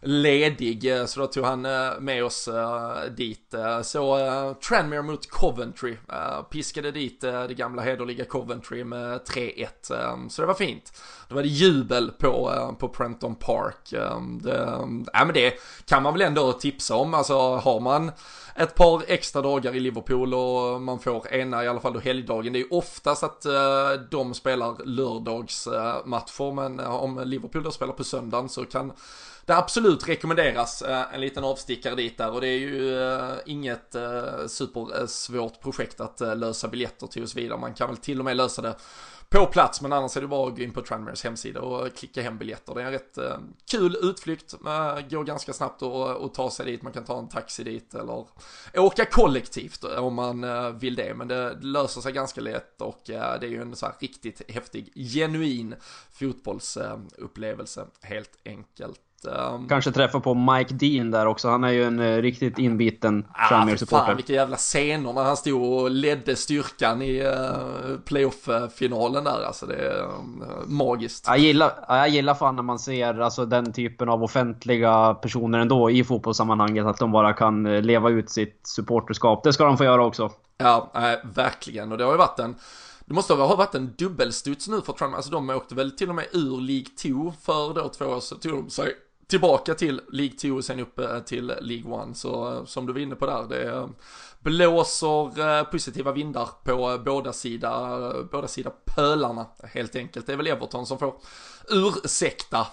ledig, 0.00 0.98
eh, 0.98 1.04
så 1.04 1.20
då 1.20 1.26
tog 1.26 1.44
han 1.44 1.66
eh, 1.66 2.00
med 2.00 2.24
oss 2.24 2.48
eh, 2.48 3.02
dit. 3.16 3.54
Så 3.82 4.18
Tranmere 4.68 5.02
mot 5.02 5.30
Coventry, 5.30 5.96
piskade 6.50 6.90
dit 6.90 7.20
det 7.20 7.54
gamla 7.54 7.82
hederliga 7.82 8.24
Coventry 8.24 8.84
med 8.84 9.20
3-1, 9.20 10.28
så 10.28 10.42
det 10.42 10.46
var 10.46 10.54
fint. 10.54 11.02
Då 11.28 11.34
var 11.34 11.42
det 11.42 11.48
jubel 11.48 12.10
på, 12.10 12.52
på 12.78 12.88
Prenton 12.88 13.34
Park. 13.34 13.94
Det, 14.42 14.78
ja, 15.12 15.24
men 15.24 15.34
det 15.34 15.54
kan 15.86 16.02
man 16.02 16.12
väl 16.12 16.22
ändå 16.22 16.52
tipsa 16.52 16.96
om, 16.96 17.14
alltså 17.14 17.56
har 17.56 17.80
man 17.80 18.12
ett 18.56 18.74
par 18.74 19.02
extra 19.06 19.42
dagar 19.42 19.76
i 19.76 19.80
Liverpool 19.80 20.34
och 20.34 20.80
man 20.80 20.98
får 20.98 21.28
ena 21.28 21.64
i 21.64 21.68
alla 21.68 21.80
fall 21.80 21.92
då 21.92 22.00
helgdagen. 22.00 22.52
Det 22.52 22.58
är 22.58 22.64
ju 22.64 22.70
oftast 22.70 23.22
att 23.22 23.46
de 24.10 24.34
spelar 24.34 24.84
lördagsmatcher 24.84 26.52
men 26.52 26.80
om 26.80 27.22
Liverpool 27.24 27.62
då 27.62 27.70
spelar 27.70 27.92
på 27.92 28.04
söndagen 28.04 28.48
så 28.48 28.64
kan 28.64 28.92
det 29.48 29.56
absolut 29.56 30.08
rekommenderas 30.08 30.82
eh, 30.82 31.14
en 31.14 31.20
liten 31.20 31.44
avstickare 31.44 31.94
dit 31.94 32.18
där 32.18 32.30
och 32.30 32.40
det 32.40 32.48
är 32.48 32.58
ju 32.58 33.02
eh, 33.02 33.36
inget 33.46 33.94
eh, 33.94 34.46
supersvårt 34.46 35.60
projekt 35.60 36.00
att 36.00 36.20
lösa 36.20 36.68
biljetter 36.68 37.06
till 37.06 37.22
och 37.22 37.28
så 37.28 37.38
vidare. 37.38 37.58
Man 37.58 37.74
kan 37.74 37.88
väl 37.88 37.96
till 37.96 38.18
och 38.18 38.24
med 38.24 38.36
lösa 38.36 38.62
det 38.62 38.76
på 39.28 39.46
plats 39.46 39.80
men 39.80 39.92
annars 39.92 40.16
är 40.16 40.20
det 40.20 40.26
bara 40.26 40.48
att 40.48 40.56
gå 40.56 40.62
in 40.62 40.72
på 40.72 40.82
Tranmers 40.82 41.24
hemsida 41.24 41.60
och 41.60 41.94
klicka 41.94 42.22
hem 42.22 42.38
biljetter. 42.38 42.74
Det 42.74 42.82
är 42.82 42.86
en 42.86 42.92
rätt 42.92 43.18
kul 43.70 43.96
utflykt, 44.02 44.54
går 45.10 45.24
ganska 45.24 45.52
snabbt 45.52 45.82
att 45.82 46.34
ta 46.34 46.50
sig 46.50 46.66
dit, 46.66 46.82
man 46.82 46.92
kan 46.92 47.04
ta 47.04 47.18
en 47.18 47.28
taxi 47.28 47.64
dit 47.64 47.94
eller 47.94 48.26
åka 48.74 49.04
kollektivt 49.04 49.84
om 49.84 50.14
man 50.14 50.46
vill 50.78 50.94
det. 50.94 51.14
Men 51.14 51.28
det 51.28 51.58
löser 51.60 52.00
sig 52.00 52.12
ganska 52.12 52.40
lätt 52.40 52.80
och 52.80 53.00
det 53.06 53.14
är 53.14 53.44
ju 53.44 53.62
en 53.62 53.76
så 53.76 53.86
här 53.86 53.94
riktigt 54.00 54.50
häftig, 54.50 54.92
genuin 54.94 55.74
fotbollsupplevelse 56.12 57.86
helt 58.02 58.38
enkelt. 58.44 59.00
Um... 59.24 59.68
Kanske 59.68 59.92
träffa 59.92 60.20
på 60.20 60.34
Mike 60.34 60.74
Dean 60.74 61.10
där 61.10 61.26
också. 61.26 61.48
Han 61.48 61.64
är 61.64 61.70
ju 61.70 61.84
en 61.84 62.00
uh, 62.00 62.22
riktigt 62.22 62.58
inbiten 62.58 63.26
ah, 63.34 63.48
Tranmere-supporter. 63.48 64.06
Fan 64.06 64.16
vilka 64.16 64.32
jävla 64.32 64.56
scener 64.56 65.12
när 65.12 65.22
han 65.22 65.36
stod 65.36 65.62
och 65.62 65.90
ledde 65.90 66.36
styrkan 66.36 67.02
i 67.02 67.22
uh, 67.22 67.98
playoff-finalen 68.04 69.24
där. 69.24 69.42
Alltså 69.46 69.66
det 69.66 69.74
är 69.74 70.02
uh, 70.02 70.10
magiskt. 70.66 71.24
Jag 71.26 71.38
gillar, 71.38 71.72
jag 71.88 72.08
gillar 72.08 72.34
fan 72.34 72.56
när 72.56 72.62
man 72.62 72.78
ser 72.78 73.20
alltså, 73.20 73.46
den 73.46 73.72
typen 73.72 74.08
av 74.08 74.22
offentliga 74.24 75.14
personer 75.14 75.58
ändå 75.58 75.90
i 75.90 76.04
fotbollssammanhanget. 76.04 76.86
Att 76.86 76.98
de 76.98 77.12
bara 77.12 77.32
kan 77.32 77.66
uh, 77.66 77.82
leva 77.82 78.10
ut 78.10 78.30
sitt 78.30 78.60
supporterskap. 78.62 79.44
Det 79.44 79.52
ska 79.52 79.64
de 79.64 79.78
få 79.78 79.84
göra 79.84 80.04
också. 80.04 80.30
Ja, 80.58 80.92
verkligen. 81.34 81.92
Och 81.92 81.98
det 81.98 82.04
har 82.04 82.12
ju 82.12 82.18
varit 82.18 82.38
en 82.38 82.54
det 83.06 83.14
måste 83.14 83.34
ha 83.34 83.56
varit 83.56 83.74
en 83.74 83.94
dubbelstuds 83.98 84.68
nu 84.68 84.80
för 84.80 84.92
Trump, 84.92 85.14
alltså 85.14 85.30
de 85.30 85.50
åkte 85.50 85.74
väl 85.74 85.90
till 85.90 86.08
och 86.08 86.14
med 86.14 86.26
ur 86.32 86.60
League 86.60 86.88
2 87.02 87.32
för 87.42 87.74
då 87.74 87.88
två 87.88 88.04
år 88.04 88.20
så 88.20 88.36
tog 88.36 88.52
de 88.52 88.70
sig 88.70 88.94
tillbaka 89.28 89.74
till 89.74 90.00
League 90.12 90.36
2 90.36 90.48
och 90.48 90.64
sen 90.64 90.80
upp 90.80 90.98
eh, 90.98 91.18
till 91.18 91.46
League 91.60 92.10
1. 92.10 92.16
Så 92.16 92.56
eh, 92.56 92.64
som 92.64 92.86
du 92.86 92.92
var 92.92 93.00
inne 93.00 93.14
på 93.14 93.26
där, 93.26 93.46
det 93.48 93.70
eh, 93.70 93.86
blåser 94.40 95.64
positiva 95.64 96.12
vindar 96.12 96.48
på 96.64 97.00
båda 97.04 97.32
sida 97.32 97.98
båda 98.32 98.48
sida 98.48 98.70
pölarna 98.84 99.46
helt 99.62 99.96
enkelt. 99.96 100.26
Det 100.26 100.32
är 100.32 100.36
väl 100.36 100.46
Everton 100.46 100.86
som 100.86 100.98
får 100.98 101.14
ursäkta 101.70 102.66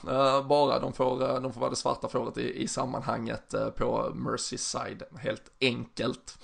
bara, 0.50 0.80
de 0.80 0.94
får, 0.94 1.42
de 1.42 1.54
får 1.54 1.62
vara 1.62 1.70
det 1.70 1.76
svarta 1.76 2.08
fåret 2.08 2.38
i, 2.38 2.64
i 2.64 2.68
sammanhanget 2.68 3.56
på 3.78 4.12
Merseyside 4.16 5.04
helt 5.18 5.52
enkelt. 5.62 6.38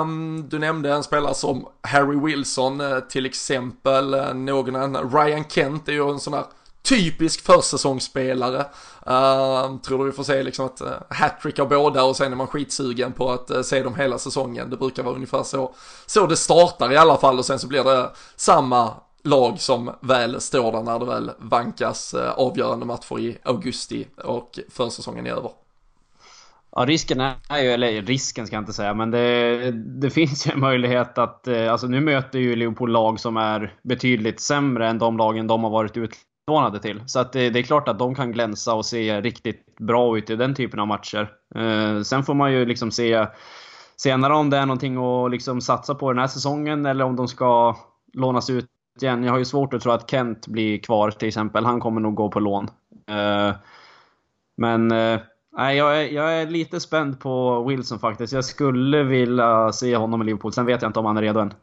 Um, 0.00 0.48
du 0.48 0.58
nämnde 0.58 0.92
en 0.92 1.02
spelare 1.02 1.34
som 1.34 1.68
Harry 1.82 2.20
Wilson 2.20 2.82
till 3.08 3.26
exempel, 3.26 4.34
någon 4.36 4.76
annan, 4.76 5.10
Ryan 5.12 5.44
Kent 5.48 5.88
är 5.88 5.92
ju 5.92 6.10
en 6.10 6.20
sån 6.20 6.34
här 6.34 6.44
typisk 6.82 7.46
försäsongsspelare. 7.46 8.66
Uh, 9.06 9.78
tror 9.78 9.98
du 9.98 10.04
vi 10.04 10.12
får 10.12 10.22
se 10.22 10.42
liksom 10.42 10.66
att 10.66 10.82
uh, 10.82 10.88
hattrick 11.10 11.58
av 11.58 11.68
båda 11.68 12.04
och 12.04 12.16
sen 12.16 12.32
är 12.32 12.36
man 12.36 12.46
skitsugen 12.46 13.12
på 13.12 13.30
att 13.30 13.50
uh, 13.50 13.62
se 13.62 13.82
dem 13.82 13.94
hela 13.94 14.18
säsongen. 14.18 14.70
Det 14.70 14.76
brukar 14.76 15.02
vara 15.02 15.14
ungefär 15.14 15.42
så, 15.42 15.74
så 16.06 16.26
det 16.26 16.36
startar 16.36 16.92
i 16.92 16.96
alla 16.96 17.16
fall 17.16 17.38
och 17.38 17.44
sen 17.44 17.58
så 17.58 17.66
blir 17.66 17.84
det 17.84 18.10
samma 18.36 18.94
lag 19.24 19.60
som 19.60 19.90
väl 20.00 20.40
står 20.40 20.72
där 20.72 20.82
när 20.82 20.98
det 20.98 21.04
väl 21.04 21.30
vankas 21.38 22.14
uh, 22.14 22.30
avgörande 22.30 22.86
matcher 22.86 23.18
i 23.18 23.38
augusti 23.42 24.06
och 24.24 24.58
försäsongen 24.70 25.26
är 25.26 25.30
över. 25.30 25.50
Ja, 26.76 26.84
risken 26.86 27.20
är 27.20 27.62
ju, 27.62 27.68
eller 27.68 28.02
risken 28.02 28.46
ska 28.46 28.56
jag 28.56 28.62
inte 28.62 28.72
säga, 28.72 28.94
men 28.94 29.10
det, 29.10 29.70
det 29.72 30.10
finns 30.10 30.46
ju 30.46 30.52
en 30.52 30.60
möjlighet 30.60 31.18
att, 31.18 31.48
alltså 31.48 31.86
nu 31.86 32.00
möter 32.00 32.38
ju 32.38 32.56
Liverpool 32.56 32.92
lag 32.92 33.20
som 33.20 33.36
är 33.36 33.74
betydligt 33.82 34.40
sämre 34.40 34.88
än 34.88 34.98
de 34.98 35.16
lagen 35.16 35.46
de 35.46 35.64
har 35.64 35.70
varit 35.70 35.96
ut 35.96 36.10
utlånade 36.46 36.78
till. 36.78 37.02
Så 37.06 37.18
att 37.18 37.32
det, 37.32 37.50
det, 37.50 37.58
är 37.58 37.62
klart 37.62 37.88
att 37.88 37.98
de 37.98 38.14
kan 38.14 38.32
glänsa 38.32 38.74
och 38.74 38.86
se 38.86 39.20
riktigt 39.20 39.76
bra 39.76 40.18
ut 40.18 40.30
i 40.30 40.36
den 40.36 40.54
typen 40.54 40.80
av 40.80 40.86
matcher. 40.86 41.32
Eh, 41.54 42.02
sen 42.02 42.22
får 42.22 42.34
man 42.34 42.52
ju 42.52 42.64
liksom 42.64 42.90
se 42.90 43.26
senare 43.96 44.34
om 44.34 44.50
det 44.50 44.56
är 44.56 44.66
någonting 44.66 44.96
att 44.96 45.30
liksom 45.30 45.60
satsa 45.60 45.94
på 45.94 46.12
den 46.12 46.18
här 46.18 46.26
säsongen 46.26 46.86
eller 46.86 47.04
om 47.04 47.16
de 47.16 47.28
ska 47.28 47.76
lånas 48.12 48.50
ut 48.50 48.66
igen. 49.00 49.24
Jag 49.24 49.32
har 49.32 49.38
ju 49.38 49.44
svårt 49.44 49.74
att 49.74 49.80
tro 49.80 49.92
att 49.92 50.10
Kent 50.10 50.46
blir 50.46 50.78
kvar 50.78 51.10
till 51.10 51.28
exempel. 51.28 51.64
Han 51.64 51.80
kommer 51.80 52.00
nog 52.00 52.14
gå 52.14 52.28
på 52.30 52.40
lån. 52.40 52.70
Eh, 53.08 53.54
men 54.56 54.92
eh, 54.92 55.20
Nej, 55.52 55.76
jag 55.76 56.02
är, 56.02 56.08
jag 56.08 56.42
är 56.42 56.46
lite 56.46 56.80
spänd 56.80 57.20
på 57.20 57.64
Wilson 57.64 57.98
faktiskt. 57.98 58.32
Jag 58.32 58.44
skulle 58.44 59.02
vilja 59.02 59.72
se 59.72 59.96
honom 59.96 60.22
i 60.22 60.24
Liverpool. 60.24 60.52
Sen 60.52 60.66
vet 60.66 60.82
jag 60.82 60.88
inte 60.88 60.98
om 60.98 61.06
han 61.06 61.16
är 61.16 61.22
redo 61.22 61.40
än. 61.40 61.54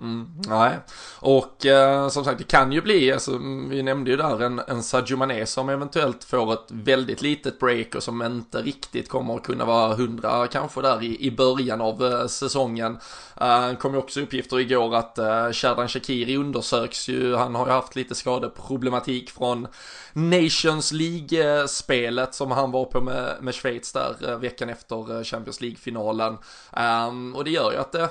Mm, 0.00 0.28
nej, 0.48 0.78
och 1.18 1.66
eh, 1.66 2.08
som 2.08 2.24
sagt 2.24 2.38
det 2.38 2.44
kan 2.44 2.72
ju 2.72 2.80
bli, 2.80 3.12
alltså, 3.12 3.30
mm, 3.30 3.68
vi 3.68 3.82
nämnde 3.82 4.10
ju 4.10 4.16
där 4.16 4.42
en, 4.42 4.58
en 4.58 4.82
Sadio 4.82 5.16
Mané 5.16 5.46
som 5.46 5.68
eventuellt 5.68 6.24
får 6.24 6.52
ett 6.52 6.66
väldigt 6.68 7.22
litet 7.22 7.58
break 7.58 7.94
och 7.94 8.02
som 8.02 8.22
inte 8.22 8.62
riktigt 8.62 9.08
kommer 9.08 9.34
att 9.34 9.42
kunna 9.42 9.64
vara 9.64 9.94
hundra 9.94 10.46
kanske 10.46 10.82
där 10.82 11.02
i, 11.02 11.26
i 11.26 11.30
början 11.30 11.80
av 11.80 12.04
eh, 12.04 12.26
säsongen. 12.26 12.98
Eh, 13.40 13.74
kom 13.74 13.92
ju 13.92 13.98
också 13.98 14.20
uppgifter 14.20 14.60
igår 14.60 14.96
att 14.96 15.18
eh, 15.18 15.50
Sherdan 15.52 15.88
Shakiri 15.88 16.36
undersöks 16.36 17.08
ju, 17.08 17.34
han 17.34 17.54
har 17.54 17.66
ju 17.66 17.72
haft 17.72 17.96
lite 17.96 18.14
skadeproblematik 18.14 19.30
från 19.30 19.66
Nations 20.12 20.92
League-spelet 20.92 22.34
som 22.34 22.50
han 22.50 22.70
var 22.70 22.84
på 22.84 23.00
med, 23.00 23.36
med 23.40 23.54
Schweiz 23.54 23.92
där 23.92 24.16
eh, 24.28 24.38
veckan 24.38 24.68
efter 24.68 25.16
eh, 25.16 25.24
Champions 25.24 25.60
League-finalen. 25.60 26.38
Ehm, 26.72 27.34
och 27.36 27.44
det 27.44 27.50
gör 27.50 27.72
ju 27.72 27.78
att 27.78 27.92
det 27.92 28.08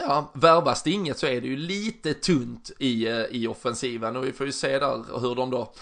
ja, 0.00 0.32
värvas 0.34 0.82
det 0.82 0.90
inget 0.90 1.18
så 1.18 1.26
är 1.26 1.40
det 1.40 1.46
ju 1.46 1.56
lite 1.56 2.14
tunt 2.14 2.70
i, 2.78 3.06
eh, 3.06 3.24
i 3.30 3.46
offensiven 3.46 4.16
och 4.16 4.26
vi 4.26 4.32
får 4.32 4.46
ju 4.46 4.52
se 4.52 4.78
där 4.78 5.20
hur 5.20 5.34
de 5.34 5.50
då 5.50 5.72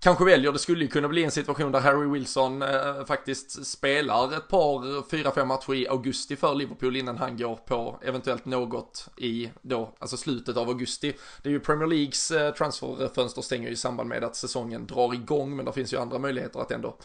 kanske 0.00 0.24
väljer, 0.24 0.52
det 0.52 0.58
skulle 0.58 0.84
ju 0.84 0.90
kunna 0.90 1.08
bli 1.08 1.24
en 1.24 1.30
situation 1.30 1.72
där 1.72 1.80
Harry 1.80 2.08
Wilson 2.08 2.62
eh, 2.62 3.04
faktiskt 3.06 3.66
spelar 3.66 4.36
ett 4.36 4.48
par, 4.48 5.10
fyra, 5.10 5.30
fem 5.30 5.48
matcher 5.48 5.74
i 5.74 5.88
augusti 5.88 6.36
för 6.36 6.54
Liverpool 6.54 6.96
innan 6.96 7.16
han 7.16 7.36
går 7.36 7.56
på 7.56 8.00
eventuellt 8.02 8.44
något 8.44 9.08
i 9.16 9.50
då, 9.62 9.94
alltså 9.98 10.16
slutet 10.16 10.56
av 10.56 10.68
augusti. 10.68 11.12
Det 11.42 11.48
är 11.48 11.52
ju 11.52 11.60
Premier 11.60 11.86
Leagues 11.86 12.30
eh, 12.30 12.54
transferfönster 12.54 13.42
stänger 13.42 13.66
ju 13.66 13.72
i 13.72 13.76
samband 13.76 14.08
med 14.08 14.24
att 14.24 14.36
säsongen 14.36 14.86
drar 14.86 15.14
igång, 15.14 15.56
men 15.56 15.64
det 15.64 15.72
finns 15.72 15.92
ju 15.92 15.96
andra 15.96 16.18
möjligheter 16.18 16.60
att 16.60 16.70
ändå 16.70 16.96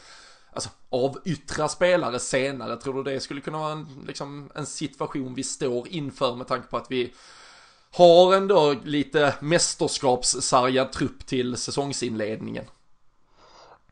alltså, 0.54 0.70
avyttra 0.90 1.68
spelare 1.68 2.20
senare. 2.20 2.78
Tror 2.78 3.04
du 3.04 3.14
det 3.14 3.20
skulle 3.20 3.42
kunna 3.42 3.58
vara 3.58 3.72
en, 3.72 3.88
liksom, 4.08 4.50
en 4.56 4.66
situation 4.66 5.36
vi 5.36 5.44
står 5.44 5.88
inför 5.88 6.36
med 6.36 6.48
tanke 6.48 6.68
på 6.68 6.78
att 6.78 6.92
vi 6.92 7.14
har 7.96 8.36
ändå 8.36 8.76
lite 8.84 9.36
mästerskapssargad 9.40 10.92
trupp 10.92 11.26
till 11.26 11.58
säsongsinledningen? 11.58 12.66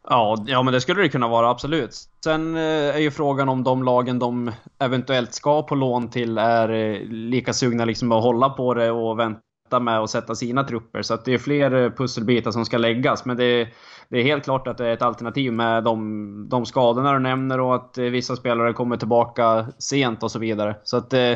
Ja, 0.09 0.43
ja, 0.47 0.63
men 0.63 0.73
det 0.73 0.81
skulle 0.81 1.01
det 1.01 1.09
kunna 1.09 1.27
vara, 1.27 1.49
absolut. 1.49 1.95
Sen 2.23 2.55
eh, 2.55 2.95
är 2.95 2.99
ju 2.99 3.11
frågan 3.11 3.49
om 3.49 3.63
de 3.63 3.83
lagen 3.83 4.19
de 4.19 4.51
eventuellt 4.79 5.33
ska 5.33 5.63
på 5.63 5.75
lån 5.75 6.09
till 6.09 6.37
är 6.37 6.69
eh, 6.69 7.01
lika 7.07 7.53
sugna 7.53 7.85
liksom 7.85 8.11
att 8.11 8.23
hålla 8.23 8.49
på 8.49 8.73
det 8.73 8.91
och 8.91 9.19
vänta 9.19 9.41
med 9.79 9.99
att 9.99 10.09
sätta 10.09 10.35
sina 10.35 10.63
trupper. 10.63 11.01
Så 11.01 11.13
att 11.13 11.25
det 11.25 11.33
är 11.33 11.37
fler 11.37 11.83
eh, 11.83 11.91
pusselbitar 11.91 12.51
som 12.51 12.65
ska 12.65 12.77
läggas. 12.77 13.25
Men 13.25 13.37
det, 13.37 13.67
det 14.09 14.19
är 14.19 14.23
helt 14.23 14.43
klart 14.43 14.67
att 14.67 14.77
det 14.77 14.87
är 14.87 14.93
ett 14.93 15.01
alternativ 15.01 15.53
med 15.53 15.83
de, 15.83 16.49
de 16.49 16.65
skadorna 16.65 17.13
du 17.13 17.19
nämner 17.19 17.59
och 17.59 17.75
att 17.75 17.97
eh, 17.97 18.03
vissa 18.03 18.35
spelare 18.35 18.73
kommer 18.73 18.97
tillbaka 18.97 19.67
sent 19.77 20.23
och 20.23 20.31
så 20.31 20.39
vidare. 20.39 20.75
Så 20.83 20.97
att, 20.97 21.13
eh, 21.13 21.33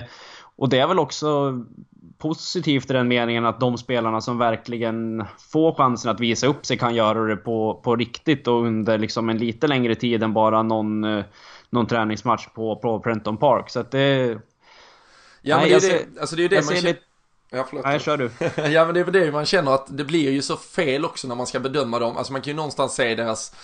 och 0.55 0.69
det 0.69 0.79
är 0.79 0.88
väl 0.88 0.99
också 0.99 1.59
positivt 2.17 2.89
i 2.89 2.93
den 2.93 3.07
meningen 3.07 3.45
att 3.45 3.59
de 3.59 3.77
spelarna 3.77 4.21
som 4.21 4.38
verkligen 4.38 5.23
får 5.51 5.75
chansen 5.75 6.11
att 6.11 6.19
visa 6.19 6.47
upp 6.47 6.65
sig 6.65 6.77
kan 6.77 6.95
göra 6.95 7.23
det 7.23 7.36
på, 7.36 7.81
på 7.83 7.95
riktigt 7.95 8.47
och 8.47 8.65
under 8.65 8.97
liksom 8.97 9.29
en 9.29 9.38
lite 9.38 9.67
längre 9.67 9.95
tid 9.95 10.23
än 10.23 10.33
bara 10.33 10.63
någon, 10.63 11.01
någon 11.69 11.88
träningsmatch 11.88 12.47
på, 12.47 12.75
på 12.75 12.99
Prenton 12.99 13.38
Park. 13.38 13.69
Så 13.69 13.79
att 13.79 13.91
det... 13.91 14.38
Ja, 15.41 15.57
men 15.57 15.69
det 15.69 15.75
är 15.75 15.81
det, 15.81 16.19
alltså 16.19 16.36
det 16.36 16.45
är 16.45 16.49
det 16.49 16.55
man 16.55 16.75
känner... 16.75 16.81
Lite, 16.81 17.05
Ja, 17.50 17.66
förlåt. 17.70 17.86
Nej, 17.86 18.00
kör 18.00 18.18
du. 18.18 18.32
ja, 18.72 18.86
men 18.86 18.93
det 18.93 19.00
är 19.00 19.04
väl 19.04 19.14
det 19.14 19.32
man 19.32 19.46
känner 19.46 19.72
att 19.72 19.98
det 19.98 20.04
blir 20.04 20.32
ju 20.32 20.41
så 20.41 20.58
fel 20.58 21.06
också 21.06 21.28
när 21.28 21.36
man 21.36 21.48
ska 21.48 21.60
bedöma 21.60 22.00
dem. 22.00 22.18
Alltså 22.18 22.34
man 22.34 22.41
kan 22.41 22.52
ju 22.52 22.56
någonstans 22.56 22.96
se 22.96 23.16
deras, 23.16 23.56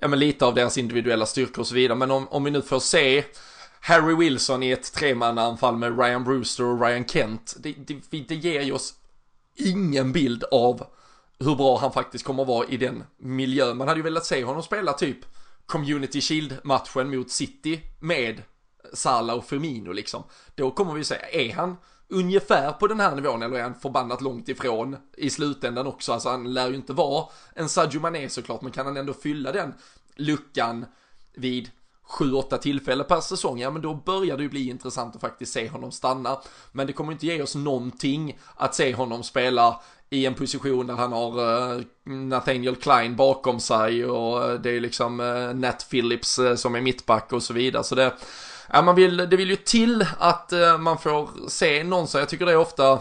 ja 0.00 0.08
men 0.08 0.18
lite 0.18 0.46
av 0.46 0.54
deras 0.54 0.78
individuella 0.78 1.26
styrkor 1.26 1.60
och 1.60 1.66
så 1.66 1.74
vidare. 1.74 1.98
Men 1.98 2.10
om, 2.10 2.28
om 2.28 2.44
vi 2.44 2.50
nu 2.50 2.62
får 2.62 2.80
se 2.80 3.24
Harry 3.80 4.14
Wilson 4.14 4.62
i 4.62 4.70
ett 4.70 4.92
tremannaanfall 4.92 5.76
med 5.76 5.98
Ryan 5.98 6.24
Brewster 6.24 6.64
och 6.64 6.80
Ryan 6.80 7.04
Kent. 7.04 7.56
Det, 7.58 7.74
det, 7.86 8.20
det 8.28 8.34
ger 8.34 8.62
ju 8.62 8.72
oss 8.72 8.94
ingen 9.54 10.12
bild 10.12 10.44
av 10.44 10.86
hur 11.38 11.56
bra 11.56 11.78
han 11.78 11.92
faktiskt 11.92 12.24
kommer 12.24 12.42
att 12.42 12.48
vara 12.48 12.66
i 12.66 12.76
den 12.76 13.04
miljön. 13.18 13.76
Man 13.76 13.88
hade 13.88 13.98
ju 13.98 14.04
velat 14.04 14.26
se 14.26 14.44
honom 14.44 14.62
spela 14.62 14.92
typ 14.92 15.18
Community 15.66 16.20
Shield-matchen 16.20 17.10
mot 17.16 17.30
City 17.30 17.80
med 18.00 18.42
Salah 18.92 19.36
och 19.36 19.44
Firmino 19.44 19.92
liksom. 19.92 20.22
Då 20.54 20.70
kommer 20.70 20.94
vi 20.94 21.04
säga, 21.04 21.28
är 21.28 21.54
han 21.54 21.76
ungefär 22.08 22.72
på 22.72 22.86
den 22.86 23.00
här 23.00 23.14
nivån 23.14 23.42
eller 23.42 23.56
är 23.56 23.62
han 23.62 23.74
förbannat 23.74 24.20
långt 24.20 24.48
ifrån 24.48 24.96
i 25.16 25.30
slutändan 25.30 25.86
också. 25.86 26.12
Alltså 26.12 26.28
han 26.28 26.54
lär 26.54 26.68
ju 26.68 26.74
inte 26.74 26.92
vara 26.92 27.26
en 27.54 27.68
Sadio 27.68 28.00
Mané 28.00 28.28
såklart, 28.28 28.62
men 28.62 28.72
kan 28.72 28.86
han 28.86 28.96
ändå 28.96 29.12
fylla 29.12 29.52
den 29.52 29.74
luckan 30.16 30.86
vid 31.34 31.70
7-8 32.08 32.58
tillfällen 32.58 33.06
per 33.08 33.20
säsong, 33.20 33.58
ja 33.58 33.70
men 33.70 33.82
då 33.82 33.94
börjar 33.94 34.36
det 34.36 34.42
ju 34.42 34.48
bli 34.48 34.68
intressant 34.68 35.14
att 35.14 35.20
faktiskt 35.20 35.52
se 35.52 35.68
honom 35.68 35.92
stanna. 35.92 36.38
Men 36.72 36.86
det 36.86 36.92
kommer 36.92 37.12
inte 37.12 37.26
ge 37.26 37.42
oss 37.42 37.54
någonting 37.54 38.38
att 38.54 38.74
se 38.74 38.94
honom 38.94 39.22
spela 39.22 39.80
i 40.10 40.26
en 40.26 40.34
position 40.34 40.86
där 40.86 40.94
han 40.94 41.12
har 41.12 41.40
uh, 41.40 41.82
Nathaniel 42.04 42.76
Klein 42.76 43.16
bakom 43.16 43.60
sig 43.60 44.04
och 44.04 44.44
eh, 44.44 44.60
det 44.60 44.70
är 44.70 44.80
liksom 44.80 45.20
uh, 45.20 45.54
Nat 45.54 45.86
Phillips 45.90 46.38
uh, 46.38 46.54
som 46.54 46.74
är 46.74 46.80
mittback 46.80 47.32
och 47.32 47.42
så 47.42 47.52
vidare. 47.52 47.84
Så 47.84 47.94
det, 47.94 48.12
ja, 48.72 48.82
man 48.82 48.94
vill, 48.94 49.16
det 49.16 49.36
vill 49.36 49.50
ju 49.50 49.56
till 49.56 50.06
att 50.18 50.52
eh, 50.52 50.78
man 50.78 50.98
får 50.98 51.48
se 51.48 51.84
någon 51.84 52.08
så 52.08 52.18
jag 52.18 52.28
tycker 52.28 52.46
det 52.46 52.52
är 52.52 52.56
ofta 52.56 53.00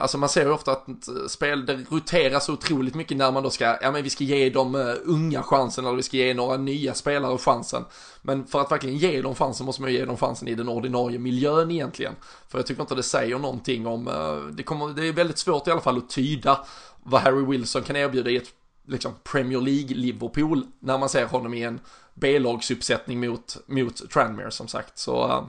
Alltså 0.00 0.18
man 0.18 0.28
ser 0.28 0.44
ju 0.44 0.50
ofta 0.50 0.72
att 0.72 0.88
eh, 0.88 1.26
spel, 1.28 1.66
det 1.66 1.84
roteras 1.90 2.44
så 2.44 2.52
otroligt 2.52 2.94
mycket 2.94 3.16
när 3.16 3.32
man 3.32 3.42
då 3.42 3.50
ska, 3.50 3.78
ja 3.82 3.90
men 3.90 4.02
vi 4.02 4.10
ska 4.10 4.24
ge 4.24 4.50
de 4.50 4.74
eh, 4.74 4.94
unga 5.04 5.42
chansen 5.42 5.86
eller 5.86 5.96
vi 5.96 6.02
ska 6.02 6.16
ge 6.16 6.34
några 6.34 6.56
nya 6.56 6.94
spelare 6.94 7.38
chansen. 7.38 7.84
Men 8.22 8.46
för 8.46 8.60
att 8.60 8.72
verkligen 8.72 8.96
ge 8.96 9.22
dem 9.22 9.34
chansen 9.34 9.66
måste 9.66 9.82
man 9.82 9.90
ju 9.90 9.98
ge 9.98 10.04
dem 10.04 10.16
chansen 10.16 10.48
i 10.48 10.54
den 10.54 10.68
ordinarie 10.68 11.18
miljön 11.18 11.70
egentligen. 11.70 12.14
För 12.48 12.58
jag 12.58 12.66
tycker 12.66 12.82
inte 12.82 12.94
det 12.94 13.02
säger 13.02 13.38
någonting 13.38 13.86
om, 13.86 14.04
det, 14.52 14.62
kommer, 14.62 14.88
det 14.88 15.08
är 15.08 15.12
väldigt 15.12 15.38
svårt 15.38 15.68
i 15.68 15.70
alla 15.70 15.80
fall 15.80 15.98
att 15.98 16.10
tyda 16.10 16.64
vad 17.02 17.20
Harry 17.20 17.44
Wilson 17.46 17.82
kan 17.82 17.96
erbjuda 17.96 18.30
i 18.30 18.36
ett 18.36 18.48
liksom 18.86 19.14
Premier 19.24 19.60
League 19.60 19.96
Liverpool 19.96 20.66
när 20.80 20.98
man 20.98 21.08
ser 21.08 21.26
honom 21.26 21.54
i 21.54 21.62
en 21.62 21.80
B-lagsuppsättning 22.14 23.20
mot, 23.20 23.56
mot 23.66 24.10
Tranmere 24.10 24.50
som 24.50 24.68
sagt. 24.68 24.98
Så 24.98 25.28
eh, 25.28 25.42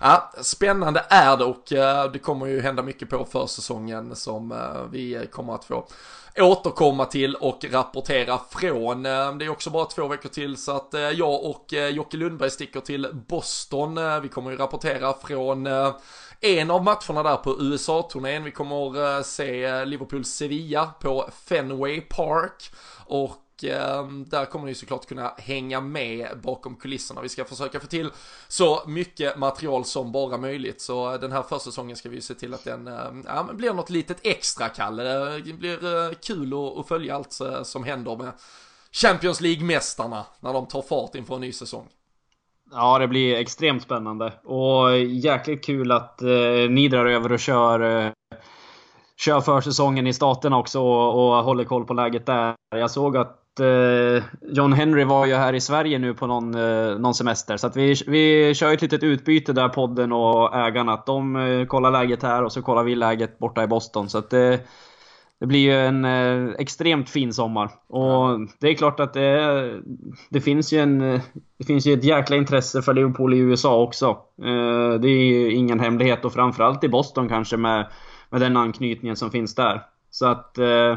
ja, 0.00 0.32
spännande 0.42 1.04
är 1.08 1.36
det 1.36 1.44
och 1.44 1.72
eh, 1.72 2.12
det 2.12 2.18
kommer 2.18 2.46
ju 2.46 2.60
hända 2.60 2.82
mycket 2.82 3.10
på 3.10 3.24
försäsongen 3.24 4.16
som 4.16 4.52
eh, 4.52 4.82
vi 4.90 5.28
kommer 5.32 5.54
att 5.54 5.64
få 5.64 5.86
återkomma 6.38 7.04
till 7.04 7.34
och 7.34 7.64
rapportera 7.70 8.40
från. 8.50 9.02
Det 9.02 9.44
är 9.44 9.48
också 9.48 9.70
bara 9.70 9.84
två 9.84 10.08
veckor 10.08 10.28
till 10.28 10.56
så 10.56 10.76
att 10.76 10.94
jag 11.14 11.44
och 11.44 11.72
Jocke 11.92 12.16
Lundberg 12.16 12.50
sticker 12.50 12.80
till 12.80 13.08
Boston. 13.28 13.98
Vi 14.22 14.28
kommer 14.28 14.50
ju 14.50 14.56
rapportera 14.56 15.12
från 15.12 15.68
en 16.44 16.70
av 16.70 16.84
matcherna 16.84 17.22
där 17.22 17.36
på 17.36 17.60
USA-turnén. 17.60 18.44
Vi 18.44 18.50
kommer 18.50 19.16
eh, 19.16 19.22
se 19.22 19.64
eh, 19.64 19.86
Liverpool-Sevilla 19.86 20.90
på 21.00 21.30
Fenway 21.44 22.00
Park. 22.00 22.72
Och 23.06 23.64
eh, 23.64 24.08
där 24.08 24.44
kommer 24.44 24.66
ni 24.66 24.74
såklart 24.74 25.06
kunna 25.06 25.34
hänga 25.38 25.80
med 25.80 26.40
bakom 26.42 26.76
kulisserna. 26.76 27.20
Vi 27.20 27.28
ska 27.28 27.44
försöka 27.44 27.80
få 27.80 27.86
till 27.86 28.10
så 28.48 28.82
mycket 28.86 29.38
material 29.38 29.84
som 29.84 30.12
bara 30.12 30.36
möjligt 30.36 30.80
så 30.80 31.16
den 31.16 31.32
här 31.32 31.42
försäsongen 31.42 31.96
ska 31.96 32.08
vi 32.08 32.20
se 32.20 32.34
till 32.34 32.54
att 32.54 32.64
den 32.64 32.86
ja, 33.26 33.48
blir 33.52 33.72
något 33.72 33.90
litet 33.90 34.18
extra 34.22 34.68
Kalle. 34.68 35.02
Det 35.38 35.52
blir 35.52 36.14
kul 36.14 36.52
att 36.80 36.88
följa 36.88 37.14
allt 37.14 37.38
som 37.62 37.84
händer 37.84 38.16
med 38.16 38.32
Champions 38.92 39.40
League-mästarna 39.40 40.24
när 40.40 40.52
de 40.52 40.66
tar 40.66 40.82
fart 40.82 41.14
inför 41.14 41.34
en 41.34 41.40
ny 41.40 41.52
säsong. 41.52 41.88
Ja, 42.74 42.98
det 42.98 43.08
blir 43.08 43.36
extremt 43.36 43.82
spännande. 43.82 44.32
Och 44.44 44.98
jäkligt 44.98 45.64
kul 45.64 45.92
att 45.92 46.22
eh, 46.22 46.70
ni 46.70 46.88
drar 46.88 47.06
över 47.06 47.32
och 47.32 47.40
kör, 47.40 48.04
eh, 48.06 48.10
kör 49.16 49.40
försäsongen 49.40 50.06
i 50.06 50.12
staterna 50.12 50.58
också 50.58 50.80
och, 50.80 51.36
och 51.36 51.44
håller 51.44 51.64
koll 51.64 51.84
på 51.84 51.94
läget 51.94 52.26
där. 52.26 52.54
Jag 52.70 52.90
såg 52.90 53.16
att 53.16 53.60
eh, 53.60 54.24
John 54.42 54.72
Henry 54.72 55.04
var 55.04 55.26
ju 55.26 55.34
här 55.34 55.52
i 55.52 55.60
Sverige 55.60 55.98
nu 55.98 56.14
på 56.14 56.26
någon, 56.26 56.54
eh, 56.54 56.98
någon 56.98 57.14
semester. 57.14 57.56
Så 57.56 57.66
att 57.66 57.76
vi, 57.76 57.94
vi 58.06 58.54
kör 58.54 58.72
ett 58.72 58.82
litet 58.82 59.02
utbyte 59.02 59.52
där, 59.52 59.68
podden 59.68 60.12
och 60.12 60.56
ägarna. 60.56 60.92
Att 60.92 61.06
de 61.06 61.36
eh, 61.36 61.66
kollar 61.66 61.90
läget 61.90 62.22
här 62.22 62.44
och 62.44 62.52
så 62.52 62.62
kollar 62.62 62.82
vi 62.82 62.94
läget 62.94 63.38
borta 63.38 63.62
i 63.62 63.66
Boston. 63.66 64.08
Så 64.08 64.18
att 64.18 64.32
eh, 64.32 64.54
det 65.42 65.46
blir 65.46 65.60
ju 65.60 65.72
en 65.72 66.04
eh, 66.04 66.54
extremt 66.58 67.10
fin 67.10 67.32
sommar. 67.32 67.70
Och 67.86 68.40
det 68.58 68.68
är 68.68 68.74
klart 68.74 69.00
att 69.00 69.14
det, 69.14 69.82
det, 70.28 70.40
finns 70.40 70.72
ju 70.72 70.78
en, 70.78 71.20
det 71.58 71.64
finns 71.66 71.86
ju 71.86 71.92
ett 71.92 72.04
jäkla 72.04 72.36
intresse 72.36 72.82
för 72.82 72.94
Liverpool 72.94 73.34
i 73.34 73.38
USA 73.38 73.82
också. 73.82 74.06
Eh, 74.42 75.00
det 75.00 75.08
är 75.08 75.24
ju 75.24 75.52
ingen 75.52 75.80
hemlighet 75.80 76.24
och 76.24 76.32
framförallt 76.32 76.84
i 76.84 76.88
Boston 76.88 77.28
kanske 77.28 77.56
med, 77.56 77.86
med 78.30 78.40
den 78.40 78.56
anknytningen 78.56 79.16
som 79.16 79.30
finns 79.30 79.54
där. 79.54 79.82
Så 80.10 80.26
att 80.26 80.58
eh, 80.58 80.96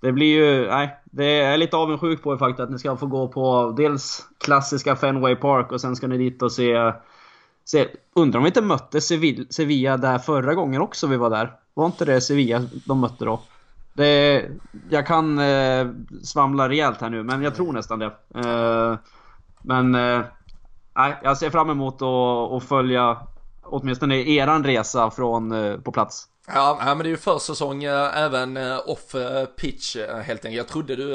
det 0.00 0.12
blir 0.12 0.36
ju, 0.36 0.68
nej, 0.68 0.96
det 1.04 1.40
är 1.40 1.56
lite 1.56 1.76
avundsjuk 1.76 2.22
på 2.22 2.32
er 2.32 2.36
faktiskt 2.36 2.60
att 2.60 2.70
ni 2.70 2.78
ska 2.78 2.96
få 2.96 3.06
gå 3.06 3.28
på 3.28 3.74
dels 3.76 4.28
klassiska 4.44 4.96
Fenway 4.96 5.36
Park 5.36 5.72
och 5.72 5.80
sen 5.80 5.96
ska 5.96 6.06
ni 6.06 6.18
dit 6.18 6.42
och 6.42 6.52
se, 6.52 6.92
se 7.64 7.86
undrar 8.14 8.38
om 8.38 8.44
vi 8.44 8.48
inte 8.48 8.62
mötte 8.62 9.00
Sevilla, 9.00 9.44
Sevilla 9.50 9.96
där 9.96 10.18
förra 10.18 10.54
gången 10.54 10.80
också 10.82 11.06
vi 11.06 11.16
var 11.16 11.30
där? 11.30 11.52
Var 11.74 11.86
inte 11.86 12.04
det 12.04 12.20
Sevilla 12.20 12.62
de 12.86 13.00
mötte 13.00 13.24
då? 13.24 13.40
Det, 13.96 14.44
jag 14.90 15.06
kan 15.06 15.38
eh, 15.38 15.86
svamla 16.22 16.68
rejält 16.68 17.00
här 17.00 17.10
nu, 17.10 17.22
men 17.22 17.42
jag 17.42 17.54
tror 17.54 17.72
nästan 17.72 17.98
det. 17.98 18.12
Eh, 18.34 18.98
men 19.62 19.94
eh, 19.94 20.20
jag 21.22 21.38
ser 21.38 21.50
fram 21.50 21.70
emot 21.70 22.02
att 22.02 22.64
följa 22.64 23.18
åtminstone 23.62 24.16
eran 24.16 24.64
resa 24.64 25.10
från, 25.10 25.52
eh, 25.52 25.76
på 25.76 25.92
plats. 25.92 26.28
Ja, 26.46 26.78
men 26.86 26.98
det 26.98 27.04
är 27.04 27.10
ju 27.10 27.16
försäsong 27.16 27.84
eh, 27.84 28.22
även 28.22 28.56
eh, 28.56 28.80
off 28.86 29.14
eh, 29.14 29.46
pitch 29.46 29.96
helt 29.96 30.44
enkelt. 30.44 30.56
Jag 30.56 30.68
trodde 30.68 30.96
du 30.96 31.10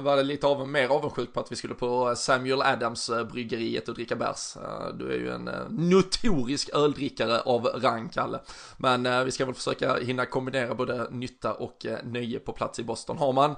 var 0.00 0.22
lite 0.22 0.46
av, 0.46 0.68
mer 0.68 0.88
avundsjuk 0.88 1.32
på 1.32 1.40
att 1.40 1.52
vi 1.52 1.56
skulle 1.56 1.74
på 1.74 2.14
Samuel 2.16 2.62
Adams 2.62 3.10
bryggeriet 3.32 3.88
och 3.88 3.94
dricka 3.94 4.16
bärs. 4.16 4.56
Du 4.94 5.12
är 5.12 5.16
ju 5.16 5.30
en 5.30 5.50
notorisk 5.68 6.70
öldrickare 6.74 7.40
av 7.40 7.64
rang, 7.64 8.08
Kalle. 8.08 8.38
Men 8.76 9.24
vi 9.24 9.30
ska 9.30 9.44
väl 9.44 9.54
försöka 9.54 9.96
hinna 9.96 10.26
kombinera 10.26 10.74
både 10.74 11.06
nytta 11.10 11.52
och 11.52 11.86
nöje 12.04 12.38
på 12.38 12.52
plats 12.52 12.78
i 12.78 12.84
Boston. 12.84 13.18
Har 13.18 13.32
man 13.32 13.56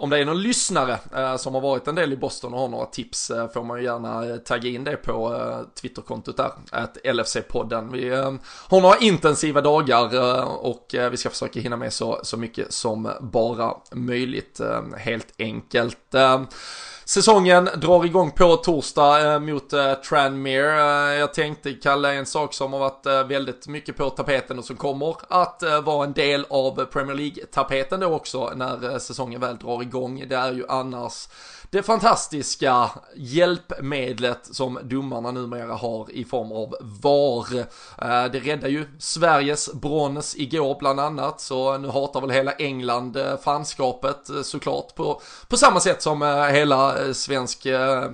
om 0.00 0.10
det 0.10 0.18
är 0.18 0.24
någon 0.24 0.42
lyssnare 0.42 0.98
eh, 1.16 1.36
som 1.36 1.54
har 1.54 1.60
varit 1.60 1.88
en 1.88 1.94
del 1.94 2.12
i 2.12 2.16
Boston 2.16 2.54
och 2.54 2.60
har 2.60 2.68
några 2.68 2.86
tips 2.86 3.30
eh, 3.30 3.48
får 3.48 3.64
man 3.64 3.78
ju 3.78 3.84
gärna 3.84 4.26
eh, 4.26 4.36
tagga 4.36 4.68
in 4.68 4.84
det 4.84 4.96
på 4.96 5.34
eh, 5.34 5.80
Twitterkontot 5.80 6.36
där, 6.36 6.50
att 6.70 6.96
LFC-podden. 7.04 7.92
Vi 7.92 8.08
eh, 8.08 8.34
har 8.68 8.80
några 8.80 8.96
intensiva 8.96 9.60
dagar 9.60 10.14
eh, 10.14 10.44
och 10.44 10.94
eh, 10.94 11.10
vi 11.10 11.16
ska 11.16 11.30
försöka 11.30 11.60
hinna 11.60 11.76
med 11.76 11.92
så, 11.92 12.20
så 12.22 12.36
mycket 12.36 12.72
som 12.72 13.10
bara 13.20 13.74
möjligt 13.92 14.60
eh, 14.60 14.82
helt 14.96 15.34
enkelt. 15.38 16.14
Eh, 16.14 16.42
Säsongen 17.10 17.64
drar 17.64 18.04
igång 18.04 18.30
på 18.30 18.56
torsdag 18.56 19.34
eh, 19.34 19.40
mot 19.40 19.72
eh, 19.72 19.94
Tranmere. 19.94 21.12
Eh, 21.12 21.18
jag 21.18 21.34
tänkte 21.34 21.72
Kalle, 21.72 22.14
en 22.14 22.26
sak 22.26 22.54
som 22.54 22.72
har 22.72 22.80
varit 22.80 23.28
väldigt 23.30 23.68
mycket 23.68 23.96
på 23.96 24.10
tapeten 24.10 24.58
och 24.58 24.64
som 24.64 24.76
kommer 24.76 25.16
att 25.28 25.62
vara 25.84 26.04
en 26.04 26.12
del 26.12 26.46
av 26.50 26.84
Premier 26.84 27.16
League-tapeten 27.16 28.00
då 28.00 28.06
också 28.06 28.52
när 28.56 28.98
säsongen 28.98 29.40
väl 29.40 29.56
drar 29.56 29.82
igång. 29.82 30.24
Det 30.28 30.36
är 30.36 30.52
ju 30.52 30.64
annars 30.68 31.28
det 31.72 31.82
fantastiska 31.82 32.90
hjälpmedlet 33.16 34.38
som 34.42 34.78
domarna 34.82 35.30
numera 35.30 35.74
har 35.74 36.10
i 36.10 36.24
form 36.24 36.52
av 36.52 36.74
VAR. 36.80 37.58
Eh, 37.58 38.32
det 38.32 38.40
räddar 38.40 38.68
ju 38.68 38.86
Sveriges 38.98 39.72
brons 39.72 40.36
igår 40.36 40.76
bland 40.78 41.00
annat, 41.00 41.40
så 41.40 41.78
nu 41.78 41.88
hatar 41.88 42.20
väl 42.20 42.30
hela 42.30 42.52
England 42.52 43.16
eh, 43.16 43.36
fanskapet 43.44 44.30
eh, 44.30 44.42
såklart 44.42 44.94
på, 44.94 45.20
på 45.48 45.56
samma 45.56 45.80
sätt 45.80 46.02
som 46.02 46.22
hela 46.52 47.14
svensk 47.14 47.66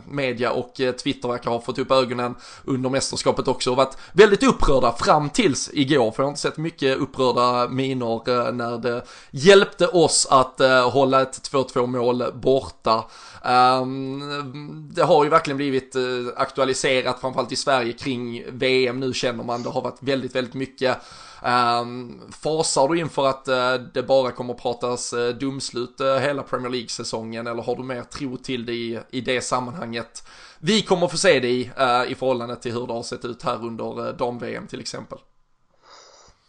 media 0.09 0.53
och 0.53 0.75
Twitter 0.75 1.29
verkar 1.29 1.51
ha 1.51 1.61
fått 1.61 1.79
upp 1.79 1.91
ögonen 1.91 2.35
under 2.65 2.91
mästerskapet 2.91 3.49
också 3.49 3.71
och 3.71 3.77
varit 3.77 3.97
väldigt 4.13 4.43
upprörda 4.43 4.93
fram 4.93 5.31
tills 5.31 5.71
igår, 5.73 6.11
för 6.11 6.23
jag 6.23 6.27
har 6.27 6.31
inte 6.31 6.41
sett 6.41 6.57
mycket 6.57 6.99
upprörda 6.99 7.69
miner 7.69 8.53
när 8.53 8.79
det 8.79 9.03
hjälpte 9.31 9.87
oss 9.87 10.27
att 10.31 10.61
hålla 10.93 11.23
ett 11.23 11.51
2-2 11.53 11.87
mål 11.87 12.25
borta. 12.35 13.05
Um, 13.47 14.89
det 14.95 15.03
har 15.03 15.25
ju 15.25 15.31
verkligen 15.31 15.57
blivit 15.57 15.97
uh, 15.97 16.29
aktualiserat 16.37 17.21
framförallt 17.21 17.53
i 17.53 17.57
Sverige 17.57 17.93
kring 17.93 18.45
VM 18.49 19.01
nu 19.01 19.15
känner 19.15 19.45
man. 19.45 19.63
Det 19.63 19.69
har 19.69 19.83
varit 19.83 20.03
väldigt, 20.03 20.35
väldigt 20.35 20.55
mycket 20.55 20.99
Um, 21.47 22.23
fasar 22.43 22.89
du 22.89 22.99
inför 22.99 23.27
att 23.27 23.49
uh, 23.49 23.87
det 23.95 24.03
bara 24.03 24.33
kommer 24.33 24.55
pratas 24.55 25.13
eh, 25.13 25.19
uh, 25.19 25.35
domslut 25.35 26.01
uh, 26.01 26.17
hela 26.17 26.43
Premier 26.43 26.71
League-säsongen 26.71 27.47
eller 27.47 27.63
har 27.63 27.77
du 27.77 27.83
mer 27.83 28.03
tro 28.03 28.37
till 28.37 28.67
det 28.67 28.73
i, 28.73 29.01
i 29.11 29.21
det 29.21 29.41
sammanhanget 29.41 30.29
vi 30.59 30.83
kommer 30.83 31.09
få 31.09 31.17
se 31.17 31.41
det 31.41 31.49
i, 31.49 31.61
i 32.09 32.15
förhållande 32.15 32.57
till 32.57 32.73
hur 32.73 32.87
det 32.87 32.93
har 32.93 33.03
sett 33.03 33.25
ut 33.25 33.43
här 33.43 33.65
under 33.65 34.13
dam-VM 34.13 34.67
till 34.67 34.81
exempel? 34.81 35.19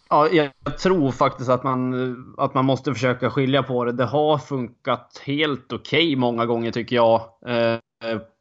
Ja, 0.09 0.29
jag 0.29 0.51
tror 0.77 1.11
faktiskt 1.11 1.49
att 1.49 1.63
man, 1.63 2.35
att 2.37 2.53
man 2.53 2.65
måste 2.65 2.93
försöka 2.93 3.29
skilja 3.29 3.63
på 3.63 3.85
det. 3.85 3.91
Det 3.91 4.05
har 4.05 4.37
funkat 4.37 5.21
helt 5.25 5.73
okej 5.73 6.07
okay 6.07 6.15
många 6.15 6.45
gånger 6.45 6.71
tycker 6.71 6.95
jag. 6.95 7.21
Eh, 7.47 7.77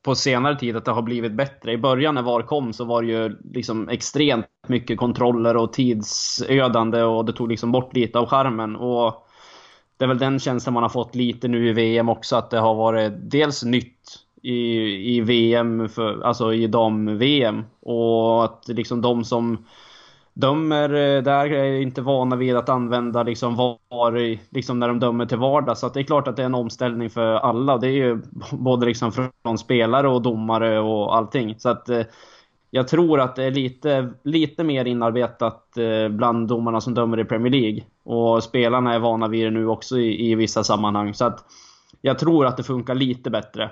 på 0.04 0.14
senare 0.14 0.58
tid 0.58 0.76
att 0.76 0.84
det 0.84 0.90
har 0.90 1.02
blivit 1.02 1.32
bättre. 1.32 1.72
I 1.72 1.78
början 1.78 2.14
när 2.14 2.22
VAR 2.22 2.42
kom 2.42 2.72
så 2.72 2.84
var 2.84 3.02
det 3.02 3.08
ju 3.08 3.36
liksom 3.44 3.88
extremt 3.88 4.46
mycket 4.66 4.98
kontroller 4.98 5.56
och 5.56 5.72
tidsödande 5.72 7.02
och 7.02 7.24
det 7.24 7.32
tog 7.32 7.48
liksom 7.48 7.72
bort 7.72 7.94
lite 7.94 8.18
av 8.18 8.26
charmen. 8.26 8.76
Och 8.76 9.26
det 9.96 10.04
är 10.04 10.08
väl 10.08 10.18
den 10.18 10.38
känslan 10.38 10.74
man 10.74 10.82
har 10.82 10.90
fått 10.90 11.14
lite 11.14 11.48
nu 11.48 11.68
i 11.68 11.72
VM 11.72 12.08
också, 12.08 12.36
att 12.36 12.50
det 12.50 12.58
har 12.58 12.74
varit 12.74 13.12
dels 13.16 13.64
nytt 13.64 14.26
i, 14.42 15.16
i 15.16 15.20
VM, 15.20 15.88
för, 15.88 16.20
alltså 16.22 16.54
i 16.54 16.66
dam-VM. 16.66 17.64
Och 17.80 18.44
att 18.44 18.68
liksom 18.68 19.00
de 19.00 19.24
som 19.24 19.64
dömer 20.36 20.88
är, 20.88 21.22
där 21.22 21.52
är 21.52 21.80
inte 21.80 22.02
vana 22.02 22.36
vid 22.36 22.56
att 22.56 22.68
använda 22.68 23.22
liksom 23.22 23.56
VAR 23.56 24.38
liksom 24.54 24.78
när 24.78 24.88
de 24.88 25.00
dömer 25.00 25.26
till 25.26 25.38
vardags. 25.38 25.80
Så 25.80 25.88
det 25.88 26.00
är 26.00 26.04
klart 26.04 26.28
att 26.28 26.36
det 26.36 26.42
är 26.42 26.46
en 26.46 26.54
omställning 26.54 27.10
för 27.10 27.34
alla. 27.34 27.78
Det 27.78 27.86
är 27.86 27.92
ju 27.92 28.22
både 28.52 28.86
liksom 28.86 29.12
från 29.12 29.58
spelare 29.58 30.08
och 30.08 30.22
domare 30.22 30.80
och 30.80 31.16
allting. 31.16 31.54
Så 31.58 31.68
att 31.68 31.88
eh, 31.88 32.02
jag 32.70 32.88
tror 32.88 33.20
att 33.20 33.36
det 33.36 33.44
är 33.44 33.50
lite, 33.50 34.12
lite 34.24 34.64
mer 34.64 34.84
inarbetat 34.84 35.78
eh, 35.78 36.08
bland 36.08 36.48
domarna 36.48 36.80
som 36.80 36.94
dömer 36.94 37.20
i 37.20 37.24
Premier 37.24 37.52
League. 37.52 37.82
Och 38.04 38.44
spelarna 38.44 38.94
är 38.94 38.98
vana 38.98 39.28
vid 39.28 39.46
det 39.46 39.50
nu 39.50 39.66
också 39.66 39.98
i, 39.98 40.30
i 40.30 40.34
vissa 40.34 40.64
sammanhang. 40.64 41.14
Så 41.14 41.24
att 41.24 41.44
jag 42.00 42.18
tror 42.18 42.46
att 42.46 42.56
det 42.56 42.62
funkar 42.62 42.94
lite 42.94 43.30
bättre. 43.30 43.70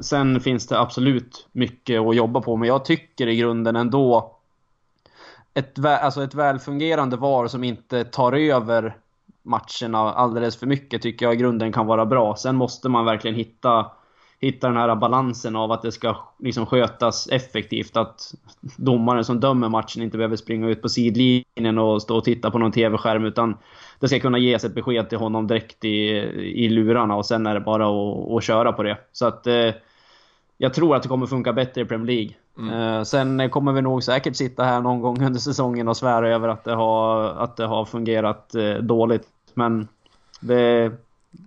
sen 0.00 0.40
finns 0.40 0.66
det 0.66 0.80
absolut 0.80 1.48
mycket 1.52 2.00
att 2.00 2.16
jobba 2.16 2.40
på, 2.40 2.56
men 2.56 2.68
jag 2.68 2.84
tycker 2.84 3.26
i 3.26 3.36
grunden 3.36 3.76
ändå 3.76 4.33
ett, 5.54 5.84
alltså 5.84 6.22
ett 6.22 6.34
välfungerande 6.34 7.16
VAR 7.16 7.46
som 7.46 7.64
inte 7.64 8.04
tar 8.04 8.32
över 8.32 8.96
matcherna 9.42 9.98
alldeles 9.98 10.56
för 10.56 10.66
mycket 10.66 11.02
tycker 11.02 11.26
jag 11.26 11.34
i 11.34 11.38
grunden 11.38 11.72
kan 11.72 11.86
vara 11.86 12.06
bra. 12.06 12.36
Sen 12.36 12.56
måste 12.56 12.88
man 12.88 13.04
verkligen 13.04 13.36
hitta, 13.36 13.86
hitta 14.40 14.68
den 14.68 14.76
här 14.76 14.96
balansen 14.96 15.56
av 15.56 15.72
att 15.72 15.82
det 15.82 15.92
ska 15.92 16.16
liksom 16.38 16.66
skötas 16.66 17.28
effektivt. 17.28 17.96
Att 17.96 18.34
domaren 18.76 19.24
som 19.24 19.40
dömer 19.40 19.68
matchen 19.68 20.02
inte 20.02 20.16
behöver 20.16 20.36
springa 20.36 20.68
ut 20.68 20.82
på 20.82 20.88
sidlinjen 20.88 21.78
och 21.78 22.02
stå 22.02 22.16
och 22.16 22.24
titta 22.24 22.50
på 22.50 22.58
någon 22.58 22.72
TV-skärm 22.72 23.24
utan 23.24 23.56
det 24.00 24.08
ska 24.08 24.20
kunna 24.20 24.38
ges 24.38 24.64
ett 24.64 24.74
besked 24.74 25.08
till 25.08 25.18
honom 25.18 25.46
direkt 25.46 25.84
i, 25.84 26.08
i 26.54 26.68
lurarna 26.68 27.16
och 27.16 27.26
sen 27.26 27.46
är 27.46 27.54
det 27.54 27.60
bara 27.60 27.86
att, 27.86 28.30
att 28.30 28.44
köra 28.44 28.72
på 28.72 28.82
det. 28.82 28.98
Så 29.12 29.26
att 29.26 29.46
eh, 29.46 29.70
jag 30.58 30.74
tror 30.74 30.96
att 30.96 31.02
det 31.02 31.08
kommer 31.08 31.26
funka 31.26 31.52
bättre 31.52 31.80
i 31.80 31.84
Premier 31.84 32.06
League. 32.06 32.34
Mm. 32.58 32.98
Eh, 32.98 33.02
sen 33.02 33.50
kommer 33.50 33.72
vi 33.72 33.82
nog 33.82 34.04
säkert 34.04 34.36
sitta 34.36 34.64
här 34.64 34.80
någon 34.80 35.00
gång 35.00 35.24
under 35.24 35.40
säsongen 35.40 35.88
och 35.88 35.96
svära 35.96 36.34
över 36.34 36.48
att 36.48 36.64
det 36.64 36.74
har, 36.74 37.24
att 37.24 37.56
det 37.56 37.66
har 37.66 37.84
fungerat 37.84 38.54
eh, 38.54 38.74
dåligt. 38.74 39.28
Men 39.54 39.88
det... 40.40 40.92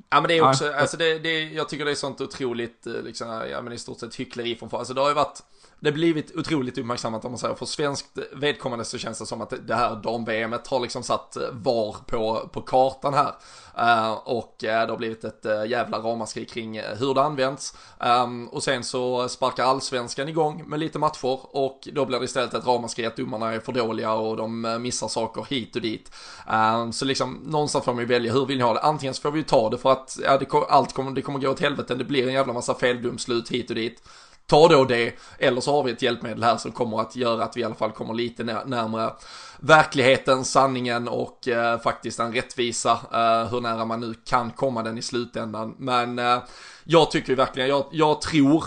Ja 0.09 0.21
men 0.21 0.27
det 0.27 0.37
är 0.37 0.49
också, 0.49 0.65
ja. 0.65 0.79
alltså 0.79 0.97
det, 0.97 1.19
det, 1.19 1.43
jag 1.43 1.69
tycker 1.69 1.85
det 1.85 1.91
är 1.91 1.95
sånt 1.95 2.21
otroligt, 2.21 2.87
eh, 2.87 2.93
liksom, 2.93 3.27
ja 3.51 3.61
men 3.61 3.73
i 3.73 3.77
stort 3.77 3.99
sett 3.99 4.15
hyckleri 4.15 4.55
från 4.55 4.69
Alltså 4.71 4.93
det 4.93 5.01
har 5.01 5.07
ju 5.07 5.15
varit 5.15 5.43
det 5.79 5.91
blivit 5.91 6.35
otroligt 6.35 6.77
uppmärksammat 6.77 7.25
om 7.25 7.31
man 7.31 7.39
säger. 7.39 7.55
För 7.55 7.65
svenskt 7.65 8.17
vedkommande 8.33 8.85
så 8.85 8.97
känns 8.97 9.19
det 9.19 9.25
som 9.25 9.41
att 9.41 9.53
det 9.67 9.75
här 9.75 9.95
dam-VMet 9.95 10.67
har 10.67 10.79
liksom 10.79 11.03
satt 11.03 11.35
eh, 11.35 11.43
VAR 11.51 11.95
på, 12.05 12.49
på 12.53 12.61
kartan 12.61 13.13
här. 13.13 13.33
Uh, 13.79 14.11
och 14.11 14.63
uh, 14.63 14.69
det 14.69 14.89
har 14.89 14.97
blivit 14.97 15.23
ett 15.23 15.45
uh, 15.45 15.67
jävla 15.67 15.97
ramaskri 15.97 16.45
kring 16.45 16.79
hur 16.79 17.13
det 17.13 17.21
används. 17.21 17.77
Um, 17.99 18.47
och 18.47 18.63
sen 18.63 18.83
så 18.83 19.29
sparkar 19.29 19.63
allsvenskan 19.63 20.29
igång 20.29 20.63
med 20.67 20.79
lite 20.79 20.99
matcher 20.99 21.39
och 21.55 21.87
då 21.93 22.05
blir 22.05 22.19
det 22.19 22.25
istället 22.25 22.53
ett 22.53 22.67
ramaskri 22.67 23.05
att 23.05 23.15
domarna 23.15 23.53
är 23.53 23.59
för 23.59 23.71
dåliga 23.71 24.13
och 24.13 24.37
de 24.37 24.77
missar 24.81 25.07
saker 25.07 25.45
hit 25.49 25.75
och 25.75 25.81
dit. 25.81 26.11
Um, 26.51 26.93
så 26.93 27.05
liksom 27.05 27.33
någonstans 27.33 27.85
får 27.85 27.93
man 27.93 28.01
ju 28.01 28.07
välja 28.07 28.33
hur 28.33 28.45
vill 28.45 28.57
ni 28.57 28.63
ha 28.63 28.73
det. 28.73 28.79
Antingen 28.79 29.13
så 29.13 29.21
får 29.21 29.31
vi 29.31 29.37
ju 29.37 29.45
ta 29.45 29.69
det 29.69 29.77
för 29.77 29.91
att 29.91 30.17
ja, 30.23 30.37
det, 30.37 30.53
allt 30.69 30.93
kommer, 30.93 31.11
det 31.11 31.21
kommer 31.21 31.39
gå 31.39 31.49
åt 31.49 31.59
helvete. 31.59 31.95
Det 31.95 32.03
blir 32.03 32.27
en 32.27 32.33
jävla 32.33 32.53
massa 32.53 32.73
feldomslut 32.73 33.49
hit 33.49 33.69
och 33.69 33.75
dit 33.75 34.01
ta 34.47 34.67
då 34.67 34.85
det, 34.85 35.13
eller 35.39 35.61
så 35.61 35.71
har 35.71 35.83
vi 35.83 35.91
ett 35.91 36.01
hjälpmedel 36.01 36.43
här 36.43 36.57
som 36.57 36.71
kommer 36.71 37.01
att 37.01 37.15
göra 37.15 37.43
att 37.43 37.57
vi 37.57 37.61
i 37.61 37.63
alla 37.63 37.75
fall 37.75 37.91
kommer 37.91 38.13
lite 38.13 38.43
närmare 38.43 39.13
verkligheten, 39.59 40.45
sanningen 40.45 41.07
och 41.07 41.47
eh, 41.47 41.79
faktiskt 41.79 42.19
en 42.19 42.33
rättvisa, 42.33 42.91
eh, 42.91 43.51
hur 43.51 43.61
nära 43.61 43.85
man 43.85 43.99
nu 43.99 44.13
kan 44.25 44.51
komma 44.51 44.83
den 44.83 44.97
i 44.97 45.01
slutändan. 45.01 45.75
Men 45.77 46.19
eh, 46.19 46.37
jag 46.83 47.11
tycker 47.11 47.35
verkligen, 47.35 47.69
jag, 47.69 47.85
jag 47.91 48.21
tror 48.21 48.63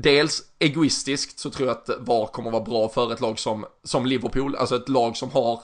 Dels 0.00 0.42
egoistiskt 0.58 1.38
så 1.38 1.50
tror 1.50 1.68
jag 1.68 1.76
att 1.76 1.90
VAR 1.98 2.26
kommer 2.26 2.50
vara 2.50 2.62
bra 2.62 2.88
för 2.88 3.12
ett 3.12 3.20
lag 3.20 3.38
som, 3.38 3.64
som 3.84 4.06
Liverpool, 4.06 4.56
alltså 4.56 4.76
ett 4.76 4.88
lag 4.88 5.16
som 5.16 5.30
har 5.30 5.60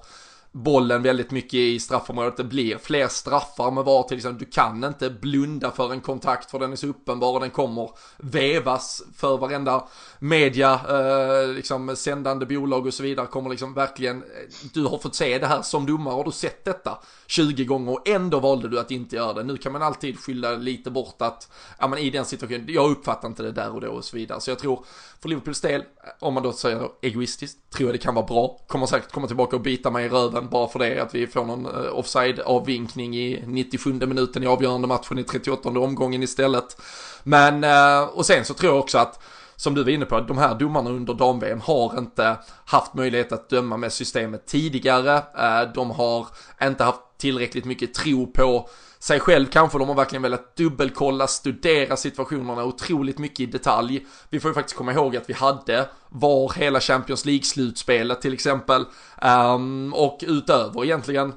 bollen 0.54 1.02
väldigt 1.02 1.30
mycket 1.30 1.54
i 1.54 1.80
straffområdet. 1.80 2.36
Det 2.36 2.44
blir 2.44 2.78
fler 2.78 3.08
straffar 3.08 3.70
med 3.70 3.84
VAR 3.84 4.02
till 4.02 4.16
exempel. 4.16 4.46
Du 4.46 4.52
kan 4.52 4.84
inte 4.84 5.10
blunda 5.10 5.70
för 5.70 5.92
en 5.92 6.00
kontakt 6.00 6.50
för 6.50 6.58
den 6.58 6.72
är 6.72 6.76
så 6.76 6.86
uppenbar 6.86 7.32
och 7.32 7.40
den 7.40 7.50
kommer 7.50 7.90
vevas 8.16 9.02
för 9.16 9.38
varenda 9.38 9.88
media, 10.18 10.80
eh, 10.88 11.48
liksom 11.48 11.96
sändande 11.96 12.46
bolag 12.46 12.86
och 12.86 12.94
så 12.94 13.02
vidare 13.02 13.26
kommer 13.26 13.50
liksom 13.50 13.74
verkligen, 13.74 14.16
eh, 14.16 14.28
du 14.72 14.84
har 14.84 14.98
fått 14.98 15.14
se 15.14 15.38
det 15.38 15.46
här 15.46 15.62
som 15.62 15.86
domare, 15.86 16.14
har 16.14 16.24
du 16.24 16.32
sett 16.32 16.64
detta 16.64 16.98
20 17.26 17.64
gånger 17.64 17.92
och 17.92 18.08
ändå 18.08 18.40
valde 18.40 18.68
du 18.68 18.78
att 18.78 18.90
inte 18.90 19.16
göra 19.16 19.32
det. 19.32 19.42
Nu 19.42 19.56
kan 19.56 19.72
man 19.72 19.82
alltid 19.82 20.18
skylla 20.18 20.52
lite 20.52 20.90
bort 20.90 21.16
att, 21.18 21.52
ja 21.78 21.88
men 21.88 21.98
i 21.98 22.10
den 22.10 22.24
situationen, 22.24 22.64
jag 22.68 22.90
uppfattar 22.90 23.28
inte 23.28 23.42
det 23.42 23.52
där 23.52 23.74
och 23.74 23.80
då 23.80 23.88
och 23.88 24.04
så 24.04 24.16
vidare. 24.16 24.40
Så 24.40 24.50
jag 24.50 24.58
tror, 24.58 24.84
för 25.20 25.28
Liverpools 25.28 25.60
del, 25.60 25.82
om 26.20 26.34
man 26.34 26.42
då 26.42 26.52
säger 26.52 26.88
egoistiskt, 27.02 27.70
tror 27.70 27.88
jag 27.88 27.94
det 27.94 27.98
kan 28.02 28.14
vara 28.14 28.26
bra. 28.26 28.60
Kommer 28.66 28.86
säkert 28.86 29.12
komma 29.12 29.26
tillbaka 29.26 29.56
och 29.56 29.62
bita 29.62 29.90
mig 29.90 30.06
i 30.06 30.08
röven 30.08 30.43
bara 30.48 30.68
för 30.68 30.78
det, 30.78 31.02
att 31.02 31.14
vi 31.14 31.26
får 31.26 31.44
någon 31.44 31.66
eh, 31.66 31.98
offside-avvinkning 31.98 33.16
i 33.16 33.44
97 33.46 33.92
minuten 33.92 34.42
i 34.42 34.46
avgörande 34.46 34.88
matchen 34.88 35.18
i 35.18 35.24
38 35.24 35.68
omgången 35.68 36.22
istället. 36.22 36.76
Men, 37.22 37.64
eh, 37.64 38.02
och 38.02 38.26
sen 38.26 38.44
så 38.44 38.54
tror 38.54 38.72
jag 38.72 38.80
också 38.80 38.98
att 38.98 39.20
som 39.56 39.74
du 39.74 39.82
var 39.84 39.90
inne 39.90 40.04
på, 40.04 40.20
de 40.20 40.38
här 40.38 40.54
domarna 40.54 40.90
under 40.90 41.14
dam-VM 41.14 41.60
har 41.60 41.98
inte 41.98 42.36
haft 42.64 42.94
möjlighet 42.94 43.32
att 43.32 43.48
döma 43.48 43.76
med 43.76 43.92
systemet 43.92 44.46
tidigare. 44.46 45.16
Eh, 45.16 45.72
de 45.74 45.90
har 45.90 46.26
inte 46.62 46.84
haft 46.84 47.00
tillräckligt 47.18 47.64
mycket 47.64 47.94
tro 47.94 48.26
på 48.26 48.68
sig 49.04 49.20
själv 49.20 49.46
kanske. 49.46 49.78
De 49.78 49.88
har 49.88 49.94
verkligen 49.94 50.22
velat 50.22 50.56
dubbelkolla, 50.56 51.26
studera 51.26 51.96
situationerna 51.96 52.64
otroligt 52.64 53.18
mycket 53.18 53.40
i 53.40 53.46
detalj. 53.46 54.06
Vi 54.30 54.40
får 54.40 54.50
ju 54.50 54.54
faktiskt 54.54 54.76
komma 54.76 54.92
ihåg 54.92 55.16
att 55.16 55.30
vi 55.30 55.32
hade 55.32 55.88
var 56.08 56.52
hela 56.56 56.80
Champions 56.80 57.24
League-slutspelet 57.24 58.20
till 58.20 58.34
exempel. 58.34 58.84
Um, 59.22 59.94
och 59.94 60.24
utöver 60.26 60.84
egentligen, 60.84 61.32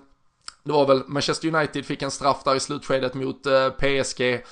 det 0.64 0.72
var 0.72 0.88
väl 0.88 1.04
Manchester 1.08 1.56
United 1.56 1.86
fick 1.86 2.02
en 2.02 2.12
straff 2.12 2.44
där 2.44 2.56
i 2.56 2.60
slutskedet 2.60 3.14
mot 3.14 3.46
eh, 3.46 3.54
uh, 3.54 3.70
PSG 3.70 4.44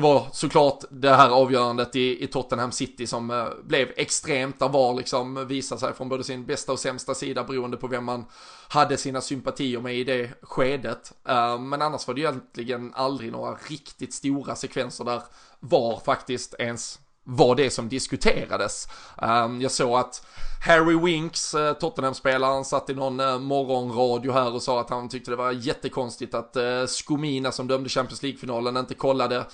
det 0.00 0.04
var 0.04 0.26
såklart 0.32 0.84
det 0.90 1.14
här 1.14 1.30
avgörandet 1.30 1.96
i, 1.96 2.24
i 2.24 2.26
Tottenham 2.26 2.72
City 2.72 3.06
som 3.06 3.30
eh, 3.30 3.46
blev 3.64 3.92
extremt, 3.96 4.58
där 4.58 4.68
var 4.68 4.94
liksom 4.94 5.46
visade 5.46 5.80
sig 5.80 5.94
från 5.94 6.08
både 6.08 6.24
sin 6.24 6.46
bästa 6.46 6.72
och 6.72 6.78
sämsta 6.78 7.14
sida 7.14 7.44
beroende 7.44 7.76
på 7.76 7.86
vem 7.86 8.04
man 8.04 8.24
hade 8.68 8.96
sina 8.96 9.20
sympatier 9.20 9.80
med 9.80 9.96
i 9.96 10.04
det 10.04 10.30
skedet. 10.42 11.12
Eh, 11.28 11.58
men 11.58 11.82
annars 11.82 12.06
var 12.06 12.14
det 12.14 12.20
egentligen 12.20 12.92
aldrig 12.94 13.32
några 13.32 13.56
riktigt 13.68 14.14
stora 14.14 14.54
sekvenser 14.56 15.04
där 15.04 15.22
var 15.60 16.00
faktiskt 16.04 16.54
ens 16.58 16.98
var 17.24 17.54
det 17.54 17.70
som 17.70 17.88
diskuterades. 17.88 18.88
Eh, 19.22 19.48
jag 19.60 19.70
såg 19.70 19.98
att 19.98 20.26
Harry 20.66 20.98
Winks, 20.98 21.54
eh, 21.54 21.72
Tottenham-spelaren, 21.72 22.64
satt 22.64 22.90
i 22.90 22.94
någon 22.94 23.20
eh, 23.20 23.38
morgonradio 23.38 24.32
här 24.32 24.54
och 24.54 24.62
sa 24.62 24.80
att 24.80 24.90
han 24.90 25.08
tyckte 25.08 25.30
det 25.30 25.36
var 25.36 25.52
jättekonstigt 25.52 26.34
att 26.34 26.56
Skomina 26.86 27.52
som 27.52 27.68
dömde 27.68 27.88
Champions 27.88 28.22
League-finalen 28.22 28.76
inte 28.76 28.94
kollade 28.94 29.44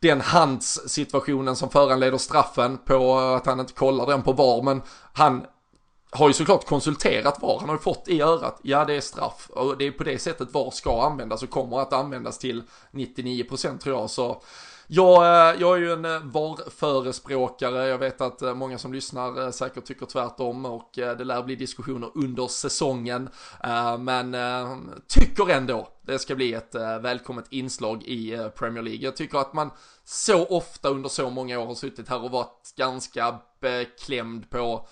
den 0.00 0.20
handssituationen 0.20 1.56
som 1.56 1.70
föranleder 1.70 2.18
straffen 2.18 2.78
på 2.78 3.18
att 3.18 3.46
han 3.46 3.60
inte 3.60 3.72
kollar 3.72 4.06
den 4.06 4.22
på 4.22 4.32
VAR, 4.32 4.62
men 4.62 4.82
han 5.12 5.46
har 6.10 6.28
ju 6.28 6.34
såklart 6.34 6.66
konsulterat 6.66 7.42
VAR, 7.42 7.56
han 7.60 7.68
har 7.68 7.76
ju 7.76 7.82
fått 7.82 8.08
i 8.08 8.20
örat, 8.20 8.58
ja 8.62 8.84
det 8.84 8.94
är 8.94 9.00
straff. 9.00 9.50
Och 9.50 9.78
det 9.78 9.86
är 9.86 9.90
på 9.90 10.04
det 10.04 10.18
sättet 10.18 10.54
VAR 10.54 10.70
ska 10.70 11.02
användas 11.02 11.42
och 11.42 11.50
kommer 11.50 11.80
att 11.80 11.92
användas 11.92 12.38
till 12.38 12.62
99% 12.92 13.78
tror 13.78 13.96
jag. 13.98 14.10
Så 14.10 14.42
jag, 14.92 15.22
eh, 15.22 15.60
jag 15.60 15.76
är 15.76 15.80
ju 15.80 15.92
en 15.92 16.04
eh, 16.04 16.20
VAR-förespråkare, 16.22 17.88
jag 17.88 17.98
vet 17.98 18.20
att 18.20 18.42
eh, 18.42 18.54
många 18.54 18.78
som 18.78 18.92
lyssnar 18.92 19.50
säkert 19.50 19.84
tycker 19.84 20.06
tvärtom 20.06 20.66
och 20.66 20.90
det 20.94 21.24
lär 21.24 21.42
bli 21.42 21.56
diskussioner 21.56 22.10
under 22.14 22.46
säsongen. 22.46 23.28
Men 23.98 24.36
tycker 25.08 25.50
ändå 25.50 25.88
det 26.02 26.18
ska 26.18 26.34
bli 26.34 26.54
ett 26.54 26.74
välkommet 27.00 27.44
inslag 27.50 28.02
i 28.02 28.50
Premier 28.54 28.82
League. 28.82 29.04
Jag 29.04 29.16
tycker 29.16 29.38
att 29.38 29.52
man 29.52 29.70
så 30.04 30.46
ofta 30.46 30.88
under 30.88 31.08
så 31.08 31.30
många 31.30 31.58
år 31.58 31.66
har 31.66 31.74
suttit 31.74 32.08
här 32.08 32.24
och 32.24 32.30
varit 32.30 32.74
ganska 32.76 33.38
beklämd 33.60 34.50
på 34.50 34.86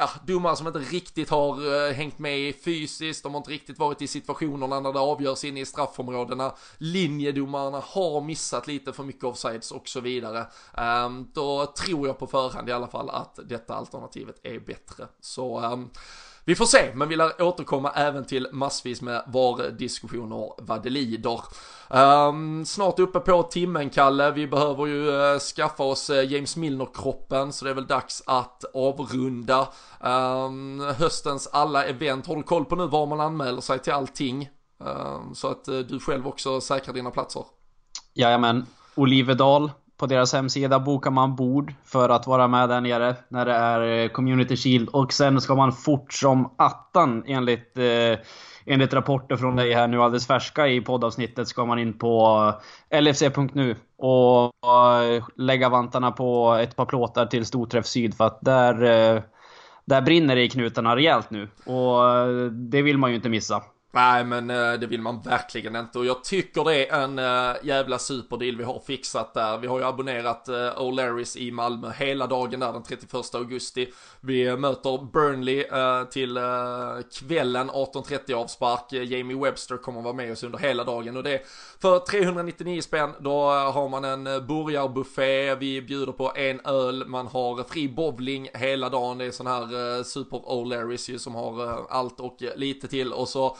ja, 0.00 0.10
domare 0.26 0.56
som 0.56 0.66
inte 0.66 0.78
riktigt 0.78 1.30
har 1.30 1.66
uh, 1.66 1.92
hängt 1.92 2.18
med 2.18 2.54
fysiskt, 2.54 3.22
de 3.22 3.32
har 3.32 3.38
inte 3.38 3.50
riktigt 3.50 3.78
varit 3.78 4.02
i 4.02 4.06
situationerna 4.06 4.80
när 4.80 4.92
det 4.92 5.00
avgörs 5.00 5.44
inne 5.44 5.60
i 5.60 5.66
straffområdena. 5.66 6.54
Linjedomarna 6.78 7.82
har 7.86 8.20
missat 8.20 8.66
lite 8.66 8.92
för 8.92 9.02
mycket 9.02 9.24
offsides 9.24 9.70
och 9.70 9.88
så 9.88 10.00
vidare. 10.00 10.46
Um, 11.06 11.30
då 11.34 11.66
tror 11.66 12.06
jag 12.06 12.18
på 12.18 12.26
förhand 12.26 12.68
i 12.68 12.72
alla 12.72 12.88
fall 12.88 13.10
att 13.10 13.38
detta 13.44 13.74
alternativet 13.74 14.40
är 14.42 14.58
bättre. 14.58 15.08
Så 15.20 15.60
um, 15.72 15.90
vi 16.44 16.54
får 16.54 16.64
se, 16.64 16.90
men 16.94 17.08
vi 17.08 17.16
lär 17.16 17.42
återkomma 17.42 17.90
även 17.90 18.24
till 18.24 18.48
massvis 18.52 19.02
med 19.02 19.22
VAR-diskussioner 19.26 20.52
vad 20.58 20.82
det 20.82 20.90
lider. 20.90 21.40
Um, 21.88 22.64
snart 22.66 22.98
uppe 22.98 23.20
på 23.20 23.42
timmen, 23.42 23.90
Kalle. 23.90 24.30
Vi 24.30 24.46
behöver 24.46 24.86
ju 24.86 25.10
uh, 25.10 25.38
skaffa 25.38 25.82
oss 25.82 26.10
uh, 26.10 26.32
James 26.32 26.56
Milner-kroppen, 26.56 27.52
så 27.52 27.64
det 27.64 27.70
är 27.70 27.74
väl 27.74 27.86
dags 27.86 28.22
att 28.26 28.64
avrunda 28.74 29.68
um, 30.00 30.80
höstens 30.98 31.46
alla 31.52 31.84
event. 31.84 32.26
Har 32.26 32.36
du 32.36 32.42
koll 32.42 32.64
på 32.64 32.76
nu 32.76 32.86
var 32.86 33.06
man 33.06 33.20
anmäler 33.20 33.60
sig 33.60 33.78
till 33.78 33.92
allting? 33.92 34.48
Um, 34.78 35.34
så 35.34 35.48
att 35.48 35.68
uh, 35.68 35.78
du 35.78 36.00
själv 36.00 36.28
också 36.28 36.60
säkrar 36.60 36.94
dina 36.94 37.10
platser. 37.10 37.44
Jajamän. 38.14 38.66
Olivedal 38.94 39.70
på 40.00 40.06
deras 40.06 40.32
hemsida 40.32 40.80
bokar 40.80 41.10
man 41.10 41.36
bord 41.36 41.74
för 41.84 42.08
att 42.08 42.26
vara 42.26 42.48
med 42.48 42.68
där 42.68 42.80
nere 42.80 43.16
när 43.28 43.46
det 43.46 43.52
är 43.52 44.04
eh, 44.04 44.08
Community 44.08 44.56
Shield. 44.56 44.88
Och 44.88 45.12
sen 45.12 45.40
ska 45.40 45.54
man 45.54 45.72
fort 45.72 46.12
som 46.12 46.54
attan 46.58 47.24
enligt, 47.26 47.78
eh, 47.78 48.18
enligt 48.66 48.94
rapporter 48.94 49.36
från 49.36 49.56
dig 49.56 49.74
här 49.74 49.88
nu 49.88 50.02
alldeles 50.02 50.26
färska 50.26 50.68
i 50.68 50.80
poddavsnittet 50.80 51.48
ska 51.48 51.64
man 51.64 51.78
in 51.78 51.98
på 51.98 52.54
eh, 52.90 53.02
lfc.nu 53.02 53.76
och 53.98 55.04
eh, 55.04 55.24
lägga 55.36 55.68
vantarna 55.68 56.12
på 56.12 56.54
ett 56.54 56.76
par 56.76 56.86
plåtar 56.86 57.26
till 57.26 57.46
Storträff 57.46 57.86
Syd 57.86 58.14
för 58.14 58.24
att 58.24 58.40
där, 58.40 58.82
eh, 58.82 59.22
där 59.84 60.02
brinner 60.02 60.36
det 60.36 60.42
i 60.42 60.48
knutarna 60.48 60.96
rejält 60.96 61.30
nu. 61.30 61.48
Och 61.66 62.08
eh, 62.08 62.46
det 62.46 62.82
vill 62.82 62.98
man 62.98 63.10
ju 63.10 63.16
inte 63.16 63.28
missa. 63.28 63.62
Nej 63.92 64.24
men 64.24 64.50
eh, 64.50 64.72
det 64.72 64.86
vill 64.86 65.00
man 65.00 65.20
verkligen 65.20 65.76
inte 65.76 65.98
och 65.98 66.06
jag 66.06 66.24
tycker 66.24 66.64
det 66.64 66.86
är 66.86 67.02
en 67.02 67.18
eh, 67.18 67.56
jävla 67.62 67.98
superdeal 67.98 68.56
vi 68.56 68.64
har 68.64 68.80
fixat 68.86 69.34
där. 69.34 69.58
Vi 69.58 69.66
har 69.66 69.78
ju 69.78 69.84
abonnerat 69.84 70.48
eh, 70.48 70.54
O'Larrys 70.54 71.38
i 71.38 71.50
Malmö 71.50 71.90
hela 71.90 72.26
dagen 72.26 72.60
där 72.60 72.72
den 72.72 72.82
31 72.82 73.34
augusti. 73.34 73.92
Vi 74.20 74.56
möter 74.56 75.12
Burnley 75.12 75.64
till 76.10 76.38
kvällen 77.12 77.70
18.30 77.70 78.34
avspark. 78.34 78.92
Jamie 78.92 79.36
Webster 79.36 79.76
kommer 79.76 80.02
vara 80.02 80.14
med 80.14 80.32
oss 80.32 80.42
under 80.42 80.58
hela 80.58 80.84
dagen 80.84 81.16
och 81.16 81.22
det 81.22 81.40
för 81.82 81.98
399 81.98 82.80
spänn 82.80 83.12
då 83.20 83.50
har 83.50 83.88
man 83.88 84.04
en 84.04 84.24
burgarbuffé, 84.24 85.54
vi 85.54 85.82
bjuder 85.82 86.12
på 86.12 86.32
en 86.36 86.60
öl, 86.64 87.06
man 87.06 87.26
har 87.26 87.64
fri 87.64 87.88
bowling 87.88 88.48
hela 88.54 88.88
dagen. 88.88 89.18
Det 89.18 89.24
är 89.24 89.30
sån 89.30 89.46
här 89.46 90.02
super 90.02 90.38
O'Larrys 90.38 91.10
ju 91.10 91.18
som 91.18 91.34
har 91.34 91.86
allt 91.90 92.20
och 92.20 92.36
lite 92.56 92.88
till 92.88 93.12
och 93.12 93.28
så 93.28 93.56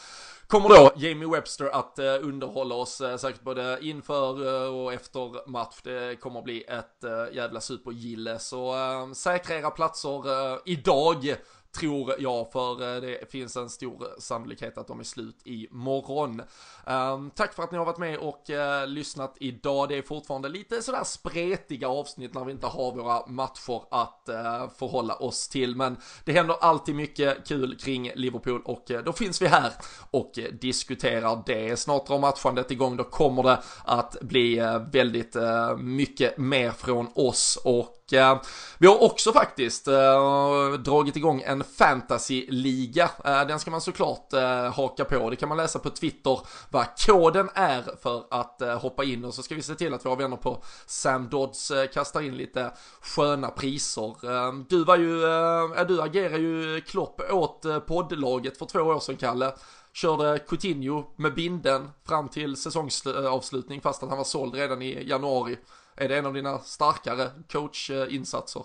kommer 0.50 0.68
då 0.68 0.90
Jamie 0.96 1.28
Webster 1.28 1.66
att 1.66 1.98
eh, 1.98 2.04
underhålla 2.04 2.74
oss 2.74 3.00
eh, 3.00 3.16
säkert 3.16 3.42
både 3.42 3.78
inför 3.80 4.64
eh, 4.64 4.74
och 4.74 4.92
efter 4.92 5.50
match. 5.50 5.76
Det 5.82 6.20
kommer 6.20 6.38
att 6.38 6.44
bli 6.44 6.62
ett 6.62 7.04
eh, 7.04 7.36
jävla 7.36 7.60
supergille. 7.60 8.38
Så 8.38 8.74
eh, 8.74 9.12
säkra 9.12 9.56
era 9.56 9.70
platser 9.70 10.52
eh, 10.52 10.58
idag 10.64 11.36
tror 11.78 12.14
jag, 12.18 12.52
för 12.52 12.94
eh, 12.94 13.00
det 13.00 13.30
finns 13.30 13.56
en 13.56 13.70
stor 13.70 14.08
sannolikhet 14.18 14.78
att 14.78 14.86
de 14.86 15.00
är 15.00 15.04
slut 15.04 15.36
i 15.44 15.68
morgon. 15.70 16.40
Um, 16.40 16.46
ehm, 16.86 17.30
tack 17.30 17.54
för 17.54 17.62
att 17.62 17.72
ni 17.72 17.78
har 17.78 17.84
varit 17.84 17.98
med 17.98 18.18
och 18.18 18.50
uh, 18.50 18.86
lyssnat 18.86 19.36
idag. 19.40 19.88
Det 19.88 19.98
är 19.98 20.02
fortfarande 20.02 20.48
lite 20.48 20.82
sådär 20.82 21.04
spretiga 21.04 21.88
avsnitt 21.88 22.34
när 22.34 22.44
vi 22.44 22.52
inte 22.52 22.66
har 22.66 22.92
våra 22.92 23.26
matcher 23.26 23.82
att 23.90 24.28
uh, 24.28 24.70
förhålla 24.78 25.14
oss 25.14 25.48
till, 25.48 25.76
men 25.76 25.96
det 26.24 26.32
händer 26.32 26.56
alltid 26.60 26.94
mycket 26.94 27.48
kul 27.48 27.76
kring 27.78 28.12
Liverpool 28.14 28.62
och 28.64 28.90
uh, 28.90 28.98
då 28.98 29.12
finns 29.12 29.42
vi 29.42 29.46
här 29.46 29.72
och 30.10 30.38
diskuterar 30.60 31.42
det. 31.46 31.76
Snart 31.78 32.06
drar 32.06 32.18
matchandet 32.18 32.70
igång, 32.70 32.96
då 32.96 33.04
kommer 33.04 33.42
det 33.42 33.62
att 33.84 34.16
bli 34.20 34.60
väldigt 34.92 35.36
mycket 35.78 36.38
mer 36.38 36.70
från 36.70 37.08
oss 37.14 37.58
och 37.64 37.99
Eh, 38.12 38.40
vi 38.78 38.86
har 38.86 39.02
också 39.02 39.32
faktiskt 39.32 39.88
eh, 39.88 40.72
dragit 40.78 41.16
igång 41.16 41.42
en 41.46 41.64
fantasy-liga. 41.64 43.10
Eh, 43.24 43.46
den 43.46 43.58
ska 43.60 43.70
man 43.70 43.80
såklart 43.80 44.32
eh, 44.32 44.72
haka 44.72 45.04
på. 45.04 45.30
Det 45.30 45.36
kan 45.36 45.48
man 45.48 45.58
läsa 45.58 45.78
på 45.78 45.90
Twitter 45.90 46.40
vad 46.70 46.86
koden 47.06 47.48
är 47.54 47.82
för 48.02 48.24
att 48.30 48.62
eh, 48.62 48.78
hoppa 48.78 49.04
in 49.04 49.24
och 49.24 49.34
så 49.34 49.42
ska 49.42 49.54
vi 49.54 49.62
se 49.62 49.74
till 49.74 49.94
att 49.94 50.06
våra 50.06 50.14
vänner 50.14 50.36
på 50.36 50.62
Sam 50.86 51.28
Dodds 51.28 51.70
eh, 51.70 51.86
kastar 51.86 52.20
in 52.20 52.36
lite 52.36 52.72
sköna 53.00 53.48
priser. 53.48 54.06
Eh, 54.24 54.54
du 54.68 54.84
var 54.84 54.96
ju, 54.96 55.24
eh, 55.24 55.86
du 55.86 56.02
agerar 56.02 56.38
ju 56.38 56.80
Klopp 56.80 57.20
åt 57.30 57.64
eh, 57.64 57.78
poddlaget 57.78 58.58
för 58.58 58.66
två 58.66 58.80
år 58.80 59.00
sedan 59.00 59.16
Kalle 59.16 59.52
körde 59.92 60.38
Coutinho 60.38 61.04
med 61.16 61.34
binden 61.34 61.90
fram 62.06 62.28
till 62.28 62.56
säsongsavslutning 62.56 63.80
fast 63.80 64.02
att 64.02 64.08
han 64.08 64.18
var 64.18 64.24
såld 64.24 64.54
redan 64.54 64.82
i 64.82 65.08
januari. 65.08 65.56
Är 66.00 66.08
det 66.08 66.18
en 66.18 66.26
av 66.26 66.34
dina 66.34 66.58
starkare 66.58 67.26
coachinsatser? 67.52 68.62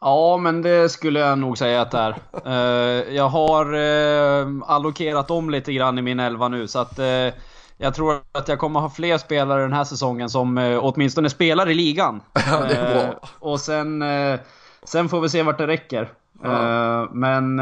Ja, 0.00 0.36
men 0.36 0.62
det 0.62 0.88
skulle 0.88 1.20
jag 1.20 1.38
nog 1.38 1.58
säga 1.58 1.80
att 1.80 1.90
det 1.90 1.98
är. 1.98 2.16
Eh, 2.46 3.14
jag 3.14 3.28
har 3.28 3.74
eh, 3.74 4.46
allokerat 4.66 5.30
om 5.30 5.50
lite 5.50 5.72
grann 5.72 5.98
i 5.98 6.02
min 6.02 6.20
elva 6.20 6.48
nu, 6.48 6.68
så 6.68 6.78
att 6.78 6.98
eh, 6.98 7.34
jag 7.76 7.94
tror 7.94 8.20
att 8.32 8.48
jag 8.48 8.58
kommer 8.58 8.80
ha 8.80 8.90
fler 8.90 9.18
spelare 9.18 9.62
den 9.62 9.72
här 9.72 9.84
säsongen 9.84 10.30
som 10.30 10.78
åtminstone 10.82 11.30
spelar 11.30 11.70
i 11.70 11.74
ligan. 11.74 12.20
Ja, 12.34 12.60
det 12.68 12.74
är 12.74 12.94
bra. 12.94 13.20
Och 13.38 13.60
sen, 13.60 14.04
sen 14.82 15.08
får 15.08 15.20
vi 15.20 15.28
se 15.28 15.42
vart 15.42 15.58
det 15.58 15.66
räcker. 15.66 16.12
Ja. 16.42 17.08
Men 17.12 17.58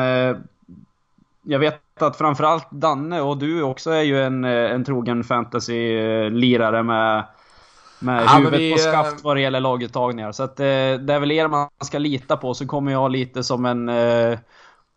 jag 1.42 1.58
vet 1.58 2.02
att 2.02 2.16
framförallt 2.16 2.70
Danne 2.70 3.20
och 3.20 3.38
du 3.38 3.62
också 3.62 3.90
är 3.90 4.02
ju 4.02 4.22
en, 4.22 4.44
en 4.44 4.84
trogen 4.84 5.24
fantasy-lirare 5.24 6.82
med 6.82 7.24
med 7.98 8.24
ja, 8.24 8.36
huvudet 8.36 8.60
vi, 8.60 8.72
på 8.72 8.78
skaft 8.78 9.24
vad 9.24 9.36
det 9.36 9.40
gäller 9.40 9.60
laguttagningar. 9.60 10.32
Så 10.32 10.42
att, 10.42 10.60
eh, 10.60 10.64
det 10.64 11.14
är 11.14 11.20
väl 11.20 11.30
er 11.30 11.48
man 11.48 11.68
ska 11.84 11.98
lita 11.98 12.36
på, 12.36 12.54
så 12.54 12.66
kommer 12.66 12.92
jag 12.92 13.10
lite 13.10 13.44
som 13.44 13.66
en 13.66 13.88
eh, 13.88 14.38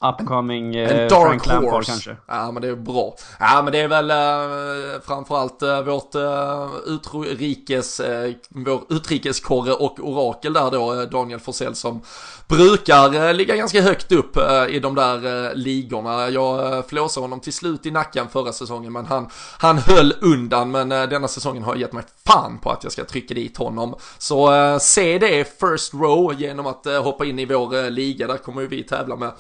upcoming 0.06 0.76
en, 0.76 1.00
eh, 1.00 1.08
dark 1.08 1.28
Frank 1.28 1.46
Lampard 1.46 1.74
horse. 1.74 1.92
kanske. 1.92 2.16
Ja 2.28 2.52
men 2.52 2.62
det 2.62 2.68
är 2.68 2.76
bra. 2.76 3.16
Ja 3.40 3.62
men 3.64 3.72
det 3.74 3.80
är 3.80 3.88
väl 3.88 4.12
eh, 4.12 5.02
framförallt 5.06 5.62
eh, 5.62 5.82
vårt 5.82 6.16
eh, 6.16 6.70
utrikes, 6.86 8.00
eh, 8.00 8.34
vår 8.50 8.82
utrikeskorre 8.90 9.74
och 9.74 10.00
orakel 10.00 10.54
där 10.54 10.72
då, 10.72 10.94
eh, 10.94 11.02
Daniel 11.02 11.40
Forsell 11.40 11.76
som 11.76 12.02
brukar 12.48 13.28
eh, 13.28 13.34
ligga 13.34 13.56
ganska 13.56 13.82
högt 13.82 14.12
upp 14.12 14.38
i 14.70 14.80
de 14.80 14.96
där 14.96 15.56
ligorna. 15.56 16.30
Jag 16.30 16.74
eh, 16.78 16.84
flåsade 16.84 17.24
honom 17.24 17.40
till 17.40 17.54
slut 17.54 17.86
i 17.86 17.92
nacken 17.92 18.28
förra 18.30 18.54
säsongen 18.54 18.94
men 18.94 19.06
han, 19.06 19.30
han 19.58 19.78
höll 19.78 20.14
undan 20.22 20.72
men 20.72 20.90
denna 20.90 21.28
säsongen 21.28 21.64
har 21.64 21.76
gett 21.76 21.94
mig 21.94 22.04
fan 22.26 22.60
på 22.60 22.72
att 22.72 22.84
jag 22.84 22.92
ska 22.92 23.06
trycka 23.06 23.34
dit 23.34 23.58
honom. 23.58 23.96
Så 24.18 24.50
se 24.82 25.18
det 25.20 25.60
first 25.60 25.94
row 25.94 26.34
genom 26.34 26.66
att 26.66 26.86
hoppa 26.86 27.26
in 27.26 27.40
i 27.40 27.46
vår 27.46 27.90
liga. 27.90 28.28
Där 28.28 28.38
kommer 28.38 28.62
ju 28.62 28.68
vi 28.68 28.84
tävla 28.84 29.16
med 29.16 29.32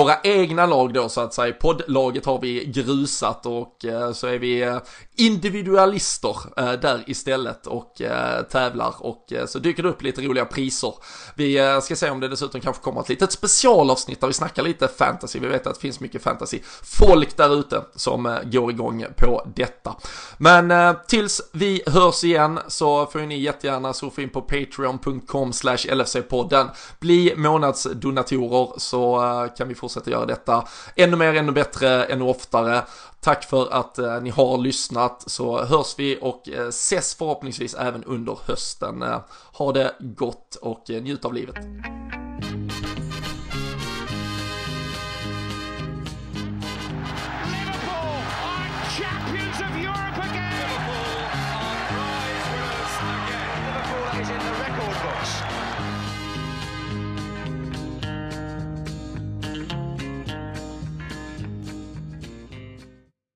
våra 0.00 0.20
egna 0.22 0.66
lag 0.66 0.92
då 0.92 1.08
så 1.08 1.20
att 1.20 1.34
säga. 1.34 1.52
Poddlaget 1.52 2.26
har 2.26 2.40
vi 2.40 2.64
grusat 2.64 3.46
och 3.46 3.84
eh, 3.84 4.12
så 4.12 4.26
är 4.26 4.38
vi 4.38 4.62
eh, 4.62 4.78
individualister 5.20 6.36
eh, 6.56 6.72
där 6.72 7.04
istället 7.06 7.66
och 7.66 8.00
eh, 8.00 8.42
tävlar 8.42 8.94
och 8.98 9.32
eh, 9.32 9.46
så 9.46 9.58
dyker 9.58 9.82
det 9.82 9.88
upp 9.88 10.02
lite 10.02 10.22
roliga 10.22 10.44
priser. 10.44 10.94
Vi 11.34 11.80
ska 11.82 11.96
se 11.96 12.10
om 12.10 12.20
det 12.20 12.28
dessutom 12.28 12.50
dessutom 12.50 12.60
kanske 12.60 12.82
kommer 12.82 13.00
ett 13.00 13.08
litet 13.08 13.32
specialavsnitt 13.32 14.20
där 14.20 14.28
vi 14.28 14.34
snackar 14.34 14.62
lite 14.62 14.88
fantasy. 14.88 15.38
Vi 15.38 15.48
vet 15.48 15.66
att 15.66 15.74
det 15.74 15.80
finns 15.80 16.00
mycket 16.00 16.22
fantasy 16.22 16.60
folk 16.82 17.36
där 17.36 17.54
ute 17.54 17.84
som 17.94 18.26
eh, 18.26 18.42
går 18.42 18.70
igång 18.70 19.06
på 19.16 19.46
detta. 19.54 19.96
Men 20.38 20.70
eh, 20.70 20.92
tills 21.08 21.40
vi 21.52 21.82
hörs 21.86 22.24
igen 22.24 22.60
så 22.68 23.06
får 23.06 23.18
ni 23.18 23.40
jättegärna 23.40 23.92
surfa 23.92 24.22
in 24.22 24.30
på 24.30 24.42
patreon.com 24.42 25.52
slash 25.52 25.76
LFC-podden. 25.76 26.68
Bli 27.00 27.34
månadsdonatorer 27.36 28.72
så 28.78 29.24
eh, 29.24 29.54
kan 29.56 29.68
vi 29.68 29.74
fortsätta 29.74 30.10
göra 30.10 30.26
detta 30.26 30.64
ännu 30.96 31.16
mer, 31.16 31.34
ännu 31.34 31.52
bättre, 31.52 32.04
ännu 32.04 32.24
oftare. 32.24 32.82
Tack 33.20 33.44
för 33.44 33.72
att 33.72 33.98
eh, 33.98 34.20
ni 34.20 34.30
har 34.30 34.58
lyssnat 34.58 35.24
så 35.26 35.64
hörs 35.64 35.94
vi 35.98 36.18
och 36.20 36.48
eh, 36.48 36.68
ses 36.68 37.14
förhoppningsvis 37.14 37.74
även 37.74 38.04
under 38.04 38.38
hösten. 38.44 39.02
Eh, 39.02 39.20
ha 39.52 39.72
det 39.72 39.94
gott 40.00 40.54
och 40.54 40.90
eh, 40.90 41.02
njut 41.02 41.24
av 41.24 41.34
livet. 41.34 41.56